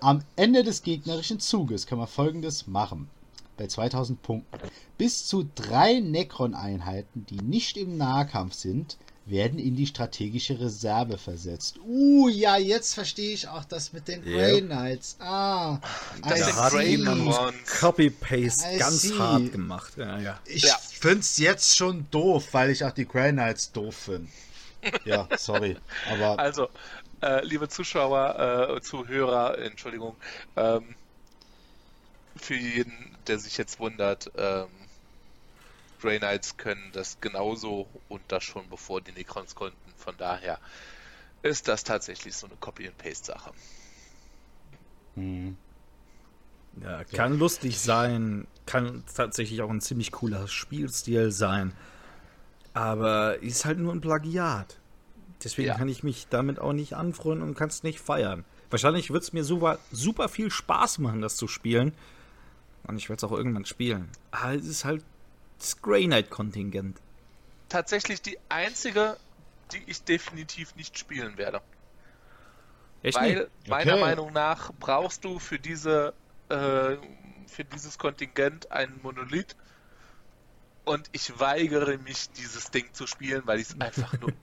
[0.00, 3.10] Am Ende des gegnerischen Zuges kann man folgendes machen.
[3.58, 4.58] Bei 2000 Punkten.
[4.96, 11.78] Bis zu drei Necron-Einheiten, die nicht im Nahkampf sind, werden in die strategische Reserve versetzt.
[11.84, 15.16] Uh, ja, jetzt verstehe ich auch das mit den Grey Knights.
[15.18, 15.80] Ah,
[16.26, 17.04] das ist Grey
[17.80, 19.18] Copy-Paste ganz see.
[19.18, 19.92] hart gemacht.
[19.96, 20.40] Ja, ja.
[20.46, 20.76] Ich ja.
[20.80, 24.30] finde es jetzt schon doof, weil ich auch die Grey Knights doof finde.
[25.04, 25.76] Ja, sorry.
[26.10, 26.68] Aber also,
[27.22, 30.16] äh, liebe Zuschauer, äh, Zuhörer, Entschuldigung,
[30.56, 30.94] ähm,
[32.36, 34.68] für jeden, der sich jetzt wundert, ähm,
[36.00, 39.92] Grey Knights können das genauso und das schon bevor die Necrons konnten.
[39.96, 40.58] Von daher
[41.42, 43.50] ist das tatsächlich so eine Copy-and-Paste-Sache.
[45.14, 45.56] Hm.
[46.82, 51.72] Ja, kann lustig sein, kann tatsächlich auch ein ziemlich cooler Spielstil sein,
[52.72, 54.78] aber ist halt nur ein Plagiat.
[55.42, 55.74] Deswegen ja.
[55.74, 58.44] kann ich mich damit auch nicht anfreunden und kann es nicht feiern.
[58.70, 61.92] Wahrscheinlich wird es mir super, super viel Spaß machen, das zu spielen.
[62.84, 64.08] Und ich werde es auch irgendwann spielen.
[64.30, 65.04] Aber es ist halt
[65.58, 66.98] das Grey Knight Kontingent.
[67.68, 69.16] Tatsächlich die einzige,
[69.72, 71.60] die ich definitiv nicht spielen werde.
[73.02, 73.68] Echt Weil nicht?
[73.68, 74.00] meiner okay.
[74.00, 76.14] Meinung nach brauchst du für diese
[76.48, 76.96] äh,
[77.48, 79.56] für dieses Kontingent einen Monolith.
[80.84, 84.32] Und ich weigere mich, dieses Ding zu spielen, weil ich es einfach nur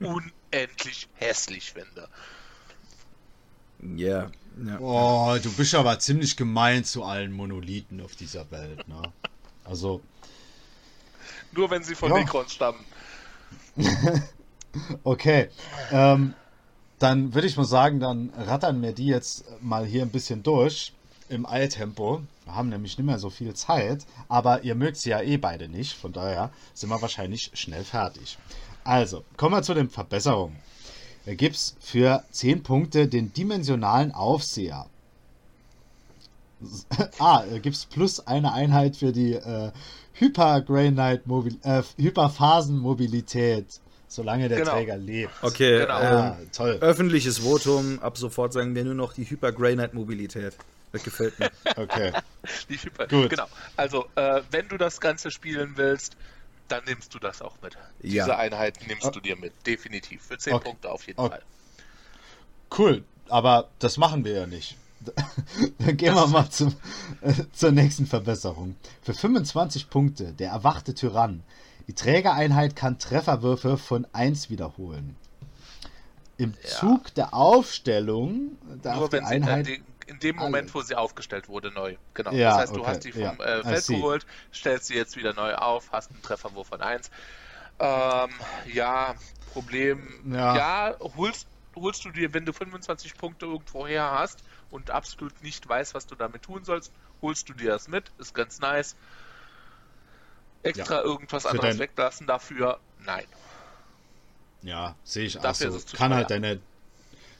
[0.52, 2.08] unendlich hässlich finde.
[3.82, 4.30] Yeah.
[4.64, 4.78] Ja.
[4.80, 9.02] Oh, du bist aber ziemlich gemein zu allen Monolithen auf dieser Welt, ne?
[9.64, 10.00] Also,
[11.52, 12.18] nur wenn sie von ja.
[12.18, 12.84] Necrons stammen.
[15.04, 15.48] okay.
[15.90, 16.34] Ähm,
[16.98, 20.92] dann würde ich mal sagen, dann rattern wir die jetzt mal hier ein bisschen durch
[21.28, 22.22] im Eiltempo.
[22.44, 25.68] Wir haben nämlich nicht mehr so viel Zeit, aber ihr mögt sie ja eh beide
[25.68, 28.38] nicht, von daher sind wir wahrscheinlich schnell fertig.
[28.84, 30.56] Also, kommen wir zu den Verbesserungen.
[31.26, 34.86] Da gibt es für 10 Punkte den dimensionalen Aufseher.
[37.18, 39.72] ah, da gibt es plus eine Einheit für die äh, äh,
[41.98, 43.66] Hyperphasenmobilität,
[44.08, 44.70] solange der genau.
[44.72, 45.32] Träger lebt.
[45.42, 45.94] Okay, genau.
[45.94, 46.78] ah, toll.
[46.80, 50.54] Öffentliches Votum, ab sofort sagen wir nur noch die Hyper-Gray-Night Mobilität.
[50.92, 51.50] Das gefällt mir.
[51.76, 52.12] Okay.
[52.70, 53.30] die Hyper Gut.
[53.30, 53.46] Genau.
[53.76, 56.16] Also, äh, wenn du das Ganze spielen willst,
[56.68, 57.74] dann nimmst du das auch mit.
[58.02, 58.24] Ja.
[58.24, 60.22] Diese Einheit nimmst du dir mit, definitiv.
[60.22, 60.64] Für 10 okay.
[60.64, 61.30] Punkte auf jeden okay.
[61.30, 61.42] Fall.
[62.76, 64.76] Cool, aber das machen wir ja nicht.
[65.78, 66.74] Dann gehen wir mal zum,
[67.20, 68.76] äh, zur nächsten Verbesserung.
[69.02, 71.42] Für 25 Punkte, der erwachte Tyrann.
[71.86, 75.16] Die Trägereinheit kann Trefferwürfe von 1 wiederholen.
[76.38, 76.68] Im ja.
[76.68, 79.66] Zug der Aufstellung darf Nur die Einheit...
[79.66, 81.96] Sie, in dem Moment, wo sie aufgestellt wurde, neu.
[82.14, 82.32] Genau.
[82.32, 82.80] Ja, das heißt, okay.
[82.80, 83.32] du hast die vom ja.
[83.32, 87.10] äh, Feld geholt, stellst sie jetzt wieder neu auf, hast einen Trefferwurf von 1.
[87.78, 88.30] Ähm,
[88.72, 89.14] ja,
[89.52, 90.22] Problem.
[90.32, 95.42] Ja, ja holst, holst du dir, wenn du 25 Punkte irgendwo her hast, und absolut
[95.42, 96.92] nicht weißt, was du damit tun sollst,
[97.22, 98.96] holst du dir das mit, ist ganz nice.
[100.62, 101.02] Extra ja.
[101.02, 101.78] irgendwas anderes dein...
[101.78, 103.24] weglassen dafür, nein.
[104.62, 105.80] Ja, sehe ich auch so.
[105.96, 106.60] Kann halt deine,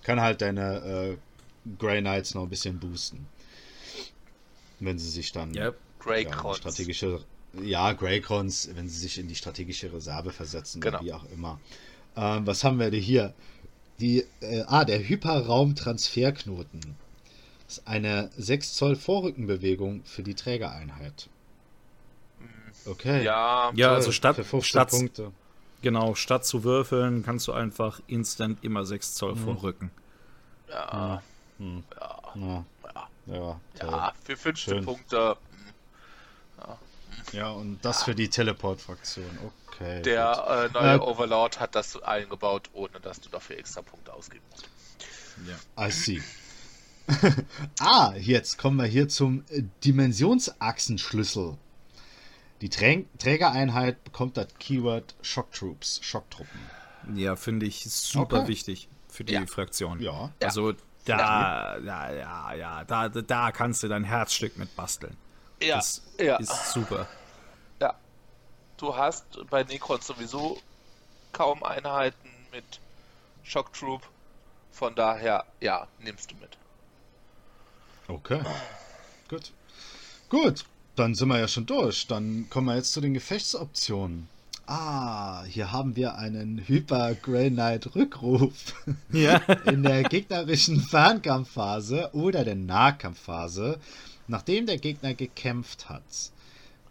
[0.05, 1.19] kann halt deine äh,
[1.79, 3.27] Grey Knights noch ein bisschen boosten.
[4.79, 5.79] Wenn sie sich dann yep.
[5.99, 7.21] Grey ja, strategische
[7.63, 11.01] ja, Greycrons, wenn sie sich in die strategische Reserve versetzen, genau.
[11.01, 11.61] wie auch immer.
[12.17, 13.35] Ähm, was haben wir denn hier?
[14.01, 16.97] Die, äh, ah, der Hyperraum-Transferknoten
[17.67, 21.29] ist eine 6 Zoll Vorrückenbewegung für die Trägereinheit.
[22.85, 23.25] Okay.
[23.25, 25.33] Ja, ja also statt, statt, Punkte.
[25.83, 29.39] Genau, statt zu würfeln, kannst du einfach instant immer 6 Zoll hm.
[29.39, 29.91] vorrücken.
[30.69, 31.23] Ja.
[31.59, 31.85] Hm.
[32.01, 32.33] Ja.
[32.35, 32.65] Ja.
[33.27, 33.61] Ja.
[33.81, 34.85] ja, für 15 Schön.
[34.85, 35.37] Punkte.
[36.59, 36.79] Ja.
[37.33, 39.39] ja, und das für die Teleport-Fraktion.
[39.67, 40.03] Okay.
[40.03, 44.45] Der äh, neue äh, Overlord hat das eingebaut, ohne dass du dafür extra Punkte ausgeben
[44.51, 44.69] musst.
[45.47, 45.87] Ja.
[45.87, 46.23] I see.
[47.81, 49.45] ah, jetzt kommen wir hier zum
[49.85, 51.57] Dimensionsachsenschlüssel.
[52.63, 56.59] Die Trä Trägereinheit bekommt das Keyword Shock Troops, Schocktruppen.
[57.15, 58.49] Ja, finde ich super okay.
[58.49, 59.47] wichtig für die ja.
[59.47, 60.01] Fraktion.
[60.01, 60.33] Ja.
[60.41, 60.75] Also
[61.07, 65.17] da, ja, ja, ja, da, da kannst du dein Herzstück mit basteln.
[65.63, 66.37] Ja, das ja.
[66.37, 67.07] ist super.
[67.81, 67.95] Ja.
[68.77, 70.61] Du hast bei Necron sowieso
[71.33, 72.81] kaum Einheiten mit
[73.43, 74.03] Shock Troop.
[74.73, 76.59] Von daher, ja, nimmst du mit.
[78.09, 78.43] Okay.
[79.29, 79.53] Gut.
[80.29, 80.65] Gut.
[80.97, 82.07] Dann sind wir ja schon durch.
[82.07, 84.29] Dann kommen wir jetzt zu den Gefechtsoptionen.
[84.67, 88.75] Ah, hier haben wir einen Hyper Grey Knight Rückruf.
[89.13, 89.37] Ja.
[89.65, 93.79] In der gegnerischen Fernkampfphase oder der Nahkampfphase,
[94.27, 96.03] nachdem der Gegner gekämpft hat,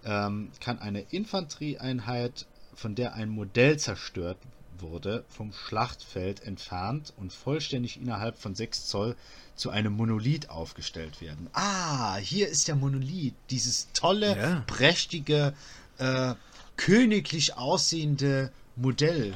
[0.05, 4.37] ähm, kann eine Infanterieeinheit, von der ein Modell zerstört
[4.79, 9.15] wurde, vom Schlachtfeld entfernt und vollständig innerhalb von 6 Zoll
[9.55, 11.49] zu einem Monolith aufgestellt werden.
[11.53, 14.63] Ah, hier ist der Monolith, dieses tolle, ja.
[14.67, 15.53] prächtige,
[15.97, 16.35] äh,
[16.77, 19.33] königlich aussehende Modell.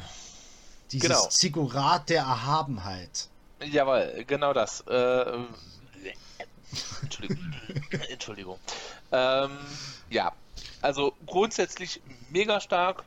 [0.91, 1.27] Dieses genau.
[1.27, 3.29] Ziggurat der Erhabenheit.
[3.63, 4.81] Jawohl, genau das.
[4.81, 5.45] Äh,
[7.01, 7.53] Entschuldigung.
[8.09, 8.59] Entschuldigung.
[9.11, 9.57] Ähm,
[10.09, 10.33] ja,
[10.81, 13.03] also grundsätzlich mega stark.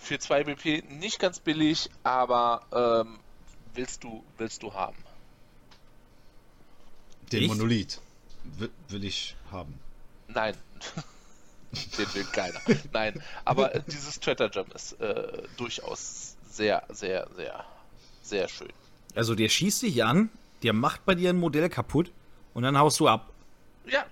[0.00, 3.20] Für 2 BP nicht ganz billig, aber ähm,
[3.74, 4.96] willst du willst du haben.
[7.30, 7.48] Den ich?
[7.48, 8.00] Monolith
[8.58, 9.78] will, will ich haben.
[10.26, 10.56] Nein.
[11.98, 12.60] Den will keiner.
[12.92, 17.64] Nein, aber dieses Stratagem ist äh, durchaus sehr, sehr, sehr,
[18.22, 18.72] sehr schön.
[19.14, 20.30] Also der schießt dich an,
[20.62, 22.10] der macht bei dir ein Modell kaputt
[22.54, 23.30] und dann haust du ab.
[23.86, 24.04] Ja.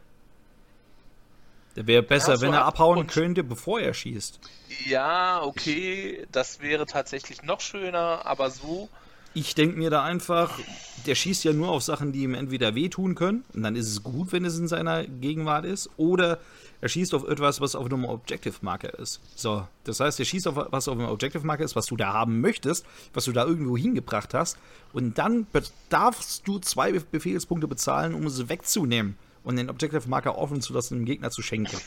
[1.77, 4.41] Der wäre besser, wenn er abhauen könnte, bevor er schießt.
[4.87, 8.89] Ja, okay, das wäre tatsächlich noch schöner, aber so.
[9.33, 10.59] Ich denke mir da einfach,
[11.07, 14.03] der schießt ja nur auf Sachen, die ihm entweder wehtun können, und dann ist es
[14.03, 16.41] gut, wenn es in seiner Gegenwart ist, oder
[16.81, 19.21] er schießt auf etwas, was auf einem Objective-Marker ist.
[19.37, 22.41] So, das heißt, er schießt auf was auf einem Objective-Marker ist, was du da haben
[22.41, 24.59] möchtest, was du da irgendwo hingebracht hast.
[24.93, 25.47] Und dann
[25.91, 31.05] darfst du zwei Befehlspunkte bezahlen, um es wegzunehmen und den Objective-Marker offen zu lassen, dem
[31.05, 31.79] Gegner zu schenken.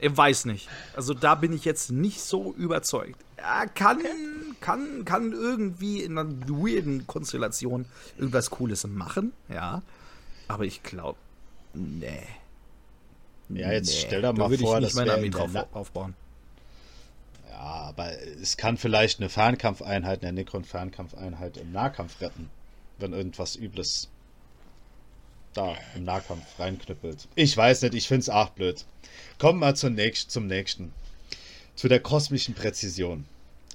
[0.00, 0.68] er weiß nicht.
[0.94, 3.20] Also da bin ich jetzt nicht so überzeugt.
[3.36, 3.98] Er kann,
[4.60, 7.86] kann, kann irgendwie in einer weirden Konstellation
[8.16, 9.82] irgendwas Cooles machen, ja.
[10.48, 11.18] Aber ich glaube,
[11.74, 12.22] nee.
[13.48, 16.14] Ja, jetzt nee, stell dir mal da vor, dass wir Armee drauf aufbauen.
[17.50, 18.10] Ja, aber
[18.40, 22.50] es kann vielleicht eine Fernkampfeinheit, eine Necron-Fernkampfeinheit im Nahkampf retten,
[22.98, 24.08] wenn irgendwas Übles
[25.56, 27.28] da im Nahkampf reinknüppelt.
[27.34, 28.84] Ich weiß nicht, ich finde es auch blöd.
[29.38, 30.92] Kommen wir zum nächsten, zum nächsten.
[31.74, 33.26] Zu der kosmischen Präzision.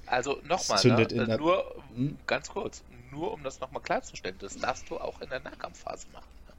[0.06, 1.36] Also nochmal, ne?
[1.38, 2.18] nur hm?
[2.26, 6.28] ganz kurz, nur um das nochmal klarzustellen, das darfst du auch in der Nahkampfphase machen.
[6.48, 6.54] Ne?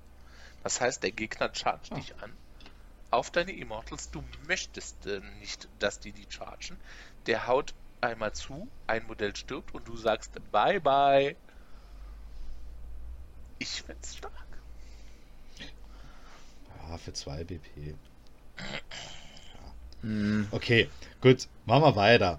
[0.64, 1.96] Das heißt, der Gegner chargt ah.
[1.96, 2.32] dich an
[3.14, 4.10] auf deine Immortals.
[4.10, 6.78] Du möchtest äh, nicht, dass die die chargen.
[7.28, 11.36] Der haut einmal zu, ein Modell stirbt und du sagst Bye bye.
[13.60, 14.43] Ich find's stark.
[16.94, 17.66] Ja, für 2 BP.
[17.88, 17.96] Ja.
[20.02, 20.48] Hm.
[20.52, 20.88] Okay,
[21.22, 22.38] gut, machen wir weiter.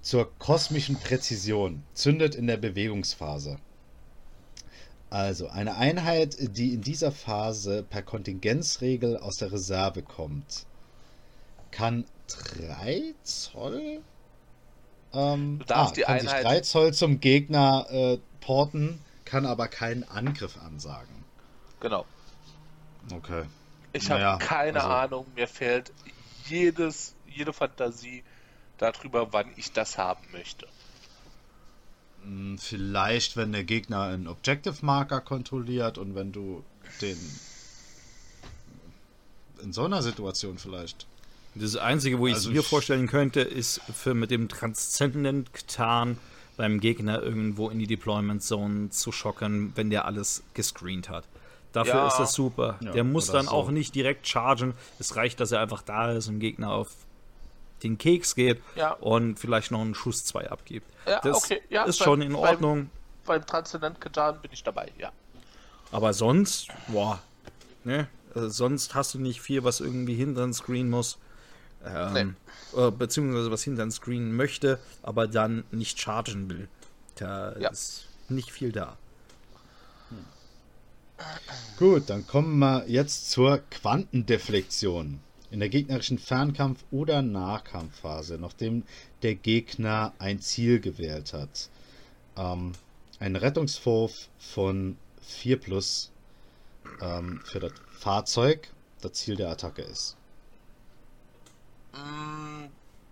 [0.00, 1.84] Zur kosmischen Präzision.
[1.94, 3.58] Zündet in der Bewegungsphase.
[5.10, 10.66] Also, eine Einheit, die in dieser Phase per Kontingenzregel aus der Reserve kommt,
[11.70, 12.04] kann
[12.56, 14.00] 3 Zoll.
[15.12, 16.30] Ähm, du darfst ah, die kann Einheit...
[16.30, 21.24] sich 3 Zoll zum Gegner äh, porten, kann aber keinen Angriff ansagen.
[21.78, 22.04] Genau.
[23.10, 23.44] Okay.
[23.92, 24.88] Ich naja, habe keine also...
[24.88, 25.92] Ahnung, mir fehlt
[26.46, 28.22] jedes, jede Fantasie
[28.78, 30.66] darüber, wann ich das haben möchte.
[32.22, 36.64] Hm, vielleicht, wenn der Gegner einen Objective-Marker kontrolliert und wenn du
[37.00, 37.18] den
[39.62, 41.06] in so einer Situation vielleicht.
[41.54, 46.18] Das Einzige, wo ich also es mir vorstellen könnte, ist für mit dem Transzendent Ktan
[46.56, 51.24] beim Gegner irgendwo in die Deployment Zone zu schocken, wenn der alles gescreent hat.
[51.72, 52.08] Dafür ja.
[52.08, 52.76] ist das super.
[52.80, 53.52] Ja, der muss dann so.
[53.52, 54.74] auch nicht direkt chargen.
[54.98, 56.90] Es reicht, dass er einfach da ist und Gegner auf
[57.82, 58.92] den Keks geht ja.
[58.92, 60.86] und vielleicht noch einen Schuss 2 abgibt.
[61.06, 61.60] Ja, das okay.
[61.68, 62.90] ist beim, schon in Ordnung.
[63.24, 65.10] Beim, beim Transzendent getan bin ich dabei, ja.
[65.90, 67.20] Aber sonst, boah,
[67.84, 68.08] ne?
[68.34, 71.18] Also sonst hast du nicht viel, was irgendwie hinter den Screen muss.
[71.84, 72.36] Ähm,
[72.72, 72.80] nee.
[72.80, 76.68] äh, beziehungsweise was hinter den Screen möchte, aber dann nicht chargen will.
[77.16, 77.68] Da ja.
[77.68, 78.96] ist nicht viel da.
[81.78, 85.20] Gut, dann kommen wir jetzt zur Quantendeflexion
[85.50, 88.84] in der gegnerischen Fernkampf- oder Nahkampfphase, nachdem
[89.22, 91.68] der Gegner ein Ziel gewählt hat.
[92.36, 92.72] Ähm,
[93.20, 96.10] ein Rettungswurf von 4 plus
[97.00, 98.68] ähm, für das Fahrzeug,
[99.00, 100.16] das Ziel der Attacke ist.
[101.92, 102.64] Mm,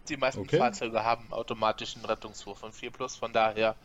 [0.08, 0.58] die meisten okay.
[0.58, 3.76] Fahrzeuge haben automatisch einen Rettungswurf von 4 plus, von daher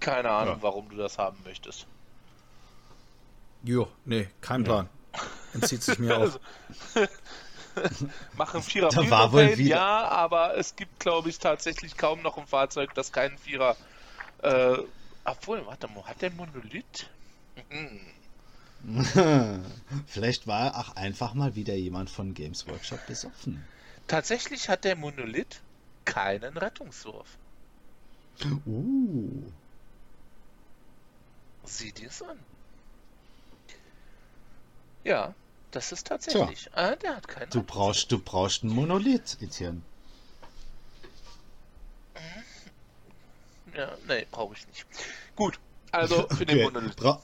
[0.00, 0.62] keine Ahnung, ja.
[0.62, 1.86] warum du das haben möchtest.
[3.64, 4.88] Jo, nee, kein Plan.
[5.54, 6.40] Entzieht sich mir auch.
[8.36, 9.76] Machen Vierer da war wohl wieder...
[9.76, 13.76] ja, aber es gibt, glaube ich, tatsächlich kaum noch ein Fahrzeug, das keinen Vierer.
[14.42, 14.78] Äh,
[15.24, 17.08] obwohl, warte mal, hat der Monolith?
[20.06, 23.64] Vielleicht war auch einfach mal wieder jemand von Games Workshop besoffen.
[24.08, 25.60] Tatsächlich hat der Monolith
[26.04, 27.38] keinen Rettungswurf.
[28.66, 29.44] Uh.
[31.64, 32.38] Sieh dir es an.
[35.04, 35.34] Ja,
[35.70, 36.70] das ist tatsächlich.
[36.74, 37.50] Ah, der hat keinen.
[37.50, 39.82] Du brauchst, du brauchst einen Monolith, Etienne.
[43.74, 44.86] Ja, nee, brauche ich nicht.
[45.34, 45.58] Gut,
[45.90, 46.44] also für okay.
[46.44, 46.96] den Monolith.
[46.96, 47.20] Bra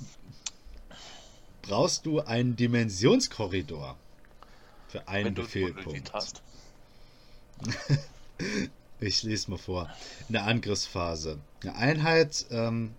[1.68, 3.96] brauchst du einen Dimensionskorridor
[4.88, 6.10] für einen Befehlpunkt?
[9.00, 9.94] ich lese mal vor.
[10.28, 11.38] In der Angriffsphase.
[11.62, 12.94] Eine Einheit, ähm,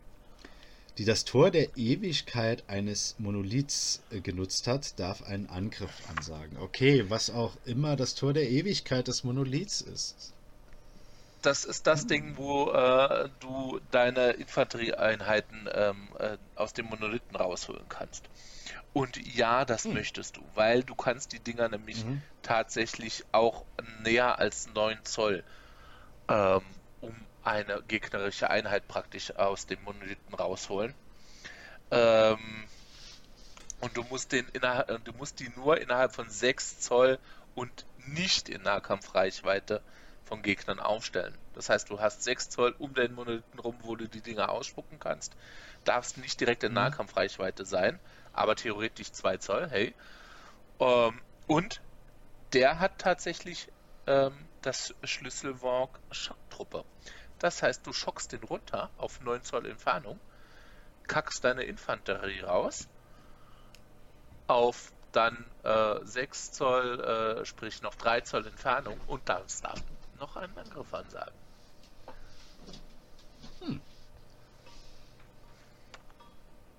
[0.99, 6.57] die das Tor der Ewigkeit eines Monoliths äh, genutzt hat, darf einen Angriff ansagen.
[6.57, 10.34] Okay, was auch immer das Tor der Ewigkeit des Monoliths ist.
[11.41, 17.85] Das ist das Ding, wo äh, du deine Infanterieeinheiten ähm, äh, aus dem Monolithen rausholen
[17.88, 18.26] kannst.
[18.91, 19.93] Und ja, das hm.
[19.93, 22.21] möchtest du, weil du kannst die Dinger nämlich mhm.
[22.41, 23.63] tatsächlich auch
[24.03, 25.45] näher als 9 Zoll
[26.27, 26.61] ähm,
[26.99, 27.15] um
[27.49, 30.93] eine gegnerische Einheit praktisch aus dem Monolithen rausholen.
[31.91, 32.65] Ähm,
[33.81, 37.17] und du musst den innerhalb, du musst die nur innerhalb von 6 Zoll
[37.55, 39.81] und nicht in Nahkampfreichweite
[40.26, 41.35] von Gegnern aufstellen.
[41.55, 44.99] Das heißt, du hast 6 Zoll um den Monolithen rum, wo du die Dinger ausspucken
[44.99, 45.35] kannst.
[45.85, 46.76] Darfst nicht direkt in mhm.
[46.76, 47.99] Nahkampfreichweite sein,
[48.31, 49.95] aber theoretisch 2 Zoll, hey.
[50.80, 51.81] Ähm, und
[52.53, 53.69] der hat tatsächlich
[54.05, 56.84] ähm, das Schlüsselwalk Schocktruppe.
[57.39, 60.19] Das heißt, du schockst den runter auf 9 Zoll Entfernung,
[61.07, 62.87] kackst deine Infanterie raus
[64.47, 70.19] auf dann äh, 6 Zoll, äh, sprich noch 3 Zoll Entfernung und dann darfst du
[70.19, 71.33] noch einen Angriff ansagen.
[73.61, 73.81] Hm.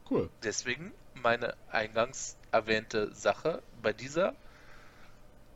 [0.08, 0.28] Cool.
[0.42, 4.34] Deswegen meine eingangs erwähnte Sache bei dieser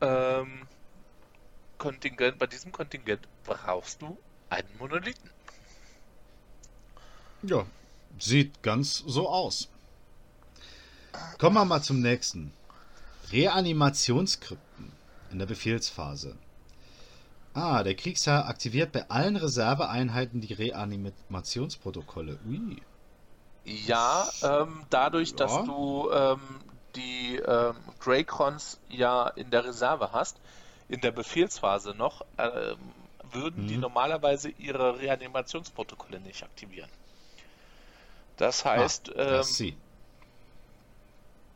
[0.01, 0.67] ähm,
[1.77, 4.17] Kontingent, bei diesem Kontingent brauchst du
[4.55, 5.29] einen Monolithen.
[7.43, 7.65] Ja,
[8.17, 9.69] sieht ganz so aus.
[11.37, 12.51] Kommen wir mal zum nächsten.
[13.31, 14.91] Reanimationskrypten
[15.31, 16.37] in der Befehlsphase.
[17.53, 22.37] Ah, der Kriegsherr aktiviert bei allen Reserveeinheiten die Reanimationsprotokolle.
[22.47, 22.81] Ui.
[23.63, 25.35] Ja, ähm, dadurch, ja.
[25.37, 26.39] dass du ähm,
[26.95, 30.37] die ähm, Greycons ja in der Reserve hast,
[30.87, 32.77] in der Befehlsphase noch, ähm,
[33.33, 33.67] würden mhm.
[33.67, 36.89] die normalerweise ihre Reanimationsprotokolle nicht aktivieren.
[38.37, 39.75] Das ah, heißt, ah, ähm,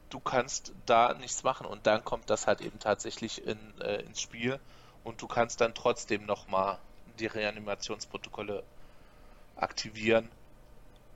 [0.09, 4.21] du kannst da nichts machen und dann kommt das halt eben tatsächlich in, äh, ins
[4.21, 4.59] Spiel
[5.03, 6.79] und du kannst dann trotzdem nochmal
[7.19, 8.63] die Reanimationsprotokolle
[9.55, 10.29] aktivieren,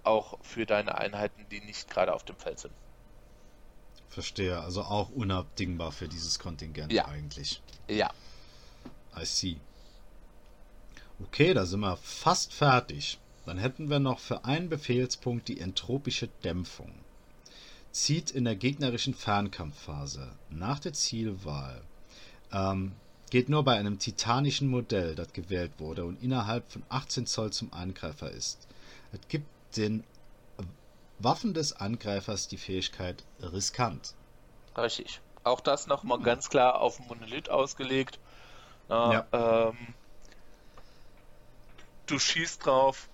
[0.03, 2.73] auch für deine Einheiten, die nicht gerade auf dem Feld sind.
[4.09, 7.05] Verstehe, also auch unabdingbar für dieses Kontingent ja.
[7.05, 7.61] eigentlich.
[7.87, 8.11] Ja.
[9.17, 9.59] I see.
[11.21, 13.19] Okay, da sind wir fast fertig.
[13.45, 16.93] Dann hätten wir noch für einen Befehlspunkt die entropische Dämpfung.
[17.91, 21.81] Zieht in der gegnerischen Fernkampfphase nach der Zielwahl.
[22.51, 22.93] Ähm,
[23.29, 27.73] geht nur bei einem titanischen Modell, das gewählt wurde und innerhalb von 18 Zoll zum
[27.73, 28.67] Angreifer ist.
[29.11, 30.03] Es gibt den
[31.19, 34.13] Waffen des Angreifers die Fähigkeit riskant.
[34.77, 35.21] Richtig.
[35.43, 36.25] Auch das nochmal hm.
[36.25, 38.19] ganz klar auf Monolith ausgelegt.
[38.89, 39.69] Na, ja.
[39.69, 39.77] ähm,
[42.13, 43.09] du schießt drauf,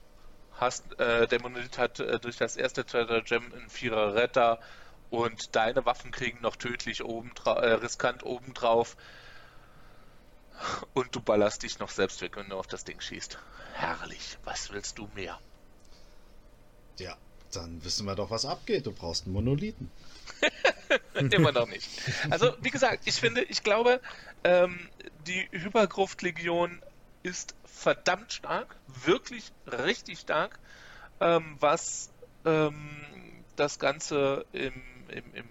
[0.57, 4.59] hast, äh, der Monolith hat äh, durch das erste Treasure Gem einen Vierer Retter
[5.09, 8.97] und deine Waffen kriegen noch tödlich oben äh, riskant obendrauf.
[10.93, 13.39] Und du ballerst dich noch selbst weg, wenn du auf das Ding schießt.
[13.73, 14.37] Herrlich.
[14.43, 15.39] Was willst du mehr?
[16.97, 17.15] Ja,
[17.53, 18.85] dann wissen wir doch, was abgeht.
[18.85, 19.89] Du brauchst einen Monolithen.
[21.13, 21.89] Immer noch nicht.
[22.29, 24.01] Also, wie gesagt, ich finde, ich glaube,
[24.43, 24.89] ähm,
[25.25, 26.81] die Hypergruft-Legion
[27.23, 28.75] ist verdammt stark,
[29.05, 30.59] wirklich richtig stark,
[31.21, 32.11] ähm, was
[32.45, 32.89] ähm,
[33.55, 34.73] das Ganze im,
[35.07, 35.45] im, im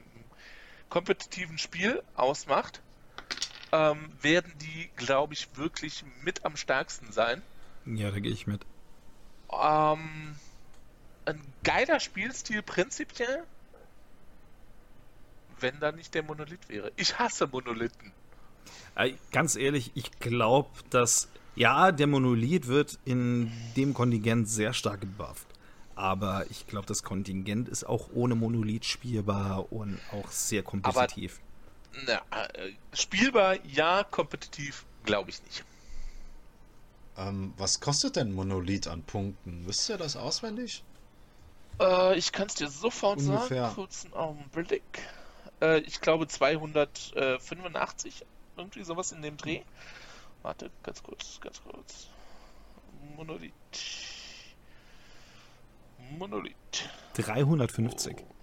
[0.88, 2.82] kompetitiven Spiel ausmacht.
[3.72, 7.42] Ähm, werden die, glaube ich, wirklich mit am stärksten sein.
[7.84, 8.64] Ja, da gehe ich mit.
[9.52, 10.36] Ähm,
[11.26, 13.44] ein geiler Spielstil prinzipiell,
[15.60, 16.92] wenn da nicht der Monolith wäre.
[16.96, 18.12] Ich hasse Monolithen.
[19.32, 21.28] Ganz ehrlich, ich glaube, dass
[21.59, 25.47] ja, der Monolith wird in dem Kontingent sehr stark gebufft.
[25.97, 31.40] Aber ich glaube, das Kontingent ist auch ohne Monolith spielbar und auch sehr kompetitiv.
[32.06, 35.64] Aber, na, äh, spielbar, ja, kompetitiv, glaube ich nicht.
[37.16, 39.66] Ähm, was kostet denn Monolith an Punkten?
[39.66, 40.85] Wisst ihr das auswendig?
[41.80, 43.62] Äh, ich kann es dir sofort Ungefähr.
[43.62, 43.74] sagen.
[43.74, 45.02] Kurzen Augenblick.
[45.60, 48.24] Äh, ich glaube 285,
[48.56, 49.62] irgendwie sowas in dem Dreh.
[50.43, 52.09] Warte, ganz kurz, ganz kurz.
[53.16, 53.52] Monolith.
[56.19, 56.55] Monolith.
[57.15, 58.16] 350.
[58.20, 58.35] Oh.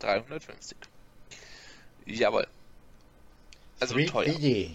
[0.00, 0.76] 350.
[2.06, 2.46] Jawohl.
[3.80, 4.26] Also Sweet teuer.
[4.26, 4.74] Idee.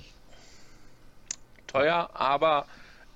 [1.66, 2.66] Teuer, aber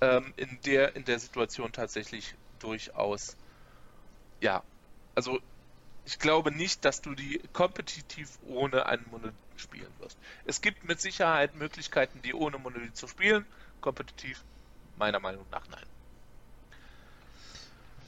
[0.00, 3.36] ähm, in, der, in der Situation tatsächlich durchaus,
[4.40, 4.62] ja,
[5.14, 5.40] also
[6.04, 10.18] ich glaube nicht, dass du die kompetitiv ohne einen Monolith spielen wirst.
[10.44, 13.46] Es gibt mit Sicherheit Möglichkeiten, die ohne Monolith zu spielen.
[13.80, 14.42] Kompetitiv,
[14.96, 15.84] meiner Meinung nach, nein.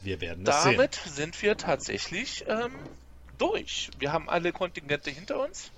[0.03, 1.13] Wir werden das Damit sehen.
[1.13, 2.73] sind wir tatsächlich ähm,
[3.39, 3.91] durch.
[3.99, 5.71] Wir haben alle Kontingente hinter uns.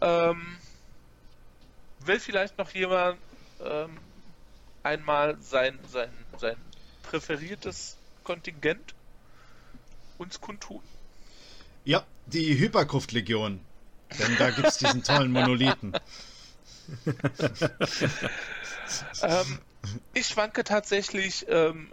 [0.00, 0.58] Ähm,
[2.00, 3.18] will vielleicht noch jemand
[3.62, 3.98] ähm,
[4.82, 6.56] einmal sein, sein, sein
[7.02, 8.94] präferiertes Kontingent
[10.18, 10.82] uns kundtun?
[11.84, 13.60] Ja, die Hyperkruftlegion.
[14.18, 15.92] Denn da gibt es diesen tollen Monolithen.
[19.22, 19.58] ähm,
[20.14, 21.88] ich schwanke tatsächlich ähm,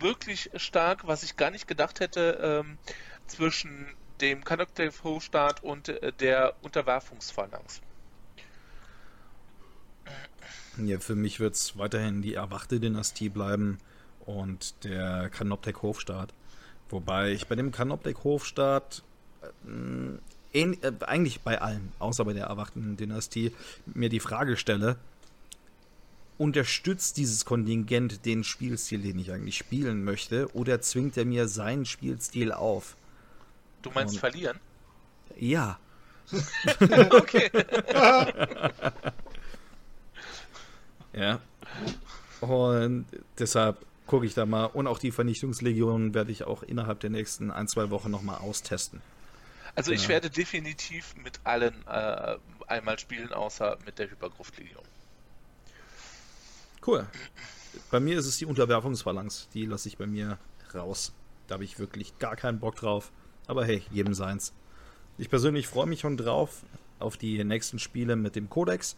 [0.00, 2.78] wirklich stark, was ich gar nicht gedacht hätte, ähm,
[3.26, 3.86] zwischen
[4.20, 7.80] dem Conductive Hofstaat und äh, der Unterwerfungsphalanx.
[10.78, 13.78] Ja, für mich wird es weiterhin die erwachte Dynastie bleiben
[14.20, 16.32] und der Kanoptek Hofstaat.
[16.90, 19.02] Wobei ich bei dem Kanoptek Hofstaat
[20.52, 23.52] äh, äh, eigentlich bei allen, außer bei der erwachten Dynastie,
[23.86, 24.96] mir die Frage stelle,
[26.38, 31.84] unterstützt dieses Kontingent den Spielstil, den ich eigentlich spielen möchte, oder zwingt er mir seinen
[31.84, 32.96] Spielstil auf?
[33.82, 34.58] Du meinst Und, verlieren?
[35.36, 35.78] Ja.
[37.10, 37.50] okay.
[41.12, 41.40] ja.
[42.40, 43.06] Und
[43.38, 43.78] deshalb
[44.08, 44.64] gucke ich da mal.
[44.64, 49.00] Und auch die Vernichtungslegion werde ich auch innerhalb der nächsten ein, zwei Wochen nochmal austesten.
[49.76, 50.08] Also ich ja.
[50.08, 52.36] werde definitiv mit allen äh,
[52.66, 54.82] einmal spielen, außer mit der Hypergruftlegion.
[56.84, 57.06] Cool.
[57.90, 59.46] Bei mir ist es die Unterwerfungsbalance.
[59.54, 60.38] Die lasse ich bei mir
[60.74, 61.12] raus.
[61.46, 63.12] Da habe ich wirklich gar keinen Bock drauf.
[63.46, 64.52] Aber hey, jedem seins.
[65.16, 66.62] Ich persönlich freue mich schon drauf
[66.98, 68.96] auf die nächsten Spiele mit dem Codex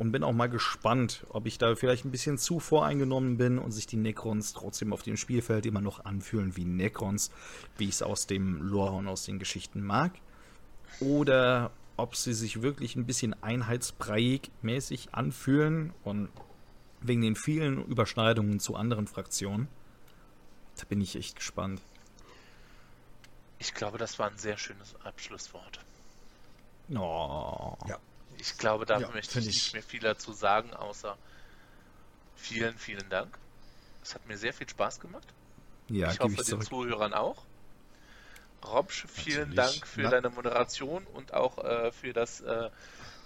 [0.00, 3.70] und bin auch mal gespannt, ob ich da vielleicht ein bisschen zu voreingenommen bin und
[3.70, 7.30] sich die Necrons trotzdem auf dem Spielfeld immer noch anfühlen wie Necrons,
[7.76, 10.12] wie ich es aus dem Lore und aus den Geschichten mag.
[11.00, 16.30] Oder ob sie sich wirklich ein bisschen einheitsbreiig mäßig anfühlen und
[17.02, 19.68] wegen den vielen Überschneidungen zu anderen Fraktionen.
[20.78, 21.82] Da bin ich echt gespannt.
[23.58, 25.84] Ich glaube, das war ein sehr schönes Abschlusswort.
[26.88, 27.76] Oh.
[27.86, 27.98] Ja.
[28.40, 31.16] Ich glaube, da ja, möchte ich nicht mehr viel dazu sagen, außer
[32.36, 33.38] vielen, vielen Dank.
[34.02, 35.28] Es hat mir sehr viel Spaß gemacht.
[35.88, 37.44] Ja, ich hoffe, ich den Zuhörern auch.
[38.64, 39.80] Robsch, vielen Natürlich.
[39.80, 40.10] Dank für Na?
[40.10, 42.70] deine Moderation und auch äh, für das äh,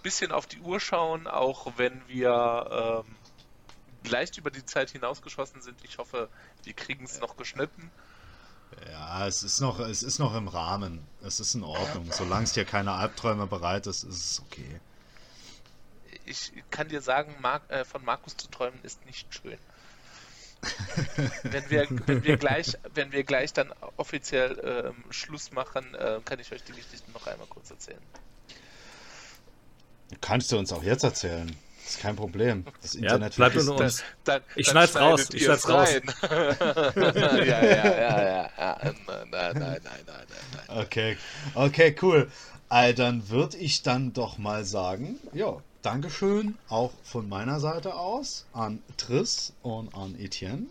[0.02, 5.78] bisschen auf die Uhr schauen, auch wenn wir ähm, leicht über die Zeit hinausgeschossen sind.
[5.82, 6.28] Ich hoffe,
[6.62, 7.90] wir kriegen es noch geschnitten.
[8.90, 11.06] Ja, es ist noch, es ist noch im Rahmen.
[11.22, 12.10] Es ist in Ordnung.
[12.12, 14.80] Solange es dir keine Albträume bereit ist, ist es okay.
[16.26, 19.58] Ich kann dir sagen, Mar äh, von Markus zu träumen ist nicht schön.
[21.42, 26.40] wenn, wir, wenn, wir gleich, wenn wir gleich dann offiziell ähm, Schluss machen, äh, kann
[26.40, 28.00] ich euch die Geschichte noch einmal kurz erzählen.
[30.20, 31.54] Kannst du uns auch jetzt erzählen?
[31.84, 32.64] Das ist kein Problem.
[32.80, 34.02] Das Internet ja, bleibt nur uns.
[34.24, 35.28] Dann, ich schneid's raus.
[35.34, 35.90] Ich schneid's raus.
[36.22, 38.80] ja, ja, ja, ja, ja.
[38.82, 40.26] Nein, nein, nein, nein, nein,
[40.66, 40.78] nein.
[40.78, 41.18] Okay,
[41.54, 42.30] okay, cool.
[42.70, 48.46] Also, dann würde ich dann doch mal sagen, ja, Dankeschön auch von meiner Seite aus
[48.54, 50.68] an Triss und an Etienne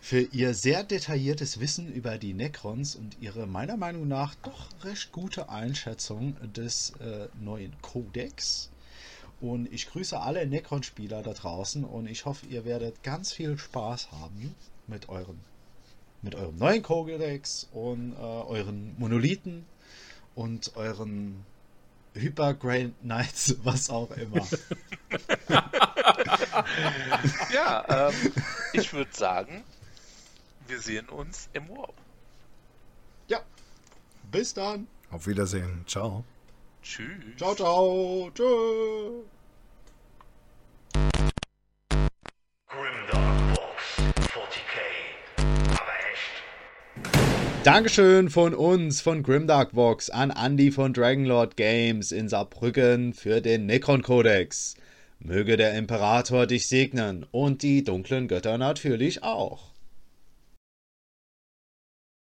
[0.00, 5.10] für ihr sehr detailliertes Wissen über die Necrons und ihre meiner Meinung nach doch recht
[5.10, 8.70] gute Einschätzung des äh, neuen Codex.
[9.40, 14.12] Und ich grüße alle Necron-Spieler da draußen und ich hoffe, ihr werdet ganz viel Spaß
[14.12, 14.54] haben
[14.86, 15.40] mit eurem,
[16.22, 19.66] mit eurem neuen Codex und äh, euren Monolithen
[20.36, 21.44] und euren
[22.16, 24.46] Hyper Grand Knights, was auch immer.
[27.52, 28.32] ja, ähm,
[28.72, 29.64] ich würde sagen,
[30.66, 31.94] wir sehen uns im Warp.
[33.28, 33.40] Ja,
[34.30, 34.86] bis dann.
[35.10, 35.84] Auf Wiedersehen.
[35.86, 36.24] Ciao.
[36.82, 37.36] Tschüss.
[37.36, 38.30] Ciao, ciao.
[38.34, 39.35] Tschüss.
[47.66, 53.66] Dankeschön von uns, von Grimdark Vox, an Andy von Dragonlord Games in Saarbrücken für den
[53.66, 54.76] Necron Codex.
[55.18, 59.72] Möge der Imperator dich segnen und die dunklen Götter natürlich auch.